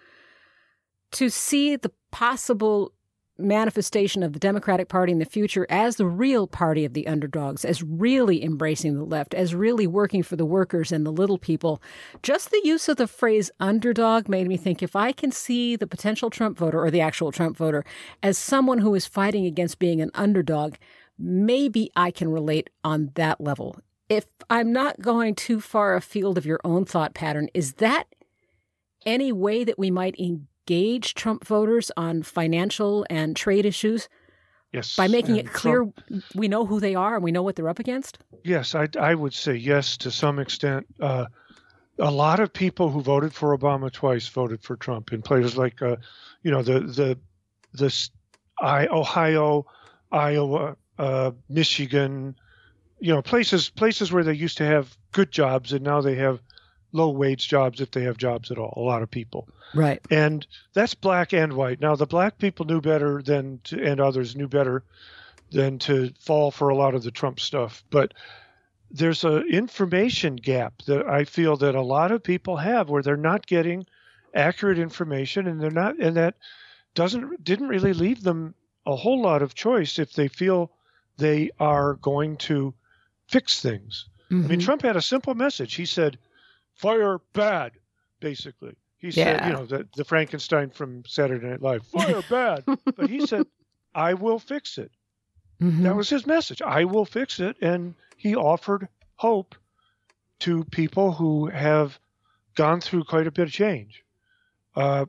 to 1.11 1.29
see 1.29 1.75
the 1.75 1.91
possible 2.11 2.91
manifestation 3.37 4.23
of 4.23 4.33
the 4.33 4.39
Democratic 4.39 4.87
Party 4.87 5.11
in 5.11 5.19
the 5.19 5.25
future 5.25 5.67
as 5.69 5.97
the 5.97 6.05
real 6.05 6.47
party 6.47 6.85
of 6.85 6.93
the 6.93 7.07
underdogs, 7.07 7.65
as 7.65 7.83
really 7.83 8.43
embracing 8.43 8.95
the 8.95 9.03
left, 9.03 9.33
as 9.33 9.53
really 9.53 9.87
working 9.87 10.23
for 10.23 10.35
the 10.35 10.45
workers 10.45 10.91
and 10.91 11.05
the 11.05 11.11
little 11.11 11.37
people. 11.37 11.81
Just 12.23 12.51
the 12.51 12.61
use 12.63 12.87
of 12.87 12.97
the 12.97 13.07
phrase 13.07 13.51
underdog 13.59 14.29
made 14.29 14.47
me 14.47 14.57
think 14.57 14.81
if 14.81 14.95
I 14.95 15.11
can 15.11 15.31
see 15.31 15.75
the 15.75 15.87
potential 15.87 16.29
Trump 16.29 16.57
voter 16.57 16.81
or 16.81 16.89
the 16.89 17.01
actual 17.01 17.31
Trump 17.31 17.57
voter 17.57 17.83
as 18.23 18.37
someone 18.37 18.79
who 18.79 18.95
is 18.95 19.05
fighting 19.05 19.45
against 19.45 19.79
being 19.79 20.01
an 20.01 20.11
underdog, 20.13 20.75
maybe 21.19 21.91
I 21.95 22.11
can 22.11 22.29
relate 22.29 22.69
on 22.83 23.11
that 23.15 23.41
level. 23.41 23.77
If 24.07 24.25
I'm 24.49 24.71
not 24.71 25.01
going 25.01 25.35
too 25.35 25.59
far 25.59 25.95
afield 25.95 26.37
of 26.37 26.45
your 26.45 26.61
own 26.63 26.85
thought 26.85 27.13
pattern, 27.13 27.49
is 27.53 27.73
that 27.73 28.07
any 29.05 29.31
way 29.31 29.63
that 29.63 29.79
we 29.79 29.91
might 29.91 30.17
engage 30.19 30.47
Trump 31.13 31.45
voters 31.45 31.91
on 31.97 32.23
financial 32.23 33.05
and 33.09 33.35
trade 33.35 33.65
issues 33.65 34.09
Yes. 34.73 34.95
by 34.95 35.07
making 35.07 35.39
and 35.39 35.47
it 35.47 35.53
clear 35.53 35.77
Trump- 35.77 36.01
we 36.35 36.47
know 36.47 36.65
who 36.65 36.79
they 36.79 36.95
are 36.95 37.15
and 37.15 37.23
we 37.23 37.31
know 37.31 37.43
what 37.43 37.55
they're 37.55 37.69
up 37.69 37.79
against? 37.79 38.17
yes, 38.43 38.75
I, 38.75 38.87
I 38.99 39.15
would 39.15 39.33
say 39.33 39.55
yes 39.55 39.97
to 39.97 40.11
some 40.11 40.37
extent. 40.39 40.85
Uh, 40.99 41.25
a 41.97 42.11
lot 42.11 42.39
of 42.41 42.51
people 42.51 42.89
who 42.89 43.01
voted 43.01 43.33
for 43.33 43.57
Obama 43.57 43.91
twice 43.91 44.27
voted 44.27 44.61
for 44.61 44.75
Trump 44.75 45.13
in 45.13 45.21
places 45.21 45.57
like, 45.57 45.81
uh, 45.81 45.95
you 46.43 46.51
know, 46.51 46.61
the 46.61 46.81
the 46.81 47.17
the 47.73 48.09
I, 48.59 48.87
Ohio, 48.87 49.65
Iowa, 50.11 50.75
uh, 50.99 51.31
Michigan, 51.49 52.35
you 52.99 53.13
know, 53.13 53.21
places 53.21 53.69
places 53.69 54.11
where 54.11 54.23
they 54.25 54.33
used 54.33 54.57
to 54.57 54.65
have 54.65 54.97
good 55.13 55.31
jobs 55.31 55.71
and 55.73 55.83
now 55.83 56.01
they 56.01 56.15
have 56.15 56.39
low 56.95 57.09
wage 57.09 57.47
jobs 57.47 57.81
if 57.81 57.91
they 57.91 58.03
have 58.03 58.17
jobs 58.17 58.51
at 58.51 58.57
all. 58.57 58.73
A 58.77 58.79
lot 58.79 59.01
of 59.03 59.11
people. 59.11 59.47
Right. 59.73 59.99
and 60.09 60.45
that's 60.73 60.93
black 60.95 61.33
and 61.33 61.51
white. 61.53 61.81
Now 61.81 61.95
the 61.95 62.05
black 62.05 62.37
people 62.37 62.65
knew 62.65 62.79
better 62.79 63.21
than 63.21 63.59
to, 63.65 63.83
and 63.83 63.99
others 63.99 64.35
knew 64.35 64.47
better 64.47 64.83
than 65.51 65.79
to 65.79 66.11
fall 66.19 66.49
for 66.51 66.69
a 66.69 66.75
lot 66.75 66.95
of 66.95 67.03
the 67.03 67.11
Trump 67.11 67.39
stuff. 67.41 67.83
But 67.89 68.13
there's 68.91 69.23
a 69.25 69.41
information 69.41 70.37
gap 70.37 70.81
that 70.87 71.05
I 71.07 71.25
feel 71.25 71.57
that 71.57 71.75
a 71.75 71.81
lot 71.81 72.11
of 72.13 72.23
people 72.23 72.55
have 72.57 72.89
where 72.89 73.01
they're 73.03 73.17
not 73.17 73.45
getting 73.47 73.85
accurate 74.33 74.79
information 74.79 75.47
and 75.47 75.59
they're 75.59 75.71
not 75.71 75.97
and 75.99 76.15
that 76.15 76.35
doesn't 76.93 77.43
didn't 77.43 77.67
really 77.67 77.93
leave 77.93 78.23
them 78.23 78.53
a 78.85 78.95
whole 78.95 79.21
lot 79.21 79.41
of 79.41 79.53
choice 79.55 79.99
if 79.99 80.13
they 80.13 80.27
feel 80.29 80.71
they 81.17 81.49
are 81.59 81.95
going 81.95 82.37
to 82.37 82.73
fix 83.27 83.61
things. 83.61 84.05
I 84.31 84.35
mean, 84.35 84.59
Mhm. 84.59 84.63
Trump 84.63 84.81
had 84.83 84.95
a 84.95 85.01
simple 85.01 85.33
message. 85.35 85.73
He 85.75 85.85
said, 85.85 86.17
"Fire 86.75 87.19
bad," 87.33 87.71
basically. 88.19 88.75
He 88.97 89.11
said, 89.11 89.45
you 89.45 89.53
know, 89.53 89.65
the, 89.65 89.87
the 89.95 90.05
Frankenstein 90.05 90.69
from 90.69 91.03
Saturday 91.05 91.47
Night 91.47 91.61
Live, 91.61 91.85
"Fire 91.87 92.21
bad," 92.29 92.63
but 92.65 93.09
he 93.09 93.25
said, 93.25 93.45
"I 93.93 94.13
will 94.13 94.39
fix 94.39 94.77
it." 94.77 94.91
Mhm. 95.61 95.83
That 95.83 95.95
was 95.95 96.09
his 96.09 96.25
message. 96.25 96.61
I 96.61 96.83
will 96.85 97.05
fix 97.05 97.39
it, 97.39 97.55
and 97.61 97.95
he 98.17 98.35
offered 98.35 98.87
hope 99.15 99.55
to 100.39 100.63
people 100.65 101.13
who 101.13 101.47
have 101.47 101.99
gone 102.55 102.81
through 102.81 103.03
quite 103.05 103.27
a 103.27 103.31
bit 103.31 103.47
of 103.47 103.53
change. 103.53 104.03
Uh, 104.75 105.05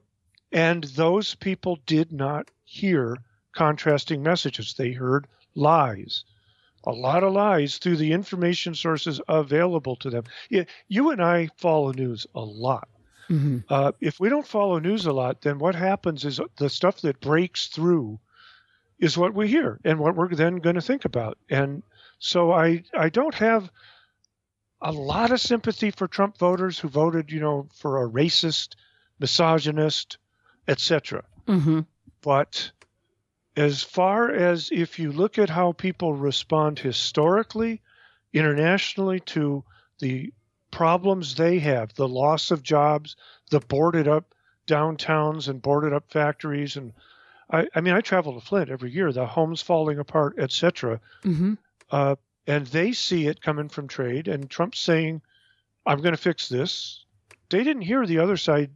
and 0.52 0.84
those 0.84 1.34
people 1.34 1.78
did 1.86 2.12
not 2.12 2.50
hear 2.64 3.16
contrasting 3.52 4.22
messages. 4.22 4.74
They 4.74 4.92
heard 4.92 5.26
lies, 5.54 6.24
a 6.86 6.92
lot 6.92 7.22
of 7.24 7.32
lies 7.32 7.78
through 7.78 7.96
the 7.96 8.12
information 8.12 8.74
sources 8.74 9.20
available 9.28 9.96
to 9.96 10.10
them. 10.10 10.24
Yeah, 10.48 10.64
you 10.88 11.10
and 11.10 11.22
I 11.22 11.48
follow 11.56 11.92
news 11.92 12.26
a 12.34 12.40
lot. 12.40 12.88
Mhm. 13.28 13.64
Uh, 13.68 13.92
if 14.00 14.20
we 14.20 14.28
don't 14.28 14.46
follow 14.46 14.78
news 14.78 15.04
a 15.06 15.12
lot, 15.12 15.40
then 15.42 15.58
what 15.58 15.74
happens 15.74 16.24
is 16.24 16.40
the 16.58 16.70
stuff 16.70 17.00
that 17.00 17.20
breaks 17.20 17.66
through 17.66 18.20
is 19.00 19.18
what 19.18 19.34
we 19.34 19.48
hear 19.48 19.80
and 19.84 19.98
what 19.98 20.14
we're 20.14 20.28
then 20.34 20.56
going 20.56 20.76
to 20.76 20.80
think 20.80 21.04
about. 21.04 21.36
And 21.50 21.82
so 22.18 22.52
I 22.52 22.84
I 22.96 23.08
don't 23.08 23.34
have 23.34 23.70
a 24.80 24.92
lot 24.92 25.32
of 25.32 25.40
sympathy 25.40 25.90
for 25.90 26.06
Trump 26.06 26.38
voters 26.38 26.78
who 26.78 26.88
voted, 26.88 27.32
you 27.32 27.40
know, 27.40 27.68
for 27.74 28.02
a 28.02 28.08
racist, 28.08 28.76
misogynist, 29.18 30.18
etc. 30.68 31.24
Mhm. 31.46 31.86
But 32.22 32.70
as 33.56 33.82
far 33.82 34.30
as 34.30 34.68
if 34.70 34.98
you 34.98 35.10
look 35.10 35.38
at 35.38 35.48
how 35.48 35.72
people 35.72 36.12
respond 36.12 36.78
historically, 36.78 37.80
internationally 38.32 39.20
to 39.20 39.64
the 39.98 40.32
problems 40.70 41.34
they 41.34 41.58
have, 41.58 41.94
the 41.94 42.08
loss 42.08 42.50
of 42.50 42.62
jobs, 42.62 43.16
the 43.50 43.60
boarded 43.60 44.06
up 44.06 44.34
downtowns 44.66 45.48
and 45.48 45.62
boarded 45.62 45.92
up 45.92 46.10
factories 46.10 46.76
and 46.76 46.92
I, 47.48 47.68
I 47.74 47.80
mean 47.80 47.94
I 47.94 48.00
travel 48.00 48.38
to 48.38 48.44
Flint 48.44 48.68
every 48.68 48.90
year, 48.90 49.12
the 49.12 49.26
homes 49.26 49.62
falling 49.62 49.98
apart, 49.98 50.38
etc. 50.38 51.00
Mhm. 51.22 51.56
Uh, 51.90 52.16
and 52.46 52.66
they 52.66 52.92
see 52.92 53.26
it 53.26 53.40
coming 53.40 53.68
from 53.68 53.88
trade 53.88 54.28
and 54.28 54.50
Trump's 54.50 54.80
saying, 54.80 55.22
I'm 55.86 56.02
gonna 56.02 56.16
fix 56.16 56.48
this. 56.48 57.04
They 57.48 57.62
didn't 57.64 57.82
hear 57.82 58.04
the 58.04 58.18
other 58.18 58.36
side 58.36 58.70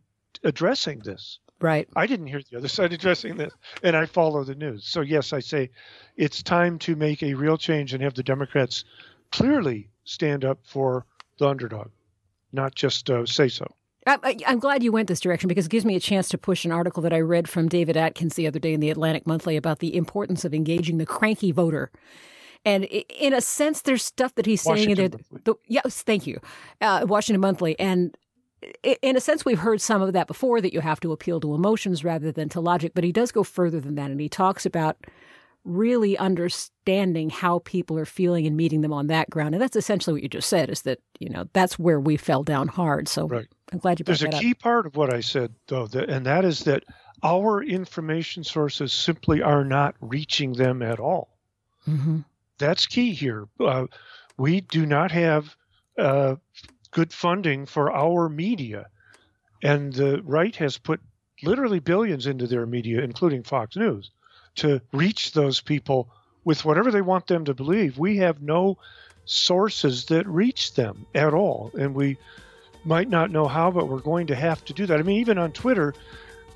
addressing 0.45 1.01
this. 1.01 1.41
Right. 1.61 1.89
I 1.95 2.07
didn't 2.07 2.27
hear 2.27 2.41
the 2.51 2.59
other 2.59 2.69
side 2.69 2.93
addressing 2.95 3.37
this, 3.37 3.53
and 3.83 3.97
I 3.97 4.07
follow 4.07 4.45
the 4.45 4.55
news. 4.55 4.87
So 4.87 5.01
yes, 5.01 5.33
I 5.33 5.41
say 5.41 5.71
it's 6.17 6.43
time 6.43 6.79
to 6.81 6.97
make 6.97 7.23
a 7.23 7.35
real 7.35 7.59
change 7.59 7.93
and 7.93 8.03
have 8.03 8.15
the 8.15 8.23
Democrats 8.23 8.85
clearly 9.33 9.91
stand 10.05 10.45
up 10.45 10.59
for 10.65 11.07
the 11.39 11.49
underdog, 11.49 11.91
not 12.53 12.75
just 12.75 13.11
uh, 13.11 13.27
say 13.27 13.49
so. 13.49 13.67
I, 14.07 14.37
I'm 14.47 14.59
glad 14.59 14.83
you 14.83 14.93
went 14.93 15.09
this 15.09 15.21
direction 15.21 15.49
because 15.49 15.67
it 15.67 15.71
gives 15.71 15.85
me 15.85 15.95
a 15.95 16.01
chance 16.01 16.29
to 16.31 16.39
push 16.39 16.65
an 16.65 16.73
article 16.73 17.03
that 17.03 17.13
I 17.13 17.21
read 17.21 17.49
from 17.49 17.69
David 17.69 17.97
Atkins 17.97 18.35
the 18.35 18.47
other 18.47 18.59
day 18.59 18.73
in 18.73 18.81
the 18.81 18.91
Atlantic 18.91 19.27
Monthly 19.27 19.57
about 19.57 19.81
the 19.81 19.95
importance 19.95 20.45
of 20.45 20.55
engaging 20.55 20.99
the 20.99 21.07
cranky 21.07 21.53
voter. 21.53 21.91
And 22.65 22.85
in 22.85 23.33
a 23.33 23.41
sense, 23.41 23.83
there's 23.83 24.03
stuff 24.03 24.35
that 24.35 24.47
he's 24.47 24.63
saying 24.63 24.91
in 24.91 24.99
Washington. 24.99 25.21
Monthly. 25.31 25.41
The, 25.45 25.55
yes, 25.67 26.03
thank 26.03 26.27
you, 26.27 26.41
uh, 26.81 27.05
Washington 27.07 27.41
Monthly. 27.41 27.79
And 27.79 28.17
in 29.03 29.17
a 29.17 29.21
sense, 29.21 29.45
we've 29.45 29.59
heard 29.59 29.81
some 29.81 30.03
of 30.03 30.13
that 30.13 30.27
before 30.27 30.61
that 30.61 30.73
you 30.73 30.81
have 30.81 31.01
to 31.01 31.13
appeal 31.13 31.41
to 31.41 31.55
emotions 31.55 32.05
rather 32.05 32.31
than 32.33 32.49
to 32.51 32.61
logic. 32.61 32.93
But 32.95 33.05
he 33.05 33.13
does 33.13 33.33
go 33.33 33.43
further 33.43 33.81
than 33.81 33.95
that, 33.97 34.11
and 34.11 34.21
he 34.21 34.29
talks 34.29 34.67
about 34.67 34.97
really 35.65 36.17
understanding 36.17 37.29
how 37.29 37.59
people 37.61 37.99
are 37.99 38.07
feeling 38.07 38.47
and 38.47 38.57
meeting 38.57 38.81
them 38.81 38.93
on 38.95 39.09
that 39.09 39.29
ground. 39.29 39.55
And 39.55 39.61
that's 39.61 39.77
essentially 39.77 40.15
what 40.15 40.23
you 40.23 40.29
just 40.29 40.49
said 40.49 40.71
is 40.71 40.83
that, 40.83 41.01
you 41.19 41.29
know, 41.29 41.45
that's 41.53 41.79
where 41.79 42.01
we 42.01 42.17
fell 42.17 42.43
down 42.43 42.67
hard. 42.69 43.09
So 43.09 43.27
Right. 43.29 43.47
I'm 43.71 43.79
glad 43.79 43.99
you 43.99 44.05
brought 44.05 44.19
There's 44.19 44.23
a 44.23 44.29
that 44.29 44.35
up. 44.37 44.41
key 44.41 44.55
part 44.55 44.87
of 44.87 44.97
what 44.97 45.13
I 45.13 45.21
said, 45.21 45.53
though, 45.69 45.87
that, 45.89 46.09
and 46.09 46.25
that 46.25 46.47
is 46.47 46.61
that 46.65 46.85
our 47.23 47.63
information 47.63 48.43
sources 48.43 48.91
simply 48.93 49.43
are 49.43 49.63
not 49.65 49.97
reaching 50.01 50.55
them 50.55 50.81
at 50.81 50.99
all. 50.99 51.37
Mhm. 51.87 52.25
That's 52.57 52.87
key 52.87 53.13
here. 53.13 53.47
Uh, 53.59 53.87
we 54.39 54.63
do 54.63 54.87
not 54.87 55.11
have 55.11 55.55
uh, 55.99 56.37
good 56.91 57.13
funding 57.13 57.67
for 57.67 57.93
our 57.93 58.29
media, 58.29 58.87
and 59.63 59.93
the 59.93 60.23
right 60.25 60.55
has 60.57 60.79
put 60.79 61.01
literally 61.43 61.81
billions 61.81 62.27
into 62.27 62.47
their 62.47 62.67
media, 62.67 63.03
including 63.03 63.43
Fox 63.43 63.77
News, 63.77 64.11
to 64.57 64.81
reach 64.93 65.33
those 65.33 65.61
people 65.61 66.09
with 66.45 66.65
whatever 66.65 66.91
they 66.91 67.03
want 67.03 67.27
them 67.27 67.45
to 67.45 67.55
believe. 67.55 67.99
We 67.99 68.17
have 68.19 68.43
no 68.43 68.79
sources 69.25 70.07
that 70.07 70.27
reach 70.27 70.75
them 70.75 71.07
at 71.15 71.35
all, 71.35 71.71
and 71.79 71.95
we 71.95 72.17
might 72.85 73.09
not 73.09 73.31
know 73.31 73.47
how, 73.47 73.71
but 73.71 73.89
we're 73.89 74.01
going 74.01 74.27
to 74.29 74.35
have 74.35 74.65
to 74.65 74.73
do 74.73 74.87
that. 74.87 74.99
I 74.99 75.03
mean, 75.03 75.21
even 75.21 75.39
on 75.39 75.53
Twitter, 75.53 75.95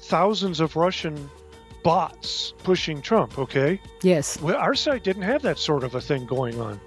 thousands 0.01 0.61
of 0.61 0.77
Russian 0.77 1.31
bots 1.83 2.55
pushing 2.63 3.03
Trump, 3.03 3.39
okay? 3.39 3.79
Yes. 4.03 4.41
Well, 4.41 4.57
our 4.57 4.75
site 4.75 5.05
didn't 5.05 5.23
have 5.23 5.43
that 5.43 5.59
sort 5.59 5.85
of 5.85 5.95
a 5.95 6.01
thing 6.01 6.25
going 6.25 6.59
on. 6.61 6.81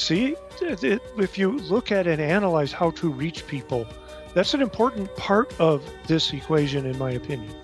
See, 0.00 0.34
if 0.62 1.36
you 1.36 1.58
look 1.58 1.92
at 1.92 2.06
and 2.06 2.22
analyze 2.22 2.72
how 2.72 2.90
to 2.92 3.10
reach 3.10 3.46
people, 3.46 3.86
that's 4.32 4.54
an 4.54 4.62
important 4.62 5.14
part 5.16 5.52
of 5.60 5.84
this 6.06 6.32
equation, 6.32 6.86
in 6.86 6.98
my 6.98 7.10
opinion. 7.10 7.54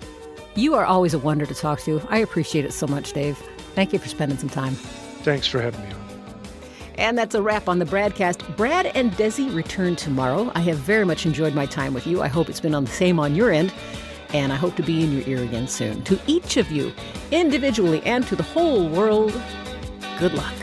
You 0.53 0.75
are 0.75 0.85
always 0.85 1.15
a 1.15 1.19
wonder 1.19 1.47
to 1.47 1.53
talk 1.55 1.81
to. 1.81 1.99
I 2.09 2.19
appreciate 2.19 2.63
it 2.63 2.73
so 2.73 2.85
much, 2.85 3.11
Dave. 3.11 3.37
Thank 3.73 3.91
you 3.91 3.97
for 3.97 4.07
spending 4.07 4.37
some 4.37 4.49
time. 4.49 4.75
Thanks 5.23 5.47
for 5.47 5.59
having 5.59 5.81
me 5.81 5.87
on. 5.91 6.09
And 6.99 7.17
that's 7.17 7.33
a 7.33 7.41
wrap 7.41 7.67
on 7.67 7.79
the 7.79 7.85
BradCast. 7.85 8.55
Brad 8.55 8.85
and 8.85 9.11
Desi 9.13 9.53
return 9.53 9.95
tomorrow. 9.95 10.51
I 10.53 10.59
have 10.59 10.77
very 10.77 11.05
much 11.05 11.25
enjoyed 11.25 11.55
my 11.55 11.65
time 11.65 11.95
with 11.95 12.05
you. 12.05 12.21
I 12.21 12.27
hope 12.27 12.49
it's 12.49 12.61
been 12.61 12.75
on 12.75 12.85
the 12.85 12.91
same 12.91 13.19
on 13.19 13.33
your 13.33 13.49
end. 13.49 13.73
And 14.31 14.53
I 14.53 14.57
hope 14.57 14.75
to 14.75 14.83
be 14.83 15.03
in 15.03 15.11
your 15.11 15.27
ear 15.27 15.43
again 15.43 15.67
soon. 15.67 16.03
To 16.03 16.19
each 16.27 16.57
of 16.57 16.71
you, 16.71 16.93
individually 17.31 18.03
and 18.05 18.27
to 18.27 18.35
the 18.35 18.43
whole 18.43 18.87
world, 18.89 19.33
good 20.19 20.35
luck. 20.35 20.53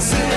It's 0.00 0.27